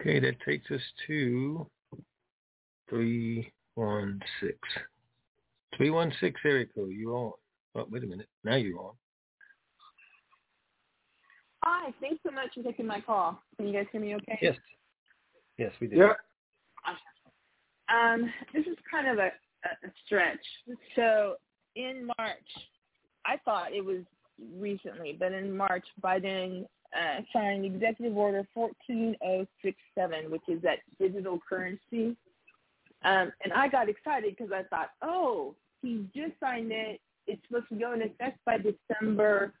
Okay, 0.00 0.20
that 0.20 0.40
takes 0.46 0.70
us 0.70 0.80
to 1.06 1.66
three 2.88 3.52
one 3.74 4.20
six. 4.40 4.56
Three 5.76 5.90
one 5.90 6.12
six 6.20 6.40
area 6.44 6.66
code. 6.74 6.90
You 6.90 7.12
on? 7.12 7.32
Oh, 7.74 7.86
wait 7.90 8.04
a 8.04 8.06
minute. 8.06 8.28
Now 8.44 8.54
you're 8.56 8.78
on. 8.78 8.92
Hi, 11.64 11.92
thanks 12.00 12.22
so 12.24 12.30
much 12.30 12.54
for 12.54 12.62
taking 12.62 12.86
my 12.86 13.00
call. 13.00 13.42
Can 13.56 13.66
you 13.66 13.72
guys 13.74 13.86
hear 13.92 14.00
me 14.00 14.14
okay? 14.14 14.38
Yes. 14.40 14.56
Yes, 15.58 15.72
we 15.80 15.88
do. 15.88 15.96
Yeah. 15.96 16.12
Um, 17.88 18.32
this 18.52 18.66
is 18.66 18.76
kind 18.90 19.08
of 19.08 19.18
a, 19.18 19.30
a 19.64 19.90
stretch. 20.04 20.44
So 20.94 21.36
in 21.76 22.08
March, 22.18 22.38
I 23.24 23.36
thought 23.44 23.72
it 23.72 23.84
was 23.84 24.02
recently, 24.58 25.16
but 25.18 25.32
in 25.32 25.56
March, 25.56 25.84
Biden 26.02 26.66
uh, 26.94 27.20
signed 27.32 27.64
Executive 27.64 28.16
Order 28.16 28.46
14067, 28.54 30.30
which 30.30 30.42
is 30.48 30.62
that 30.62 30.78
digital 30.98 31.38
currency. 31.48 32.16
Um, 33.04 33.32
and 33.44 33.52
I 33.54 33.68
got 33.68 33.88
excited 33.88 34.34
because 34.36 34.52
I 34.52 34.62
thought, 34.64 34.90
oh, 35.02 35.54
he 35.82 36.06
just 36.14 36.32
signed 36.40 36.72
it. 36.72 37.00
It's 37.26 37.40
supposed 37.46 37.68
to 37.68 37.76
go 37.76 37.92
into 37.92 38.06
effect 38.06 38.38
by 38.44 38.58
December. 38.58 39.52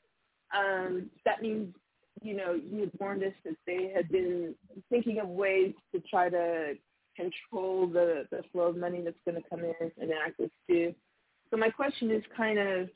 Um, 0.56 1.10
that 1.24 1.42
means, 1.42 1.74
you 2.22 2.34
know, 2.34 2.54
you 2.54 2.80
had 2.80 2.90
warned 2.98 3.22
us 3.22 3.34
that 3.44 3.56
they 3.66 3.92
had 3.94 4.08
been 4.08 4.54
thinking 4.90 5.20
of 5.20 5.28
ways 5.28 5.74
to 5.94 6.00
try 6.10 6.30
to 6.30 6.74
control 7.18 7.86
the, 7.86 8.24
the 8.30 8.42
flow 8.52 8.68
of 8.68 8.76
money 8.76 9.02
that's 9.02 9.16
going 9.24 9.40
to 9.42 9.48
come 9.48 9.60
in 9.60 9.90
and 10.00 10.10
access 10.26 10.50
to. 10.68 10.94
So 11.50 11.56
my 11.56 11.70
question 11.70 12.10
is 12.10 12.22
kind 12.36 12.58
of, 12.58 12.88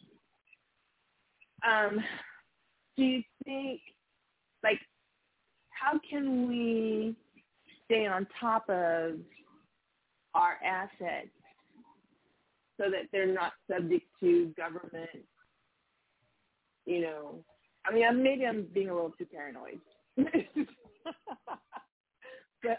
um, 1.66 1.98
do 2.96 3.04
you 3.04 3.22
think, 3.44 3.80
like, 4.62 4.78
how 5.70 5.98
can 6.08 6.48
we 6.48 7.16
stay 7.84 8.06
on 8.06 8.26
top 8.40 8.68
of 8.68 9.18
our 10.34 10.56
assets 10.64 11.28
so 12.80 12.90
that 12.90 13.08
they're 13.12 13.32
not 13.32 13.52
subject 13.70 14.06
to 14.20 14.52
government, 14.56 15.26
you 16.86 17.02
know, 17.02 17.44
I 17.86 17.92
mean, 17.92 18.22
maybe 18.22 18.46
I'm 18.46 18.66
being 18.72 18.90
a 18.90 18.94
little 18.94 19.12
too 19.18 19.26
paranoid. 19.26 19.80
but 20.16 20.38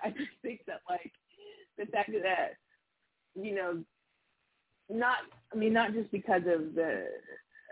I 0.04 0.10
just 0.10 0.32
think 0.42 0.62
that, 0.68 0.82
like, 0.90 1.12
the 1.78 1.86
fact 1.88 2.12
that, 2.12 2.54
you 3.36 3.56
know, 3.56 3.84
not, 4.90 5.18
I 5.54 5.56
mean, 5.56 5.74
not 5.74 5.94
just 5.94 6.12
because 6.12 6.42
of 6.42 6.76
the 6.76 7.08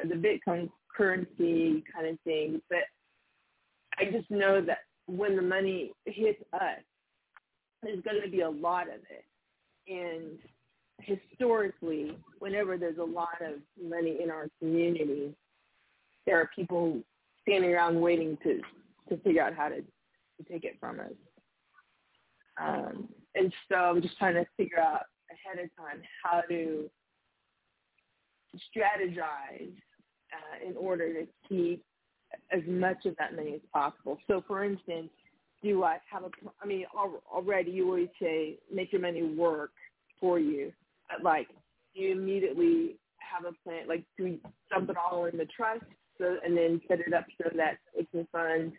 the 0.04 0.16
Bitcoin 0.16 0.70
currency 0.96 1.84
kind 1.94 2.08
of 2.08 2.20
thing, 2.22 2.62
but 2.70 2.80
I 4.00 4.06
just 4.06 4.30
know 4.32 4.62
that 4.62 4.80
when 5.06 5.36
the 5.36 5.42
money 5.42 5.92
hits 6.06 6.42
us, 6.54 6.80
there's 7.84 8.02
going 8.02 8.22
to 8.24 8.30
be 8.30 8.42
a 8.42 8.50
lot 8.50 8.88
of 8.88 9.02
it. 9.10 9.26
And 9.88 10.40
historically, 11.00 12.18
whenever 12.40 12.78
there's 12.78 12.98
a 12.98 13.04
lot 13.04 13.42
of 13.42 13.56
money 13.84 14.20
in 14.24 14.30
our 14.30 14.48
community, 14.60 15.36
there 16.26 16.40
are 16.40 16.50
people 16.56 17.00
standing 17.42 17.74
around 17.74 18.00
waiting 18.00 18.38
to 18.44 18.62
to 19.10 19.18
figure 19.24 19.44
out 19.44 19.54
how 19.54 19.68
to 19.68 19.82
to 19.82 20.50
take 20.50 20.64
it 20.64 20.78
from 20.80 21.00
us. 21.00 21.12
Um, 22.62 23.10
and 23.36 23.54
so 23.70 23.76
I'm 23.76 24.02
just 24.02 24.18
trying 24.18 24.36
to 24.36 24.46
figure 24.58 24.80
out 24.80 25.04
ahead 25.30 25.64
of 25.64 25.70
time 25.76 26.02
how 26.24 26.42
to 26.50 26.90
strategize 28.56 29.72
uh, 30.34 30.68
in 30.70 30.76
order 30.76 31.14
to 31.14 31.28
keep 31.48 31.84
as 32.52 32.62
much 32.68 33.06
of 33.06 33.16
that 33.18 33.36
money 33.36 33.56
as 33.56 33.62
possible. 33.74 34.18
So, 34.28 34.44
for 34.48 34.64
instance, 34.64 35.10
do 35.64 35.84
I 35.84 35.98
have 36.12 36.24
a? 36.24 36.30
I 36.62 36.66
mean, 36.66 36.86
already 37.32 37.72
you 37.72 37.86
always 37.86 38.10
say 38.22 38.58
make 38.74 38.92
your 38.92 39.02
money 39.02 39.24
work 39.24 39.72
for 40.20 40.40
you. 40.40 40.72
But 41.10 41.24
like, 41.24 41.48
do 41.94 42.02
you 42.02 42.12
immediately 42.14 42.96
have 43.32 43.46
a 43.46 43.56
plan. 43.64 43.88
Like, 43.88 44.04
do 44.18 44.24
we 44.26 44.40
dump 44.70 44.90
it 44.90 44.98
all 44.98 45.26
in 45.26 45.38
the 45.38 45.46
trust, 45.46 45.86
so 46.18 46.38
and 46.46 46.58
then 46.58 46.82
set 46.88 47.00
it 47.00 47.14
up 47.14 47.26
so 47.42 47.50
that 47.56 47.78
it 47.96 48.10
can 48.12 48.28
fund, 48.32 48.74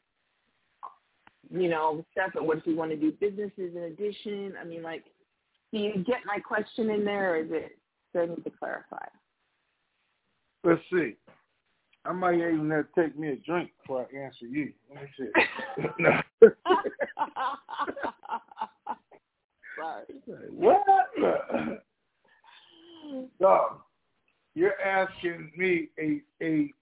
you 1.53 1.69
know, 1.69 2.05
stuff. 2.13 2.31
But 2.35 2.47
what 2.47 2.59
if 2.59 2.67
we 2.67 2.75
want 2.75 2.91
to 2.91 2.97
do 2.97 3.13
businesses 3.13 3.77
in 3.77 3.83
addition? 3.85 4.55
I 4.61 4.65
mean, 4.65 4.83
like, 4.83 5.05
do 5.73 5.79
you 5.79 6.05
get 6.05 6.21
my 6.25 6.39
question 6.39 6.91
in 6.91 7.05
there, 7.05 7.35
or 7.35 7.37
is 7.39 7.51
it? 7.51 7.79
Do 8.13 8.21
I 8.21 8.27
need 8.27 8.45
to 8.45 8.51
clarify? 8.51 9.07
Let's 10.65 10.83
see. 10.93 11.17
I 12.05 12.13
might 12.13 12.35
even 12.35 12.71
have 12.71 12.87
to 12.95 13.03
take 13.03 13.19
me 13.19 13.29
a 13.29 13.37
drink 13.37 13.71
before 13.81 14.07
I 14.13 14.17
answer 14.17 14.47
you. 14.47 14.73
Let 14.93 15.03
me 15.03 15.09
see. 15.19 15.31
Sorry. 19.79 20.05
What? 20.51 20.83
So, 23.41 23.83
you're 24.55 24.81
asking 24.81 25.53
me 25.57 25.89
a 25.99 26.21
a 26.43 26.73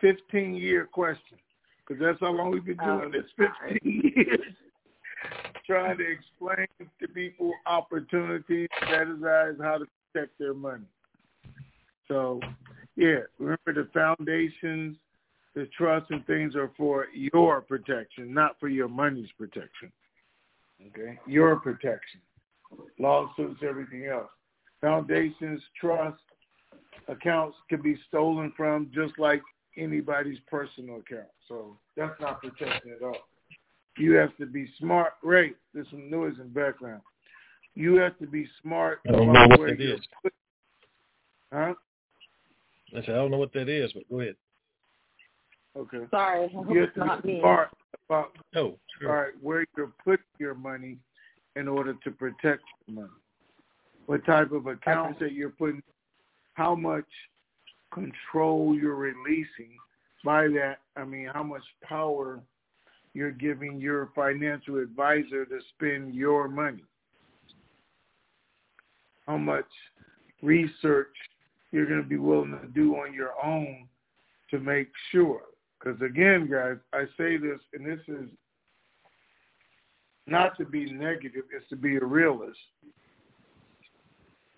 15 0.00 0.54
year 0.54 0.88
question 0.90 1.38
because 1.86 2.00
that's 2.00 2.20
how 2.20 2.32
long 2.32 2.50
we've 2.50 2.64
been 2.64 2.78
oh, 2.82 3.00
doing 3.00 3.12
this 3.12 3.48
15 3.82 4.12
years. 4.16 4.40
Trying 5.66 5.98
to 5.98 6.04
explain 6.04 6.66
to 7.00 7.08
people 7.08 7.52
opportunities, 7.66 8.68
strategize 8.82 9.62
how 9.62 9.78
to 9.78 9.86
protect 10.12 10.38
their 10.38 10.54
money. 10.54 10.84
So 12.08 12.40
yeah, 12.96 13.20
remember 13.38 13.72
the 13.72 13.88
foundations, 13.94 14.96
the 15.54 15.68
trusts 15.76 16.10
and 16.10 16.26
things 16.26 16.56
are 16.56 16.70
for 16.76 17.06
your 17.14 17.60
protection, 17.60 18.34
not 18.34 18.58
for 18.58 18.68
your 18.68 18.88
money's 18.88 19.30
protection. 19.38 19.92
Okay, 20.88 21.18
your 21.26 21.56
protection. 21.56 22.20
Lawsuits, 22.98 23.60
everything 23.66 24.06
else. 24.06 24.30
Foundations, 24.80 25.62
trust, 25.80 26.20
accounts 27.08 27.56
can 27.68 27.80
be 27.80 27.96
stolen 28.08 28.52
from 28.56 28.90
just 28.92 29.18
like 29.18 29.42
anybody's 29.76 30.38
personal 30.50 30.96
account. 30.96 31.28
So 31.48 31.76
that's 31.96 32.18
not 32.20 32.40
protecting 32.40 32.92
at 32.92 33.02
all. 33.02 33.16
You 33.98 34.12
have 34.14 34.36
to 34.38 34.46
be 34.46 34.68
smart. 34.78 35.12
Ray, 35.22 35.52
there's 35.74 35.86
some 35.90 36.10
noise 36.10 36.34
in 36.38 36.44
the 36.52 36.60
background. 36.60 37.02
You 37.74 37.96
have 37.96 38.18
to 38.18 38.26
be 38.26 38.46
smart 38.62 39.00
I 39.08 39.12
don't 39.12 39.32
know 39.32 39.46
what 39.58 39.70
it 39.70 39.80
is. 39.80 40.00
Huh? 41.52 41.74
I 42.94 43.00
said, 43.00 43.10
I 43.10 43.16
don't 43.16 43.30
know 43.30 43.38
what 43.38 43.52
that 43.54 43.68
is, 43.68 43.92
but 43.92 44.08
go 44.10 44.20
ahead. 44.20 44.36
Okay. 45.76 45.98
Sorry, 46.10 46.44
I 46.44 46.48
hope 46.52 46.66
it's 46.70 46.96
not 46.96 47.24
me. 47.24 47.38
Smart 47.40 47.70
about 48.06 48.32
oh, 48.56 48.78
sure. 49.00 49.10
all 49.10 49.16
right, 49.22 49.32
where 49.40 49.66
you 49.76 49.92
put 50.04 50.20
your 50.38 50.54
money 50.54 50.98
in 51.56 51.68
order 51.68 51.94
to 52.04 52.10
protect 52.10 52.62
your 52.86 52.96
money. 52.96 53.12
What 54.06 54.24
type 54.26 54.52
of 54.52 54.66
account 54.66 55.16
okay. 55.16 55.26
that 55.26 55.32
you're 55.32 55.50
putting, 55.50 55.82
how 56.54 56.74
much 56.74 57.06
control 57.92 58.74
you're 58.74 58.96
releasing. 58.96 59.76
By 60.24 60.48
that, 60.48 60.78
I 60.96 61.04
mean 61.04 61.28
how 61.32 61.42
much 61.42 61.62
power 61.82 62.40
you're 63.14 63.30
giving 63.30 63.80
your 63.80 64.10
financial 64.14 64.78
advisor 64.78 65.44
to 65.44 65.58
spend 65.74 66.14
your 66.14 66.48
money. 66.48 66.84
How 69.26 69.36
much 69.36 69.66
research 70.42 71.14
you're 71.70 71.86
going 71.86 72.02
to 72.02 72.08
be 72.08 72.18
willing 72.18 72.58
to 72.60 72.68
do 72.68 72.94
on 72.96 73.14
your 73.14 73.32
own 73.42 73.88
to 74.50 74.58
make 74.58 74.88
sure. 75.10 75.42
Because 75.78 76.00
again, 76.02 76.48
guys, 76.50 76.76
I 76.92 77.04
say 77.16 77.36
this, 77.36 77.58
and 77.72 77.84
this 77.84 78.00
is 78.06 78.28
not 80.26 80.56
to 80.58 80.64
be 80.64 80.92
negative, 80.92 81.44
it's 81.54 81.68
to 81.70 81.76
be 81.76 81.96
a 81.96 82.04
realist. 82.04 82.58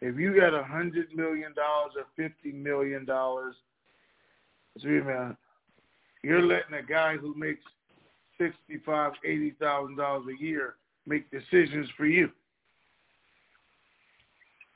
If 0.07 0.19
you 0.19 0.39
got 0.39 0.53
a 0.53 0.63
hundred 0.63 1.15
million 1.17 1.55
dollars 1.55 1.93
or 1.97 2.05
fifty 2.15 2.53
million 2.53 3.07
dollars, 3.07 3.55
uh, 4.77 5.33
you're 6.23 6.43
letting 6.43 6.75
a 6.79 6.83
guy 6.87 7.17
who 7.17 7.35
makes 7.35 7.63
sixty-five, 8.37 9.13
eighty 9.25 9.55
thousand 9.59 9.97
dollars 9.97 10.27
a 10.29 10.43
year 10.45 10.75
make 11.07 11.31
decisions 11.31 11.89
for 11.97 12.05
you. 12.05 12.29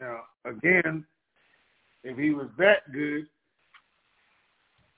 Now, 0.01 0.21
again, 0.47 1.05
if 2.05 2.17
he 2.17 2.31
was 2.31 2.49
that 2.57 2.91
good, 2.91 3.27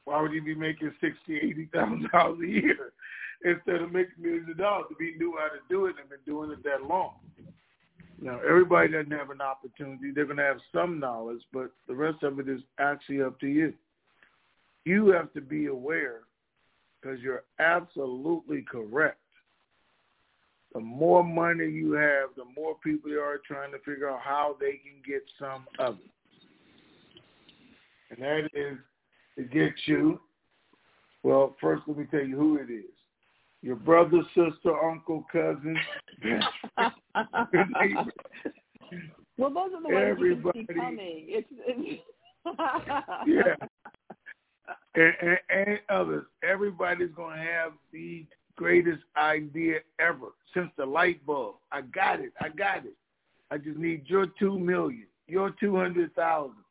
why 0.05 0.23
would 0.23 0.31
he 0.31 0.39
be 0.39 0.55
making 0.55 0.93
sixty, 1.01 1.39
eighty 1.39 1.69
thousand 1.75 2.09
dollars 2.13 2.39
a 2.41 2.47
year 2.47 2.93
instead 3.45 3.83
of 3.83 3.91
making 3.91 4.23
millions 4.23 4.49
of 4.49 4.59
dollars 4.59 4.87
if 4.93 4.99
he 4.99 5.19
knew 5.19 5.37
how 5.37 5.49
to 5.49 5.61
do 5.69 5.87
it 5.87 5.97
and 6.01 6.09
been 6.09 6.21
doing 6.25 6.53
it 6.53 6.63
that 6.63 6.87
long? 6.87 7.15
Now, 8.23 8.39
everybody 8.47 8.93
doesn't 8.93 9.13
have 9.13 9.31
an 9.31 9.41
opportunity. 9.41 10.11
They're 10.15 10.27
going 10.27 10.37
to 10.37 10.43
have 10.43 10.59
some 10.75 11.01
knowledge, 11.01 11.41
but 11.53 11.71
the 11.89 11.95
rest 11.95 12.23
of 12.23 12.39
it 12.39 12.49
is 12.49 12.61
actually 12.79 13.23
up 13.23 13.41
to 13.41 13.47
you. 13.47 13.73
You 14.85 15.09
have 15.09 15.33
to 15.33 15.41
be 15.41 15.67
aware 15.67 16.21
because 17.01 17.21
you're 17.21 17.45
absolutely 17.59 18.63
correct. 18.63 19.19
The 20.75 20.81
more 20.81 21.25
money 21.25 21.69
you 21.69 21.93
have, 21.93 22.31
the 22.37 22.45
more 22.57 22.77
people 22.85 23.13
are 23.13 23.41
trying 23.47 23.73
to 23.73 23.79
figure 23.79 24.09
out 24.09 24.21
how 24.21 24.57
they 24.61 24.73
can 24.73 25.03
get 25.05 25.23
some 25.39 25.67
of 25.79 25.95
it 25.95 26.11
and 28.11 28.21
that 28.21 28.49
is 28.55 28.79
to 29.37 29.45
get 29.45 29.73
you. 29.87 30.21
Well, 31.23 31.57
first 31.61 31.83
let 31.87 31.97
me 31.97 32.07
tell 32.11 32.25
you 32.25 32.37
who 32.37 32.57
it 32.57 32.73
is. 32.73 32.91
Your 33.63 33.77
brother, 33.77 34.23
sister, 34.35 34.83
uncle, 34.83 35.27
cousin, 35.31 35.77
Well, 39.37 39.51
those 39.51 39.71
are 39.75 39.83
the 39.83 39.89
ones 39.89 40.07
Everybody. 40.07 40.59
you 40.61 40.67
can 40.67 40.75
see 40.75 40.81
coming. 40.81 41.25
It's, 41.29 41.49
it's 41.67 42.03
yeah. 43.27 43.55
And, 44.95 45.15
and, 45.21 45.39
and 45.69 45.81
others. 45.89 46.25
Everybody's 46.43 47.11
going 47.15 47.37
to 47.37 47.43
have 47.43 47.73
the 47.93 48.27
greatest 48.57 49.03
idea 49.17 49.79
ever 49.99 50.29
since 50.55 50.71
the 50.77 50.85
light 50.85 51.25
bulb. 51.25 51.55
I 51.73 51.81
got 51.83 52.21
it. 52.21 52.33
I 52.41 52.51
got 52.51 52.85
it. 52.85 52.95
I 53.51 53.59
just 53.59 53.79
need 53.79 54.03
your 54.07 54.27
two 54.39 54.59
million, 54.59 55.07
your 55.27 55.51
two 55.59 55.75
hundred 55.75 56.15
thousand, 56.15 56.63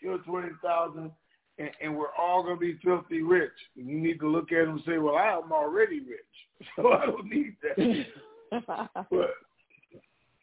your 0.00 0.18
twenty 0.18 0.48
thousand, 0.62 1.10
and, 1.58 1.70
and 1.82 1.96
we're 1.96 2.14
all 2.18 2.42
going 2.42 2.56
to 2.56 2.60
be 2.60 2.78
filthy 2.84 3.22
rich. 3.22 3.52
And 3.76 3.88
you 3.88 3.98
need 3.98 4.20
to 4.20 4.28
look 4.28 4.52
at 4.52 4.64
them 4.64 4.76
and 4.76 4.82
say, 4.86 4.98
well, 4.98 5.16
I'm 5.16 5.52
already 5.52 6.00
rich, 6.00 6.68
so 6.76 6.92
I 6.92 7.06
don't 7.06 7.28
need 7.28 7.56
that. 7.62 8.06
but 9.10 9.30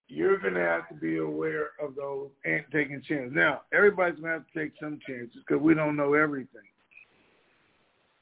you're 0.07 0.37
going 0.37 0.53
to 0.55 0.59
have 0.59 0.87
to 0.89 0.95
be 0.95 1.17
aware 1.17 1.69
of 1.81 1.95
those 1.95 2.29
and 2.43 2.63
taking 2.71 3.01
chances. 3.01 3.31
Now, 3.33 3.61
everybody's 3.73 4.19
going 4.19 4.31
to 4.31 4.39
have 4.39 4.45
to 4.53 4.59
take 4.59 4.73
some 4.79 4.99
chances 5.07 5.37
because 5.47 5.61
we 5.61 5.73
don't 5.73 5.95
know 5.95 6.13
everything. 6.13 6.61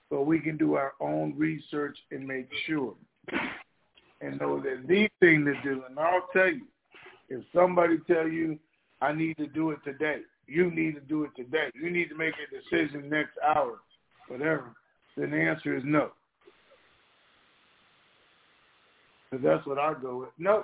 But 0.09 0.23
we 0.23 0.39
can 0.39 0.57
do 0.57 0.73
our 0.75 0.93
own 0.99 1.35
research 1.37 1.97
and 2.11 2.27
make 2.27 2.49
sure 2.65 2.95
and 4.21 4.39
know 4.39 4.59
that 4.59 4.87
the 4.87 5.09
thing 5.19 5.45
to 5.45 5.53
do. 5.63 5.83
And 5.87 5.97
I'll 5.99 6.27
tell 6.33 6.47
you, 6.47 6.65
if 7.29 7.43
somebody 7.53 7.97
tell 8.07 8.27
you, 8.27 8.57
I 9.01 9.13
need 9.13 9.37
to 9.37 9.47
do 9.47 9.71
it 9.71 9.79
today, 9.83 10.21
you 10.49 10.71
need 10.71 10.95
to 10.95 11.01
do 11.01 11.23
it 11.23 11.31
today. 11.35 11.69
You 11.73 11.89
need 11.89 12.09
to 12.09 12.15
make 12.15 12.33
a 12.33 12.75
decision 12.75 13.09
next 13.09 13.33
hour, 13.45 13.79
whatever. 14.27 14.75
Then 15.17 15.31
the 15.31 15.37
answer 15.37 15.75
is 15.75 15.83
no. 15.85 16.11
Because 19.29 19.43
that's 19.45 19.65
what 19.67 19.77
I 19.77 19.93
go 20.01 20.17
with. 20.17 20.29
No. 20.37 20.63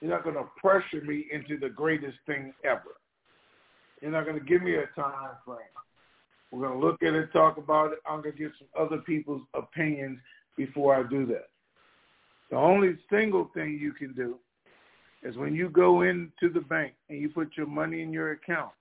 You're 0.00 0.10
not 0.10 0.24
going 0.24 0.36
to 0.36 0.44
pressure 0.56 1.02
me 1.04 1.26
into 1.32 1.58
the 1.58 1.68
greatest 1.68 2.18
thing 2.26 2.52
ever. 2.64 2.96
You're 4.00 4.10
not 4.10 4.26
going 4.26 4.38
to 4.38 4.44
give 4.44 4.62
me 4.62 4.74
a 4.74 4.86
time 4.94 5.30
frame. 5.44 5.58
We're 6.50 6.68
going 6.68 6.78
to 6.78 6.86
look 6.86 7.02
at 7.02 7.14
it, 7.14 7.32
talk 7.32 7.56
about 7.56 7.92
it. 7.92 7.98
I'm 8.06 8.20
going 8.20 8.36
to 8.36 8.38
get 8.38 8.52
some 8.58 8.68
other 8.78 8.98
people's 8.98 9.42
opinions 9.54 10.18
before 10.56 10.94
I 10.94 11.08
do 11.08 11.26
that. 11.26 11.48
The 12.50 12.56
only 12.56 12.96
single 13.10 13.50
thing 13.54 13.78
you 13.80 13.92
can 13.92 14.12
do 14.12 14.38
is 15.22 15.36
when 15.36 15.54
you 15.54 15.70
go 15.70 16.02
into 16.02 16.50
the 16.52 16.60
bank 16.60 16.92
and 17.08 17.18
you 17.18 17.30
put 17.30 17.56
your 17.56 17.66
money 17.66 18.02
in 18.02 18.12
your 18.12 18.32
account, 18.32 18.72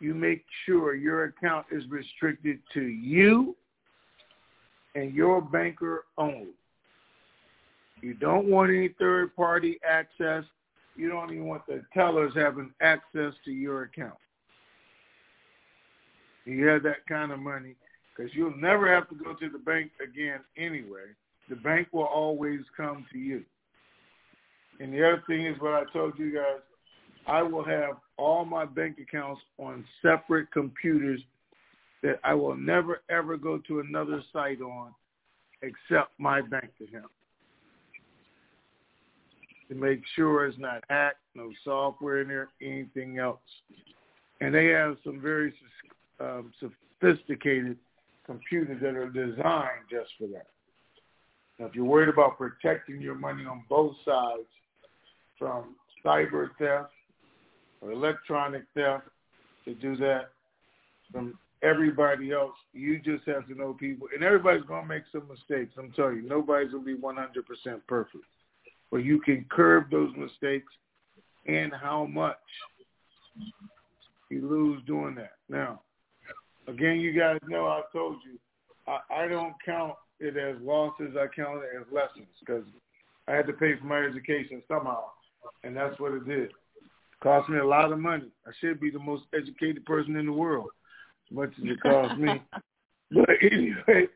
you 0.00 0.14
make 0.14 0.44
sure 0.64 0.94
your 0.94 1.24
account 1.24 1.66
is 1.70 1.82
restricted 1.88 2.58
to 2.74 2.82
you 2.82 3.56
and 4.94 5.14
your 5.14 5.40
banker 5.40 6.04
only. 6.18 6.54
You 8.02 8.14
don't 8.14 8.46
want 8.46 8.70
any 8.70 8.88
third 8.98 9.34
party 9.34 9.78
access. 9.88 10.44
You 10.96 11.08
don't 11.08 11.30
even 11.32 11.46
want 11.46 11.66
the 11.66 11.82
tellers 11.92 12.32
having 12.34 12.70
access 12.80 13.32
to 13.44 13.50
your 13.50 13.82
account. 13.82 14.14
You 16.44 16.66
have 16.66 16.82
that 16.84 17.06
kind 17.08 17.32
of 17.32 17.40
money 17.40 17.74
because 18.16 18.32
you'll 18.34 18.56
never 18.56 18.92
have 18.92 19.08
to 19.08 19.14
go 19.14 19.34
to 19.34 19.48
the 19.48 19.58
bank 19.58 19.90
again 20.02 20.40
anyway. 20.56 21.08
The 21.48 21.56
bank 21.56 21.88
will 21.92 22.04
always 22.04 22.60
come 22.76 23.06
to 23.12 23.18
you. 23.18 23.44
And 24.78 24.92
the 24.92 25.06
other 25.06 25.22
thing 25.26 25.46
is 25.46 25.60
what 25.60 25.74
I 25.74 25.84
told 25.92 26.18
you 26.18 26.34
guys, 26.34 26.60
I 27.26 27.42
will 27.42 27.64
have 27.64 27.96
all 28.18 28.44
my 28.44 28.64
bank 28.64 28.98
accounts 28.98 29.40
on 29.58 29.84
separate 30.02 30.50
computers 30.52 31.20
that 32.02 32.18
I 32.24 32.34
will 32.34 32.56
never 32.56 33.02
ever 33.10 33.36
go 33.36 33.58
to 33.68 33.80
another 33.80 34.22
site 34.32 34.60
on 34.60 34.92
except 35.62 36.10
my 36.18 36.40
bank 36.40 36.70
account. 36.82 37.10
To 39.68 39.74
make 39.74 40.02
sure 40.14 40.46
it's 40.46 40.58
not 40.58 40.84
hacked, 40.88 41.18
no 41.34 41.50
software 41.64 42.20
in 42.20 42.28
there, 42.28 42.48
anything 42.62 43.18
else. 43.18 43.40
And 44.40 44.54
they 44.54 44.66
have 44.66 44.96
some 45.02 45.20
very 45.20 45.52
um, 46.20 46.52
sophisticated 46.60 47.76
computers 48.24 48.80
that 48.80 48.94
are 48.94 49.10
designed 49.10 49.86
just 49.90 50.10
for 50.18 50.28
that. 50.28 50.46
Now, 51.58 51.66
if 51.66 51.74
you're 51.74 51.84
worried 51.84 52.10
about 52.10 52.38
protecting 52.38 53.00
your 53.00 53.14
money 53.14 53.44
on 53.44 53.64
both 53.68 53.94
sides 54.04 54.46
from 55.38 55.74
cyber 56.04 56.50
theft 56.58 56.92
or 57.80 57.92
electronic 57.92 58.64
theft 58.74 59.04
to 59.64 59.74
do 59.74 59.96
that 59.96 60.30
from 61.12 61.38
everybody 61.62 62.32
else. 62.32 62.54
You 62.72 62.98
just 62.98 63.24
have 63.26 63.46
to 63.48 63.54
know 63.54 63.74
people, 63.74 64.08
and 64.14 64.22
everybody's 64.22 64.64
gonna 64.64 64.86
make 64.86 65.04
some 65.12 65.28
mistakes. 65.28 65.74
I'm 65.78 65.92
telling 65.92 66.16
you, 66.16 66.22
nobody's 66.22 66.72
gonna 66.72 66.84
be 66.84 66.94
100% 66.94 67.86
perfect, 67.86 68.24
but 68.90 68.98
you 68.98 69.20
can 69.20 69.44
curb 69.50 69.90
those 69.90 70.14
mistakes 70.16 70.72
and 71.46 71.72
how 71.72 72.06
much 72.06 72.36
you 74.30 74.48
lose 74.48 74.82
doing 74.86 75.14
that. 75.16 75.34
Now, 75.48 75.80
again, 76.66 77.00
you 77.00 77.12
guys 77.12 77.38
know 77.46 77.66
I 77.66 77.82
told 77.92 78.16
you 78.24 78.38
I, 78.86 79.24
I 79.24 79.28
don't 79.28 79.54
count 79.64 79.94
it 80.20 80.36
as 80.36 80.60
losses. 80.62 81.16
I 81.16 81.26
count 81.34 81.62
it 81.62 81.80
as 81.80 81.86
lessons 81.92 82.28
because 82.40 82.64
I 83.28 83.32
had 83.32 83.46
to 83.46 83.52
pay 83.52 83.76
for 83.76 83.84
my 83.84 84.00
education 84.00 84.62
somehow, 84.68 85.04
and 85.64 85.76
that's 85.76 85.98
what 85.98 86.12
it 86.12 86.26
did. 86.26 86.52
Cost 87.22 87.48
me 87.48 87.58
a 87.58 87.66
lot 87.66 87.92
of 87.92 87.98
money. 87.98 88.30
I 88.46 88.50
should 88.60 88.80
be 88.80 88.90
the 88.90 88.98
most 88.98 89.24
educated 89.34 89.84
person 89.86 90.16
in 90.16 90.26
the 90.26 90.32
world, 90.32 90.68
as 91.30 91.36
much 91.36 91.50
as 91.58 91.64
it 91.64 91.80
cost 91.80 92.18
me. 92.18 92.42
but 93.10 93.30
anyway, 93.40 94.06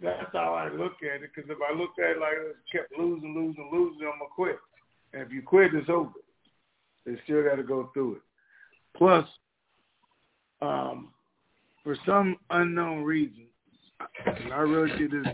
that's 0.00 0.32
how 0.32 0.54
I 0.54 0.68
look 0.72 0.94
at 1.02 1.22
it. 1.22 1.30
Because 1.34 1.50
if 1.50 1.58
I 1.68 1.76
look 1.76 1.90
at 1.98 2.16
it 2.16 2.20
like 2.20 2.34
I 2.34 2.76
kept 2.76 2.92
losing, 2.96 3.34
losing, 3.34 3.68
losing, 3.72 4.06
I'm 4.06 4.18
gonna 4.18 4.30
quit. 4.34 4.58
And 5.12 5.22
if 5.22 5.32
you 5.32 5.42
quit, 5.42 5.74
it's 5.74 5.90
over. 5.90 6.10
They 7.04 7.16
still 7.24 7.42
got 7.42 7.56
to 7.56 7.64
go 7.64 7.90
through 7.92 8.16
it. 8.16 8.22
Plus, 8.96 9.26
um, 10.60 11.08
for 11.82 11.96
some 12.06 12.36
unknown 12.50 13.02
reason, 13.02 13.46
and 14.26 14.52
I 14.52 14.58
really 14.58 14.96
did 14.96 15.10
this. 15.10 15.26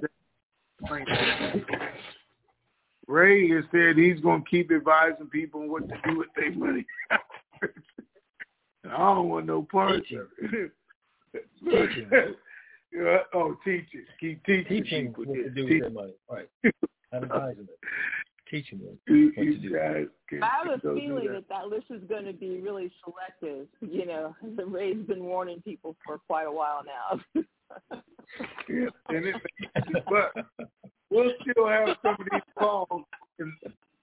Ray 3.09 3.49
has 3.51 3.65
said 3.73 3.97
he's 3.97 4.21
going 4.21 4.45
to 4.45 4.49
keep 4.51 4.71
advising 4.71 5.27
people 5.29 5.63
on 5.63 5.71
what 5.71 5.89
to 5.89 5.95
do 6.07 6.19
with 6.19 6.29
their 6.37 6.53
money. 6.53 6.85
I 8.85 8.97
don't 9.15 9.29
want 9.29 9.47
no 9.47 9.63
part 9.63 9.97
of 9.97 10.03
it. 10.39 10.71
Teaching. 11.65 12.11
oh, 13.35 13.57
teaching. 13.65 14.05
Keep 14.21 14.45
teaching. 14.45 14.65
Teaching 14.69 15.07
people 15.09 15.25
what 15.27 15.35
to 15.35 15.51
do 15.51 15.67
Teach- 15.67 15.71
with 15.73 15.81
their 15.83 15.91
money. 15.91 16.15
Right. 16.31 16.49
Advising 17.15 17.67
them. 17.67 17.77
Teaching 18.51 18.79
them 18.79 18.99
You, 19.07 19.33
what 19.35 19.45
you 19.47 19.55
to 19.57 19.61
do. 19.61 19.75
guys 19.75 20.07
can 20.29 20.43
I 20.43 20.49
have 20.65 20.79
a 20.79 20.95
feeling 20.95 21.27
that. 21.27 21.33
that 21.33 21.49
that 21.51 21.69
list 21.69 21.87
is 21.91 22.03
going 22.09 22.25
to 22.25 22.33
be 22.33 22.61
really 22.61 22.91
selective. 23.05 23.67
You 23.83 24.07
know, 24.07 24.35
Ray's 24.67 25.05
been 25.07 25.25
warning 25.25 25.61
people 25.63 25.97
for 26.05 26.19
quite 26.27 26.47
a 26.47 26.53
while 26.53 26.83
now. 26.85 27.43
Yeah, 28.69 28.89
and 29.09 29.27
it, 29.27 29.37
but 30.09 30.45
we'll 31.11 31.33
still 31.43 31.69
have 31.69 31.97
some 32.03 32.17
of 32.19 32.27
these 32.31 32.41
calls, 32.59 33.03
and 33.39 33.53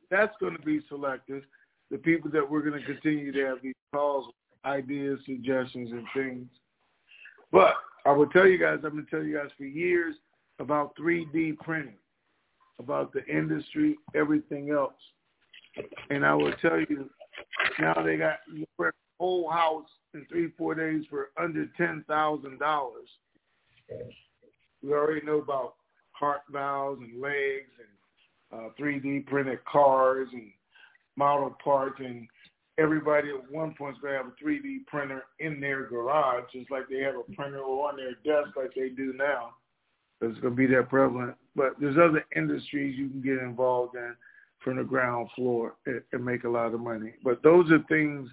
that's 0.10 0.34
going 0.40 0.56
to 0.56 0.62
be 0.62 0.82
selective. 0.90 1.44
The 1.92 1.98
people 1.98 2.32
that 2.32 2.50
we're 2.50 2.62
going 2.62 2.80
to 2.80 2.86
continue 2.86 3.32
to 3.32 3.46
have 3.46 3.58
these 3.62 3.76
calls, 3.94 4.34
ideas, 4.66 5.20
suggestions, 5.26 5.92
and 5.92 6.06
things. 6.16 6.48
But 7.52 7.76
I 8.06 8.12
will 8.12 8.28
tell 8.28 8.48
you 8.48 8.58
guys, 8.58 8.80
I've 8.84 8.96
been 8.96 9.06
telling 9.10 9.28
you 9.28 9.38
guys 9.38 9.52
for 9.58 9.66
years 9.66 10.16
about 10.60 10.96
3D 10.98 11.58
printing, 11.60 11.98
about 12.80 13.14
the 13.14 13.24
industry, 13.26 13.98
everything 14.16 14.72
else. 14.72 14.94
And 16.10 16.26
I 16.26 16.34
will 16.34 16.54
tell 16.62 16.80
you, 16.80 17.10
now 17.80 18.02
they 18.02 18.18
got 18.18 18.40
whole 19.20 19.50
house 19.50 19.88
in 20.14 20.26
three, 20.30 20.52
four 20.58 20.76
days 20.76 21.04
for 21.10 21.30
under 21.42 21.66
ten 21.78 22.04
thousand 22.08 22.60
dollars. 22.60 23.08
We 24.82 24.94
already 24.94 25.26
know 25.26 25.40
about 25.40 25.76
heart 26.12 26.42
valves 26.52 27.02
and 27.02 27.22
legs 27.22 27.72
and 27.80 28.66
uh, 28.66 28.70
3D 28.80 29.26
printed 29.26 29.64
cars 29.66 30.30
and 30.32 30.52
model 31.18 31.56
parts 31.64 32.00
and 32.00 32.28
everybody 32.78 33.30
at 33.30 33.52
one 33.52 33.74
point 33.74 33.96
is 33.96 34.02
going 34.02 34.14
to 34.14 34.18
have 34.18 34.28
a 34.28 34.44
3D 34.44 34.86
printer 34.88 35.24
in 35.40 35.60
their 35.60 35.88
garage 35.88 36.44
just 36.54 36.70
like 36.70 36.84
they 36.90 37.00
have 37.00 37.16
a 37.16 37.34
printer 37.34 37.60
on 37.60 37.98
their 37.98 38.16
desk 38.24 38.56
like 38.56 38.74
they 38.76 38.90
do 38.90 39.14
now. 39.14 39.52
It's 40.22 40.40
going 40.40 40.56
to 40.56 40.58
be 40.58 40.68
that 40.68 40.90
prevalent. 40.90 41.36
But 41.56 41.76
there's 41.80 41.98
other 41.98 42.26
industries 42.36 42.98
you 42.98 43.10
can 43.10 43.22
get 43.22 43.44
involved 43.44 43.96
in 43.96 44.16
from 44.64 44.78
the 44.78 44.84
ground 44.84 45.30
floor 45.36 45.76
and, 45.86 46.02
and 46.12 46.24
make 46.24 46.44
a 46.44 46.50
lot 46.50 46.74
of 46.74 46.80
money. 46.80 47.14
But 47.24 47.44
those 47.44 47.72
are 47.72 47.84
things 47.88 48.30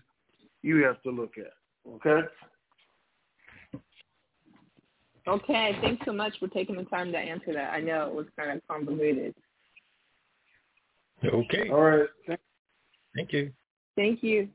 you 0.63 0.85
have 0.85 1.03
to 1.03 1.11
look 1.11 1.35
at. 1.39 1.53
Okay? 1.95 2.27
Okay, 5.27 5.77
thanks 5.81 6.05
so 6.05 6.13
much 6.13 6.35
for 6.39 6.49
taking 6.49 6.77
the 6.77 6.85
time 6.85 7.13
to 7.13 7.19
answer 7.19 7.53
that. 7.53 7.73
I 7.73 7.81
know 7.81 8.09
it 8.09 8.15
was 8.15 8.27
kind 8.39 8.51
of 8.51 8.67
convoluted. 8.69 9.35
Okay. 11.25 11.69
All 11.71 11.83
right. 11.83 12.09
Thank 12.27 12.41
Thank 13.15 13.33
you. 13.33 13.53
Thank 13.97 14.23
you. 14.23 14.49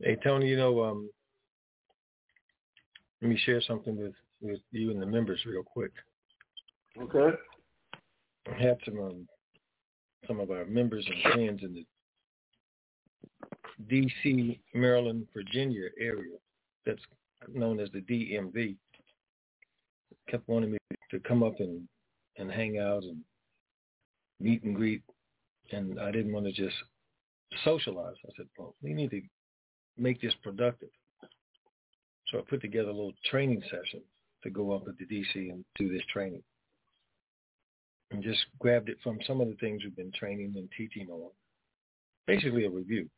Hey 0.00 0.16
Tony, 0.22 0.48
you 0.48 0.56
know, 0.56 0.84
um, 0.84 1.08
let 3.22 3.30
me 3.30 3.40
share 3.44 3.62
something 3.62 3.96
with 3.96 4.12
with 4.42 4.60
you 4.70 4.90
and 4.90 5.00
the 5.00 5.06
members 5.06 5.40
real 5.46 5.62
quick. 5.62 5.92
Okay. 7.00 7.34
I 8.46 8.62
have 8.62 8.76
some 8.84 9.00
um, 9.00 9.28
some 10.26 10.40
of 10.40 10.50
our 10.50 10.66
members 10.66 11.06
and 11.06 11.32
friends 11.32 11.62
in 11.62 11.72
the 11.72 11.86
D.C., 13.88 14.60
Maryland, 14.74 15.26
Virginia 15.34 15.88
area 16.00 16.36
that's 16.84 17.02
known 17.52 17.80
as 17.80 17.88
the 17.92 18.00
DMV 18.00 18.76
kept 20.28 20.48
wanting 20.48 20.72
me 20.72 20.78
to 21.10 21.20
come 21.20 21.42
up 21.42 21.60
and 21.60 21.86
and 22.38 22.50
hang 22.50 22.78
out 22.78 23.02
and 23.02 23.18
meet 24.40 24.62
and 24.62 24.74
greet, 24.74 25.02
and 25.72 25.98
I 26.00 26.10
didn't 26.10 26.32
want 26.32 26.46
to 26.46 26.52
just 26.52 26.76
socialize. 27.64 28.16
I 28.24 28.30
said, 28.36 28.46
well, 28.58 28.74
we 28.82 28.92
need 28.92 29.10
to 29.10 29.22
make 29.96 30.20
this 30.20 30.34
productive. 30.42 30.90
So 32.28 32.38
I 32.38 32.42
put 32.48 32.60
together 32.60 32.88
a 32.88 32.92
little 32.92 33.14
training 33.30 33.62
session 33.64 34.02
to 34.42 34.50
go 34.50 34.72
up 34.72 34.84
to 34.84 34.92
the 34.98 35.06
DC 35.06 35.50
and 35.50 35.64
do 35.78 35.90
this 35.92 36.02
training. 36.12 36.42
And 38.10 38.22
just 38.22 38.44
grabbed 38.58 38.88
it 38.88 38.98
from 39.02 39.18
some 39.26 39.40
of 39.40 39.48
the 39.48 39.56
things 39.56 39.82
we've 39.82 39.96
been 39.96 40.12
training 40.12 40.54
and 40.56 40.68
teaching 40.76 41.08
on. 41.10 41.30
Basically 42.26 42.64
a 42.64 42.70
review. 42.70 43.08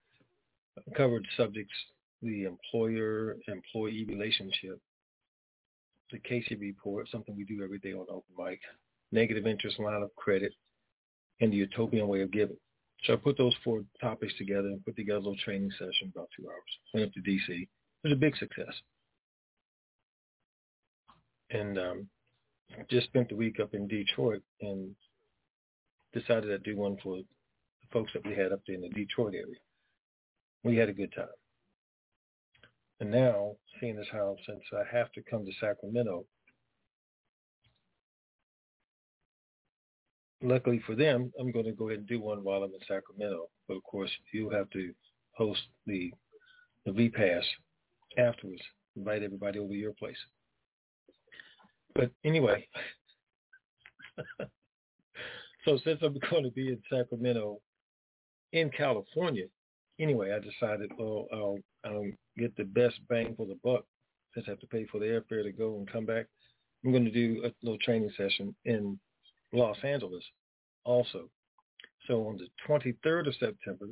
Covered 0.97 1.27
subjects, 1.37 1.75
the 2.23 2.45
employer-employee 2.45 4.05
relationship, 4.09 4.81
the 6.11 6.19
Casey 6.19 6.57
report, 6.57 7.09
something 7.11 7.37
we 7.37 7.45
do 7.45 7.63
every 7.63 7.79
day 7.79 7.93
on 7.93 8.07
open 8.11 8.35
mic, 8.37 8.61
negative 9.13 9.47
interest 9.47 9.79
line 9.79 10.03
of 10.03 10.15
credit, 10.17 10.53
and 11.41 11.53
the 11.53 11.57
utopian 11.57 12.09
way 12.09 12.23
of 12.23 12.31
giving. 12.31 12.57
So 13.05 13.13
I 13.13 13.17
put 13.17 13.39
those 13.39 13.55
four 13.63 13.83
topics 14.01 14.35
together 14.39 14.69
and 14.69 14.85
put 14.85 14.97
together 14.97 15.19
a 15.19 15.21
little 15.21 15.37
training 15.37 15.71
session, 15.73 16.13
about 16.15 16.29
two 16.37 16.49
hours. 16.49 16.79
Went 16.93 17.07
up 17.07 17.13
to 17.15 17.21
DC. 17.21 17.49
It 17.49 17.69
was 18.03 18.13
a 18.13 18.17
big 18.17 18.37
success. 18.37 18.75
And 21.51 21.79
um, 21.79 22.09
just 22.91 23.07
spent 23.07 23.29
the 23.29 23.37
week 23.37 23.61
up 23.61 23.75
in 23.75 23.87
Detroit 23.87 24.43
and 24.61 24.95
decided 26.13 26.49
to 26.49 26.59
do 26.59 26.77
one 26.77 26.97
for 27.03 27.19
the 27.19 27.25
folks 27.93 28.13
that 28.15 28.27
we 28.27 28.35
had 28.35 28.53
up 28.53 28.61
there 28.67 28.77
in 28.77 28.83
the 28.83 28.89
Detroit 28.89 29.35
area. 29.35 29.57
We 30.65 30.77
had 30.77 30.89
a 30.89 30.93
good 30.93 31.13
time. 31.15 31.29
And 33.01 33.11
now, 33.11 33.53
seeing 33.81 33.99
as 33.99 34.07
how 34.11 34.37
since 34.47 34.63
I 34.73 34.83
have 34.97 35.13
to 35.13 35.23
come 35.23 35.45
to 35.45 35.53
Sacramento, 35.61 36.25
luckily 40.43 40.83
for 40.85 40.95
them, 40.95 41.33
I'm 41.39 41.53
going 41.53 41.67
to 41.67 41.73
go 41.73 41.89
ahead 41.89 42.01
and 42.01 42.09
do 42.09 42.21
one 42.21 42.43
while 42.43 42.63
I'm 42.63 42.73
in 42.75 42.81
Sacramento. 42.87 43.49
But 43.69 43.77
of 43.77 43.85
course, 43.85 44.11
you 44.33 44.51
have 44.51 44.69
to 44.71 44.93
host 45.33 45.63
the 45.87 46.13
the 46.85 46.93
VPAS 46.93 47.43
afterwards. 48.19 48.63
Invite 48.97 49.23
everybody 49.23 49.59
over 49.59 49.73
to 49.73 49.79
your 49.79 49.93
place. 49.93 50.17
But 51.95 52.11
anyway, 52.25 52.67
so 55.65 55.79
since 55.85 56.01
I'm 56.03 56.19
going 56.31 56.45
to 56.45 56.51
be 56.51 56.69
in 56.69 56.79
Sacramento, 56.91 57.61
in 58.53 58.71
California, 58.71 59.47
anyway, 59.99 60.33
I 60.33 60.39
decided, 60.39 60.91
well, 60.99 61.27
I'll, 61.33 61.59
I'll 61.85 62.11
get 62.37 62.57
the 62.57 62.65
best 62.65 62.97
bang 63.09 63.35
for 63.37 63.47
the 63.47 63.59
buck 63.63 63.85
since 64.35 64.47
I 64.47 64.51
have 64.51 64.61
to 64.61 64.67
pay 64.67 64.87
for 64.87 64.99
the 64.99 65.07
airfare 65.07 65.43
to 65.43 65.53
go 65.53 65.77
and 65.77 65.91
come 65.91 66.07
back. 66.07 66.27
I'm 66.85 66.93
going 66.93 67.05
to 67.05 67.11
do 67.11 67.43
a 67.45 67.51
little 67.63 67.79
training 67.79 68.11
session 68.17 68.55
in 68.65 68.99
Los 69.53 69.79
Angeles 69.83 70.23
also. 70.85 71.29
So 72.07 72.27
on 72.29 72.39
the 72.39 72.49
23rd 72.69 73.29
of 73.29 73.35
September, 73.35 73.87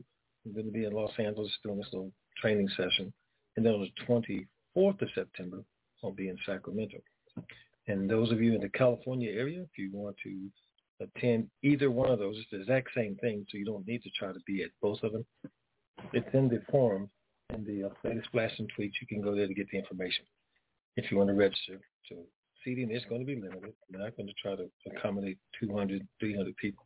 I'm 0.45 0.53
going 0.53 0.67
to 0.67 0.73
be 0.73 0.85
in 0.85 0.93
Los 0.93 1.13
Angeles 1.19 1.51
doing 1.63 1.79
this 1.79 1.89
little 1.93 2.13
training 2.41 2.69
session. 2.77 3.13
And 3.57 3.65
then 3.65 3.75
on 3.75 3.81
the 3.81 4.47
24th 4.77 5.03
of 5.03 5.09
September, 5.15 5.63
I'll 6.05 6.13
be 6.13 6.29
in 6.29 6.37
Sacramento. 6.47 6.99
And 7.89 8.09
those 8.09 8.31
of 8.31 8.41
you 8.41 8.55
in 8.55 8.61
the 8.61 8.69
California 8.69 9.31
area, 9.31 9.63
if 9.63 9.79
you 9.79 9.91
want 9.93 10.17
to 10.25 10.49
attend 11.01 11.49
either 11.63 11.91
one 11.91 12.11
of 12.11 12.19
those, 12.19 12.37
it's 12.39 12.51
the 12.51 12.61
exact 12.61 12.89
same 12.95 13.17
thing, 13.17 13.47
so 13.51 13.59
you 13.59 13.65
don't 13.65 13.87
need 13.87 14.03
to 14.03 14.11
try 14.19 14.33
to 14.33 14.41
be 14.47 14.63
at 14.63 14.71
both 14.81 15.03
of 15.03 15.13
them. 15.13 15.25
It's 16.13 16.29
in 16.33 16.49
the 16.49 16.63
forum 16.71 17.11
in 17.55 17.65
the 17.65 17.87
uh, 17.87 17.91
latest 18.05 18.29
flash 18.31 18.53
and 18.59 18.71
Tweets. 18.73 18.93
You 19.01 19.07
can 19.09 19.21
go 19.21 19.35
there 19.35 19.47
to 19.47 19.55
get 19.55 19.69
the 19.71 19.79
information 19.79 20.25
if 20.97 21.11
you 21.11 21.17
want 21.17 21.29
to 21.29 21.35
register. 21.35 21.81
So 22.09 22.17
seating 22.65 22.91
is 22.91 23.03
going 23.09 23.21
to 23.21 23.27
be 23.27 23.37
limited. 23.37 23.73
We're 23.91 24.03
not 24.03 24.17
going 24.17 24.29
to 24.29 24.35
try 24.41 24.57
to 24.57 24.69
accommodate 24.91 25.39
200, 25.61 26.07
300 26.21 26.57
people. 26.57 26.85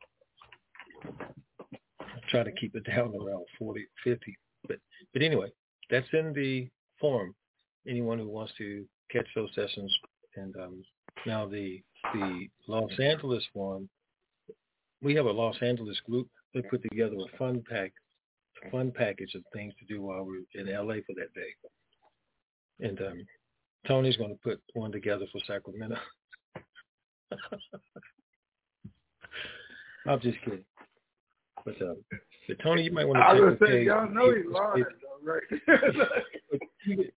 Try 2.30 2.44
to 2.44 2.52
keep 2.52 2.74
it 2.76 2.84
down 2.84 3.14
around 3.14 3.44
40, 3.58 3.86
50. 4.04 4.38
But, 4.68 4.78
but 5.12 5.22
anyway, 5.22 5.50
that's 5.90 6.06
in 6.12 6.32
the 6.32 6.68
forum. 7.00 7.34
Anyone 7.88 8.18
who 8.18 8.28
wants 8.28 8.52
to 8.58 8.84
catch 9.10 9.26
those 9.34 9.50
sessions. 9.54 9.92
And 10.36 10.54
um, 10.56 10.84
now 11.26 11.46
the 11.46 11.82
the 12.14 12.48
Los 12.66 12.92
Angeles 13.02 13.44
one, 13.52 13.88
we 15.02 15.14
have 15.14 15.26
a 15.26 15.30
Los 15.30 15.56
Angeles 15.60 15.98
group. 16.08 16.28
They 16.54 16.62
put 16.62 16.82
together 16.82 17.16
a 17.16 17.36
fun 17.36 17.62
pack, 17.68 17.92
fun 18.70 18.92
package 18.94 19.34
of 19.34 19.42
things 19.52 19.74
to 19.78 19.84
do 19.86 20.02
while 20.02 20.24
we're 20.24 20.42
in 20.54 20.66
LA 20.66 20.94
for 21.06 21.14
that 21.16 21.32
day. 21.34 21.54
And 22.80 22.98
um, 23.00 23.26
Tony's 23.86 24.16
going 24.16 24.30
to 24.30 24.38
put 24.42 24.60
one 24.74 24.92
together 24.92 25.26
for 25.32 25.40
Sacramento. 25.46 25.96
I'm 30.06 30.20
just 30.20 30.38
kidding. 30.44 30.64
But, 31.64 31.80
uh, 31.82 31.94
but 32.48 32.58
Tony, 32.62 32.82
you 32.84 32.92
might 32.92 33.06
want 33.06 33.18
to 33.18 33.24
I 33.24 33.34
was 33.34 33.56
saying, 33.64 33.84
y'all 33.86 34.10
know 34.10 34.34
he's 34.34 34.46
lying, 34.50 34.84
though, 35.02 35.32
right? 35.32 35.42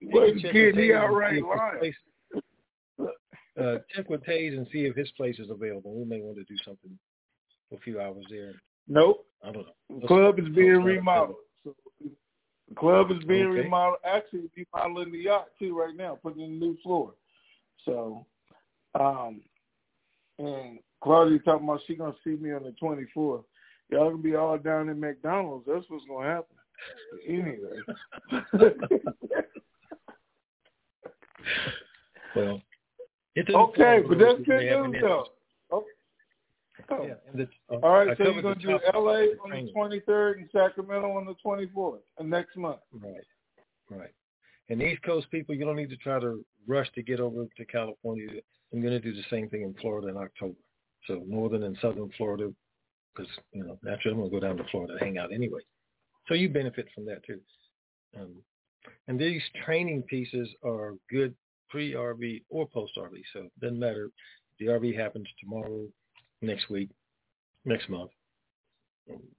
Wasn't 0.02 0.42
kidding, 0.42 0.84
he 0.84 0.94
outright 0.94 1.38
and 1.38 1.46
see 1.82 1.88
if 1.88 1.94
his 1.94 1.94
lying. 3.00 3.14
Uh, 3.60 3.78
check 3.96 4.10
with 4.10 4.24
Taze 4.26 4.58
and 4.58 4.68
see 4.72 4.86
if 4.86 4.96
his 4.96 5.12
place 5.12 5.38
is 5.40 5.50
available. 5.50 5.96
We 5.96 6.06
may 6.06 6.22
want 6.22 6.38
to 6.38 6.44
do 6.44 6.58
something 6.66 6.98
for 7.70 7.76
a 7.76 7.82
few 7.82 8.02
hours 8.02 8.26
there. 8.30 8.54
Nope. 8.88 9.26
I 9.44 9.52
don't 9.52 9.66
know. 9.66 10.00
The 10.02 10.08
club 10.08 10.40
is 10.40 10.46
being 10.50 10.74
Let's 10.74 10.84
try 10.84 10.94
to 10.94 10.98
remodeled. 10.98 11.36
So 11.64 11.76
the 12.70 12.76
club 12.76 13.12
is 13.12 13.24
being 13.26 13.48
Okay. 13.48 13.62
remodeled. 13.62 14.00
Actually, 14.06 14.50
remodeling 14.56 15.12
the 15.12 15.20
yacht 15.20 15.50
too 15.60 15.78
right 15.78 15.96
now, 15.96 16.18
putting 16.22 16.42
in 16.42 16.52
a 16.52 16.54
new 16.54 16.78
floor. 16.84 17.14
So, 17.86 18.26
um, 18.96 19.42
and 20.40 20.80
Claudia 21.02 21.40
talking 21.40 21.68
about 21.68 21.82
she 21.86 21.96
gonna 21.96 22.16
see 22.24 22.36
me 22.36 22.54
on 22.54 22.64
the 22.64 22.72
twenty 22.74 23.06
fourth. 23.14 23.46
Y'all 23.90 24.10
gonna 24.10 24.22
be 24.22 24.36
all 24.36 24.58
down 24.58 24.90
in 24.90 25.00
McDonald's. 25.00 25.66
That's 25.68 25.86
what's 25.90 26.06
gonna 26.08 26.28
happen. 26.28 26.56
Anyway. 27.28 27.84
Well, 32.36 32.62
okay, 33.38 34.00
but 34.08 34.18
that's 34.18 34.40
good 34.40 34.64
news 34.64 34.96
though. 35.02 35.28
Oh. 35.72 35.86
Yeah, 36.90 37.14
All 37.82 37.92
right, 37.92 38.10
I 38.10 38.16
so 38.16 38.32
you're 38.32 38.42
gonna 38.42 38.56
do 38.56 38.80
LA 38.94 39.34
on 39.44 39.50
the 39.50 39.72
twenty 39.74 40.00
third 40.02 40.40
and 40.40 40.50
Sacramento 40.52 41.12
on 41.18 41.26
the 41.26 41.34
twenty 41.42 41.68
fourth 41.74 42.02
uh, 42.20 42.24
next 42.24 42.56
month. 42.56 42.80
Right, 42.92 43.26
right. 43.90 44.12
And 44.70 44.82
East 44.82 45.02
Coast 45.04 45.30
people, 45.32 45.56
you 45.56 45.66
don't 45.66 45.76
need 45.76 45.90
to 45.90 45.98
try 45.98 46.20
to 46.20 46.44
rush 46.68 46.88
to 46.96 47.04
get 47.04 47.20
over 47.20 47.46
to 47.58 47.66
California. 47.66 48.28
I'm 48.72 48.82
going 48.82 48.94
to 48.94 49.00
do 49.00 49.14
the 49.14 49.24
same 49.30 49.50
thing 49.50 49.64
in 49.64 49.74
Florida 49.82 50.08
in 50.08 50.18
October. 50.18 50.56
So 51.08 51.24
northern 51.28 51.64
and 51.64 51.78
southern 51.82 52.10
Florida, 52.18 52.52
because 53.14 53.32
you 53.52 53.64
know 53.64 53.78
naturally 53.84 54.14
I'm 54.16 54.22
going 54.22 54.32
to 54.32 54.40
go 54.40 54.48
down 54.48 54.58
to 54.58 54.72
Florida 54.72 54.98
to 54.98 55.04
hang 55.04 55.18
out 55.18 55.34
anyway. 55.34 55.62
So 56.28 56.34
you 56.34 56.50
benefit 56.50 56.88
from 56.96 57.06
that 57.06 57.24
too. 57.26 57.40
Um, 58.20 58.36
and 59.08 59.20
these 59.20 59.42
training 59.66 60.04
pieces 60.04 60.48
are 60.64 60.94
good 61.10 61.36
pre-RV 61.70 62.44
or 62.50 62.68
post-RV. 62.68 63.22
So 63.34 63.40
it 63.40 63.60
doesn't 63.60 63.80
matter. 63.80 64.10
The 64.60 64.68
RV 64.68 64.98
happens 64.98 65.28
tomorrow, 65.42 65.88
next 66.42 66.70
week, 66.70 66.90
next 67.66 67.90
month. 67.90 68.12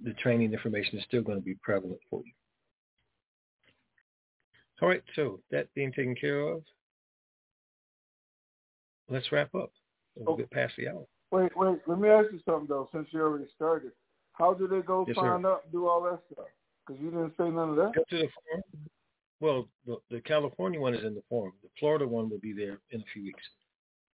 The 0.03 0.13
training 0.15 0.53
information 0.53 0.99
is 0.99 1.05
still 1.05 1.23
going 1.23 1.39
to 1.39 1.45
be 1.45 1.57
prevalent 1.63 1.99
for 2.11 2.23
you. 2.25 2.33
All 4.83 4.89
right, 4.89 5.03
so 5.15 5.41
that 5.51 5.73
being 5.75 5.93
taken 5.93 6.15
care 6.15 6.41
of, 6.41 6.63
let's 9.09 9.31
wrap 9.33 9.55
up. 9.55 9.73
We'll 10.15 10.35
Oh. 10.35 10.37
get 10.37 10.51
past 10.51 10.75
the 10.77 10.89
hour. 10.89 11.07
Wait, 11.31 11.57
wait. 11.57 11.81
Let 11.87 11.99
me 11.99 12.09
ask 12.09 12.31
you 12.33 12.41
something 12.45 12.67
though. 12.69 12.89
Since 12.93 13.09
you 13.13 13.21
already 13.21 13.49
started, 13.55 13.93
how 14.33 14.53
do 14.55 14.69
they 14.69 14.83
go 14.83 15.05
Yes, 15.07 15.17
sign 15.17 15.45
up, 15.45 15.71
do 15.73 15.89
all 15.89 16.03
that 16.03 16.21
stuff? 16.33 16.47
Because 16.87 17.01
you 17.03 17.11
didn't 17.11 17.37
say 17.37 17.51
none 17.51 17.71
of 17.71 17.77
that. 17.77 17.95
Go 17.95 18.05
to 18.11 18.19
the 18.19 18.29
forum. 18.29 18.63
Well, 19.41 19.69
the, 19.87 19.99
the 20.11 20.21
California 20.21 20.81
one 20.81 20.95
is 20.95 21.05
in 21.05 21.15
the 21.15 21.23
forum. 21.29 21.55
The 21.63 21.71
Florida 21.79 22.07
one 22.07 22.29
will 22.29 22.39
be 22.39 22.53
there 22.53 22.79
in 22.91 23.01
a 23.01 23.05
few 23.13 23.25
weeks. 23.25 23.43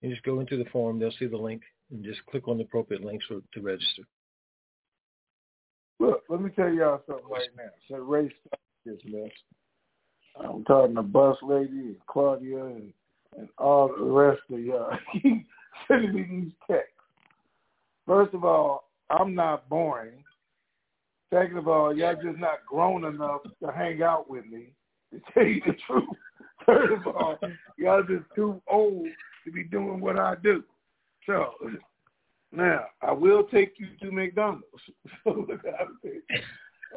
You 0.01 0.09
just 0.09 0.23
go 0.23 0.39
into 0.39 0.55
the 0.57 0.69
forum. 0.69 0.99
They'll 0.99 1.11
see 1.11 1.25
the 1.27 1.37
link 1.37 1.61
and 1.91 2.03
just 2.03 2.25
click 2.27 2.47
on 2.47 2.57
the 2.57 2.63
appropriate 2.63 3.03
links 3.03 3.25
for, 3.27 3.41
to 3.53 3.61
register. 3.61 4.03
Look, 5.99 6.23
let 6.29 6.41
me 6.41 6.49
tell 6.51 6.69
y'all 6.69 7.01
something 7.07 7.25
right 7.29 7.49
now. 7.57 7.69
So 7.89 7.97
Ray 7.97 8.31
started 8.47 8.59
this 8.85 9.11
mess. 9.11 9.31
I'm 10.39 10.63
talking 10.63 10.95
to 10.95 11.01
Bus 11.01 11.37
Lady 11.43 11.69
and 11.69 11.97
Claudia 12.07 12.63
and, 12.65 12.93
and 13.37 13.49
all 13.57 13.93
the 13.95 14.03
rest 14.03 14.41
of 14.51 14.59
y'all. 14.59 14.91
Keep 15.21 15.45
sending 15.87 16.13
me 16.13 16.25
these 16.29 16.51
texts. 16.69 16.93
First 18.05 18.33
of 18.33 18.45
all, 18.45 18.89
I'm 19.09 19.35
not 19.35 19.67
boring. 19.67 20.23
Second 21.33 21.57
of 21.57 21.67
all, 21.67 21.95
y'all 21.95 22.15
just 22.15 22.39
not 22.39 22.65
grown 22.67 23.03
enough 23.03 23.41
to 23.61 23.71
hang 23.71 24.01
out 24.01 24.29
with 24.29 24.45
me, 24.45 24.71
to 25.11 25.21
tell 25.33 25.45
you 25.45 25.61
the 25.65 25.73
truth. 25.87 26.09
Third 26.65 26.93
of 26.93 27.07
all, 27.07 27.37
y'all 27.77 28.03
just 28.03 28.25
too 28.35 28.61
old 28.67 29.07
to 29.45 29.51
be 29.51 29.63
doing 29.63 29.99
what 29.99 30.17
I 30.17 30.35
do. 30.41 30.63
So 31.29 31.53
now 32.51 32.85
I 33.03 33.11
will 33.11 33.43
take 33.43 33.73
you 33.77 33.89
to 34.01 34.11
McDonald's. 34.11 34.65
So. 35.25 35.45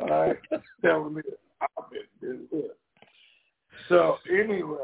All 0.01 0.09
right, 0.09 0.37
telling 0.83 1.15
me 1.15 1.23
I've 1.61 1.91
been 2.23 2.47
this. 2.51 2.63
So 3.91 4.17
anyway, 4.31 4.79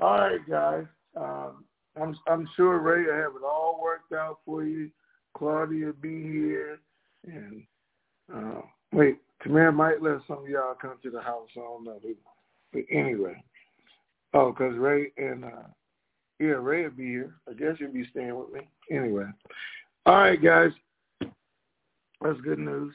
all 0.00 0.18
right, 0.18 0.40
guys. 0.48 0.84
Um, 1.16 1.64
I'm 2.00 2.18
I'm 2.26 2.48
sure 2.56 2.80
Ray 2.80 3.04
will 3.04 3.12
have 3.12 3.36
it 3.36 3.44
all 3.44 3.80
worked 3.80 4.12
out 4.12 4.38
for 4.44 4.64
you. 4.64 4.90
Claudia 5.34 5.92
be 5.92 6.20
here, 6.22 6.80
and 7.24 7.62
uh, 8.34 8.62
wait, 8.92 9.18
Command 9.40 9.76
might 9.76 10.02
let 10.02 10.22
some 10.26 10.38
of 10.38 10.48
y'all 10.48 10.74
come 10.74 10.96
to 11.04 11.10
the 11.10 11.20
house. 11.20 11.48
I 11.56 11.60
don't 11.60 11.84
know. 11.84 12.00
But 12.72 12.82
anyway. 12.90 13.44
Oh, 14.32 14.52
because 14.52 14.76
Ray 14.76 15.12
and, 15.16 15.44
uh, 15.44 15.68
yeah, 16.40 16.52
Ray 16.52 16.84
will 16.84 16.90
be 16.90 17.06
here. 17.06 17.34
I 17.48 17.52
guess 17.52 17.76
he'll 17.78 17.92
be 17.92 18.08
staying 18.10 18.36
with 18.36 18.50
me. 18.50 18.60
Anyway. 18.90 19.26
All 20.06 20.16
right, 20.16 20.42
guys. 20.42 20.70
That's 21.20 22.40
good 22.42 22.58
news. 22.58 22.94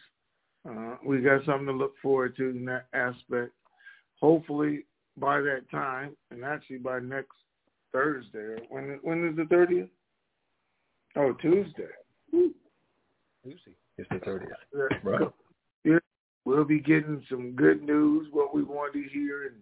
Uh, 0.67 0.95
we 1.05 1.21
got 1.21 1.45
something 1.45 1.67
to 1.67 1.71
look 1.71 1.93
forward 2.01 2.35
to 2.37 2.49
in 2.49 2.65
that 2.65 2.87
aspect. 2.93 3.51
Hopefully 4.19 4.85
by 5.17 5.41
that 5.41 5.69
time, 5.69 6.15
and 6.31 6.43
actually 6.43 6.77
by 6.77 6.99
next 6.99 7.35
Thursday. 7.91 8.57
When 8.69 8.99
when 9.03 9.29
is 9.29 9.35
the 9.35 9.45
thirtieth? 9.45 9.89
Oh, 11.15 11.33
Tuesday. 11.33 11.83
Tuesday. 12.31 13.75
It's 13.97 14.09
the 14.09 14.19
thirtieth. 14.19 14.49
Yeah. 14.73 14.97
Right. 15.03 15.27
Yeah, 15.83 15.99
we'll 16.45 16.65
be 16.65 16.79
getting 16.79 17.23
some 17.29 17.51
good 17.51 17.83
news, 17.83 18.27
what 18.31 18.55
we 18.55 18.63
want 18.63 18.93
to 18.93 19.03
hear, 19.13 19.43
and 19.43 19.55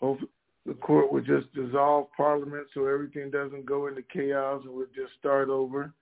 hopefully 0.00 0.30
the 0.66 0.74
court 0.74 1.12
would 1.12 1.24
just 1.24 1.52
dissolve 1.54 2.08
Parliament 2.16 2.66
so 2.74 2.86
everything 2.86 3.30
doesn't 3.30 3.66
go 3.66 3.86
into 3.86 4.02
chaos 4.02 4.62
and 4.64 4.74
we'll 4.74 4.86
just 4.86 5.12
start 5.18 5.48
over. 5.48 5.92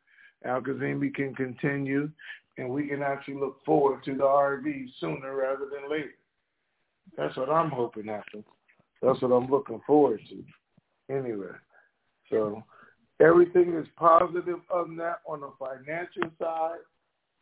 Al 0.44 0.60
Kazemi 0.60 1.14
can 1.14 1.34
continue, 1.34 2.10
and 2.58 2.68
we 2.68 2.88
can 2.88 3.02
actually 3.02 3.34
look 3.34 3.64
forward 3.64 4.02
to 4.04 4.14
the 4.14 4.22
RV 4.22 4.86
sooner 5.00 5.34
rather 5.34 5.66
than 5.70 5.90
later. 5.90 6.14
That's 7.16 7.36
what 7.36 7.50
I'm 7.50 7.70
hoping 7.70 8.06
happens. 8.06 8.44
That's 9.02 9.20
what 9.20 9.32
I'm 9.32 9.50
looking 9.50 9.80
forward 9.86 10.20
to. 10.30 11.14
Anyway, 11.14 11.52
so 12.30 12.62
everything 13.20 13.74
is 13.74 13.86
positive 13.96 14.60
on 14.72 14.96
that 14.96 15.20
on 15.26 15.40
the 15.40 15.50
financial 15.58 16.30
side, 16.38 16.78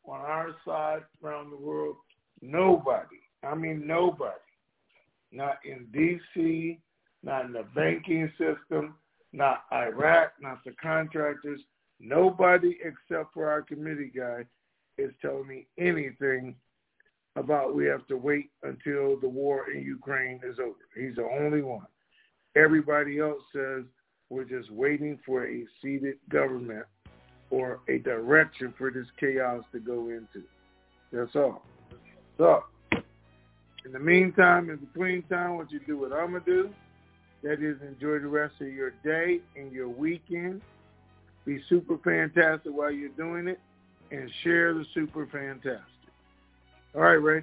on 0.04 0.20
our 0.20 0.50
side 0.66 1.02
around 1.24 1.50
the 1.50 1.56
world. 1.56 1.96
Nobody, 2.40 3.20
I 3.44 3.54
mean 3.54 3.86
nobody, 3.86 4.34
not 5.30 5.58
in 5.64 5.86
D.C., 5.92 6.80
not 7.22 7.44
in 7.44 7.52
the 7.52 7.64
banking 7.74 8.30
system, 8.38 8.94
not 9.32 9.64
Iraq, 9.72 10.32
not 10.40 10.58
the 10.64 10.72
contractors, 10.82 11.60
nobody 12.00 12.78
except 12.82 13.32
for 13.32 13.48
our 13.48 13.62
committee 13.62 14.10
guy 14.14 14.44
is 14.98 15.12
telling 15.22 15.46
me 15.46 15.66
anything 15.78 16.54
about 17.36 17.74
we 17.74 17.86
have 17.86 18.06
to 18.08 18.16
wait 18.16 18.50
until 18.62 19.18
the 19.20 19.28
war 19.28 19.70
in 19.70 19.82
Ukraine 19.82 20.40
is 20.44 20.58
over. 20.58 20.74
He's 20.94 21.16
the 21.16 21.24
only 21.24 21.62
one. 21.62 21.86
Everybody 22.56 23.18
else 23.18 23.40
says 23.54 23.84
we're 24.28 24.44
just 24.44 24.70
waiting 24.70 25.18
for 25.24 25.46
a 25.46 25.64
seated 25.80 26.16
government 26.28 26.84
or 27.50 27.80
a 27.88 27.98
direction 27.98 28.74
for 28.76 28.90
this 28.90 29.06
chaos 29.18 29.62
to 29.72 29.78
go 29.78 30.08
into. 30.08 30.42
That's 31.12 31.34
all. 31.34 31.64
So, 32.38 32.64
in 33.84 33.92
the 33.92 33.98
meantime, 33.98 34.70
in 34.70 34.76
between 34.76 35.22
time, 35.24 35.56
what 35.56 35.70
you 35.70 35.80
do 35.86 35.98
what 35.98 36.12
I'm 36.12 36.30
going 36.30 36.44
to 36.44 36.50
do, 36.62 36.70
that 37.42 37.62
is 37.62 37.76
enjoy 37.82 38.18
the 38.18 38.28
rest 38.28 38.54
of 38.60 38.68
your 38.68 38.90
day 39.04 39.40
and 39.56 39.72
your 39.72 39.88
weekend. 39.88 40.62
Be 41.44 41.60
super 41.68 41.98
fantastic 41.98 42.72
while 42.72 42.92
you're 42.92 43.08
doing 43.10 43.48
it 43.48 43.58
and 44.10 44.30
share 44.44 44.74
the 44.74 44.84
super 44.94 45.26
fantastic. 45.26 45.82
All 46.94 47.00
right, 47.00 47.14
Ray. 47.14 47.42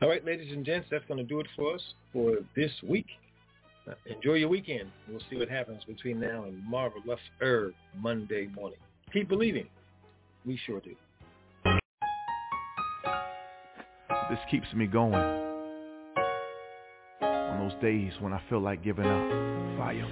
All 0.00 0.08
right, 0.08 0.24
ladies 0.24 0.52
and 0.52 0.64
gents, 0.64 0.86
that's 0.90 1.04
going 1.06 1.18
to 1.18 1.24
do 1.24 1.40
it 1.40 1.46
for 1.56 1.74
us 1.74 1.82
for 2.12 2.36
this 2.56 2.70
week. 2.82 3.06
Uh, 3.88 3.94
enjoy 4.06 4.34
your 4.34 4.48
weekend. 4.48 4.90
We'll 5.08 5.20
see 5.30 5.36
what 5.36 5.48
happens 5.48 5.82
between 5.84 6.20
now 6.20 6.44
and 6.44 6.62
Marvelous 6.64 7.20
Herb 7.40 7.72
Monday 7.96 8.48
morning. 8.54 8.78
Keep 9.12 9.28
believing. 9.28 9.66
We 10.46 10.58
sure 10.66 10.80
do. 10.80 10.94
This 14.30 14.38
keeps 14.50 14.72
me 14.74 14.86
going. 14.86 15.47
Those 17.68 17.82
days 17.82 18.12
when 18.20 18.32
I 18.32 18.40
feel 18.48 18.60
like 18.60 18.82
giving 18.82 19.04
up. 19.04 19.28
Fire. 19.76 20.06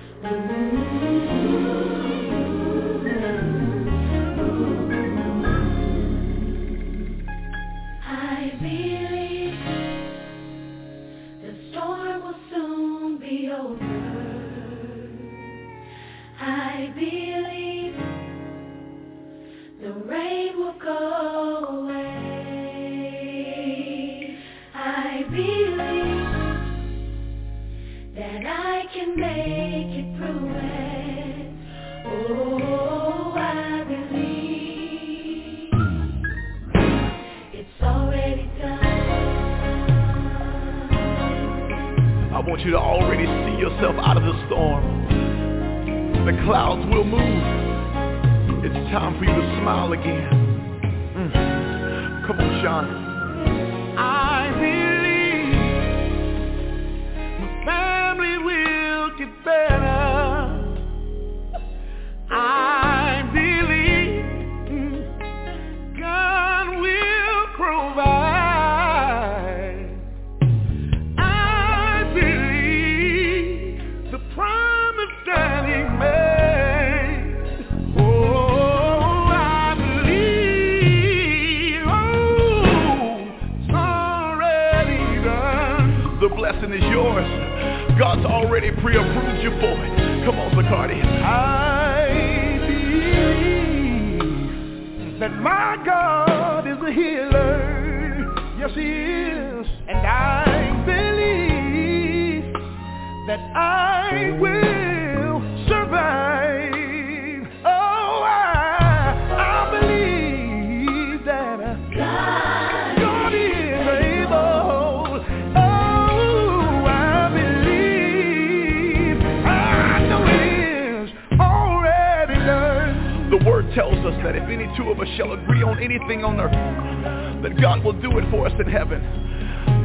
Anything 125.87 126.25
on 126.25 126.41
earth, 126.41 127.43
that 127.43 127.61
God 127.61 127.85
will 127.85 127.95
do 127.95 128.19
it 128.19 128.29
for 128.31 128.47
us 128.47 128.53
in 128.59 128.67
heaven. 128.67 129.01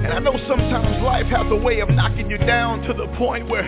And 0.03 0.11
I 0.11 0.19
know 0.19 0.33
sometimes 0.47 1.01
life 1.03 1.27
has 1.27 1.45
a 1.51 1.55
way 1.55 1.79
of 1.79 1.89
knocking 1.89 2.29
you 2.29 2.39
down 2.39 2.81
to 2.83 2.93
the 2.93 3.05
point 3.17 3.47
where 3.47 3.63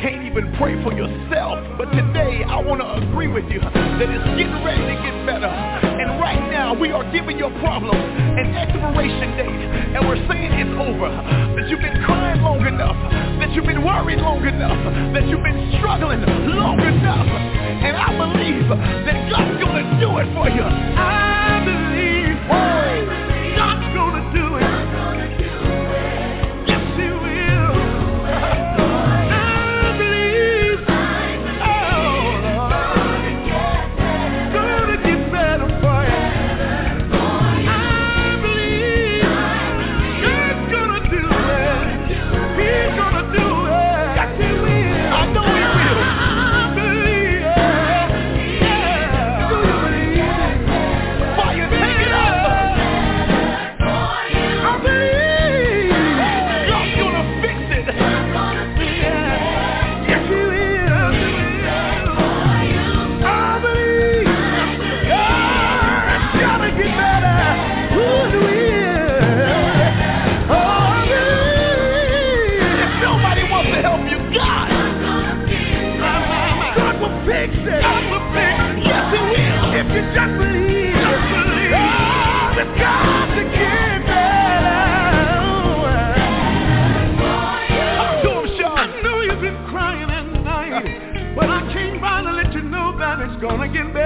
can't 0.00 0.24
even 0.24 0.48
pray 0.56 0.80
for 0.82 0.92
yourself. 0.96 1.60
But 1.76 1.92
today 1.92 2.40
I 2.44 2.56
want 2.60 2.80
to 2.80 2.88
agree 3.04 3.28
with 3.28 3.44
you 3.52 3.60
that 3.60 4.08
it's 4.08 4.28
getting 4.40 4.60
ready 4.64 4.80
to 4.80 4.96
get 4.96 5.14
better. 5.28 5.48
And 5.48 6.16
right 6.16 6.40
now 6.50 6.72
we 6.72 6.90
are 6.90 7.04
giving 7.12 7.36
your 7.36 7.52
problem 7.60 7.94
an 7.94 8.56
expiration 8.56 9.36
date. 9.36 9.62
And 9.96 10.08
we're 10.08 10.20
saying 10.24 10.56
it's 10.56 10.76
over. 10.80 11.12
That 11.12 11.68
you've 11.68 11.84
been 11.84 12.00
crying 12.04 12.40
long 12.40 12.64
enough. 12.64 12.96
That 13.44 13.52
you've 13.52 13.68
been 13.68 13.84
worried 13.84 14.20
long 14.20 14.40
enough. 14.40 14.80
That 15.12 15.28
you've 15.28 15.44
been 15.44 15.76
struggling 15.78 16.24
long 16.56 16.80
enough. 16.80 17.28
And 17.28 17.96
I 17.96 18.08
believe 18.16 18.68
that 18.72 19.16
God's 19.28 19.60
going 19.60 19.84
to 19.84 19.86
do 20.00 20.08
it 20.16 20.28
for 20.32 20.48
you. 20.48 20.64
I 20.64 21.60
believe 21.64 21.89
gonna 93.40 93.68
get 93.68 93.94
better. 93.94 93.99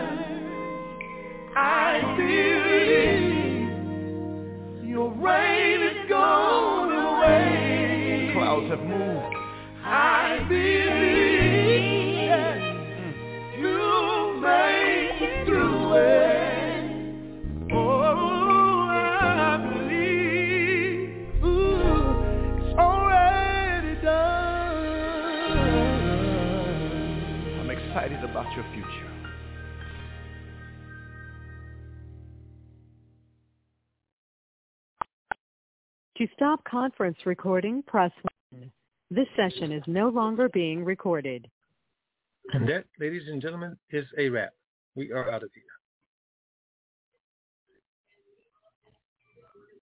I 1.55 2.01
believe 2.17 3.69
your 4.89 5.09
rain 5.13 5.81
is 5.83 6.09
gone 6.09 6.91
away. 6.91 8.31
Clouds 8.33 8.69
have 8.71 8.83
moved. 8.83 9.35
I 9.85 10.45
believe. 10.49 11.28
stop 36.49 36.63
conference 36.63 37.17
recording, 37.25 37.83
press 37.83 38.11
1. 38.49 38.71
This 39.11 39.27
session 39.35 39.71
is 39.71 39.83
no 39.85 40.09
longer 40.09 40.49
being 40.49 40.83
recorded. 40.83 41.47
And 42.53 42.67
that, 42.67 42.85
ladies 42.99 43.21
and 43.27 43.39
gentlemen, 43.39 43.77
is 43.91 44.05
a 44.17 44.29
wrap. 44.29 44.53
We 44.95 45.11
are 45.11 45.29
out 45.29 45.43
of 45.43 45.51
here. 45.53 45.68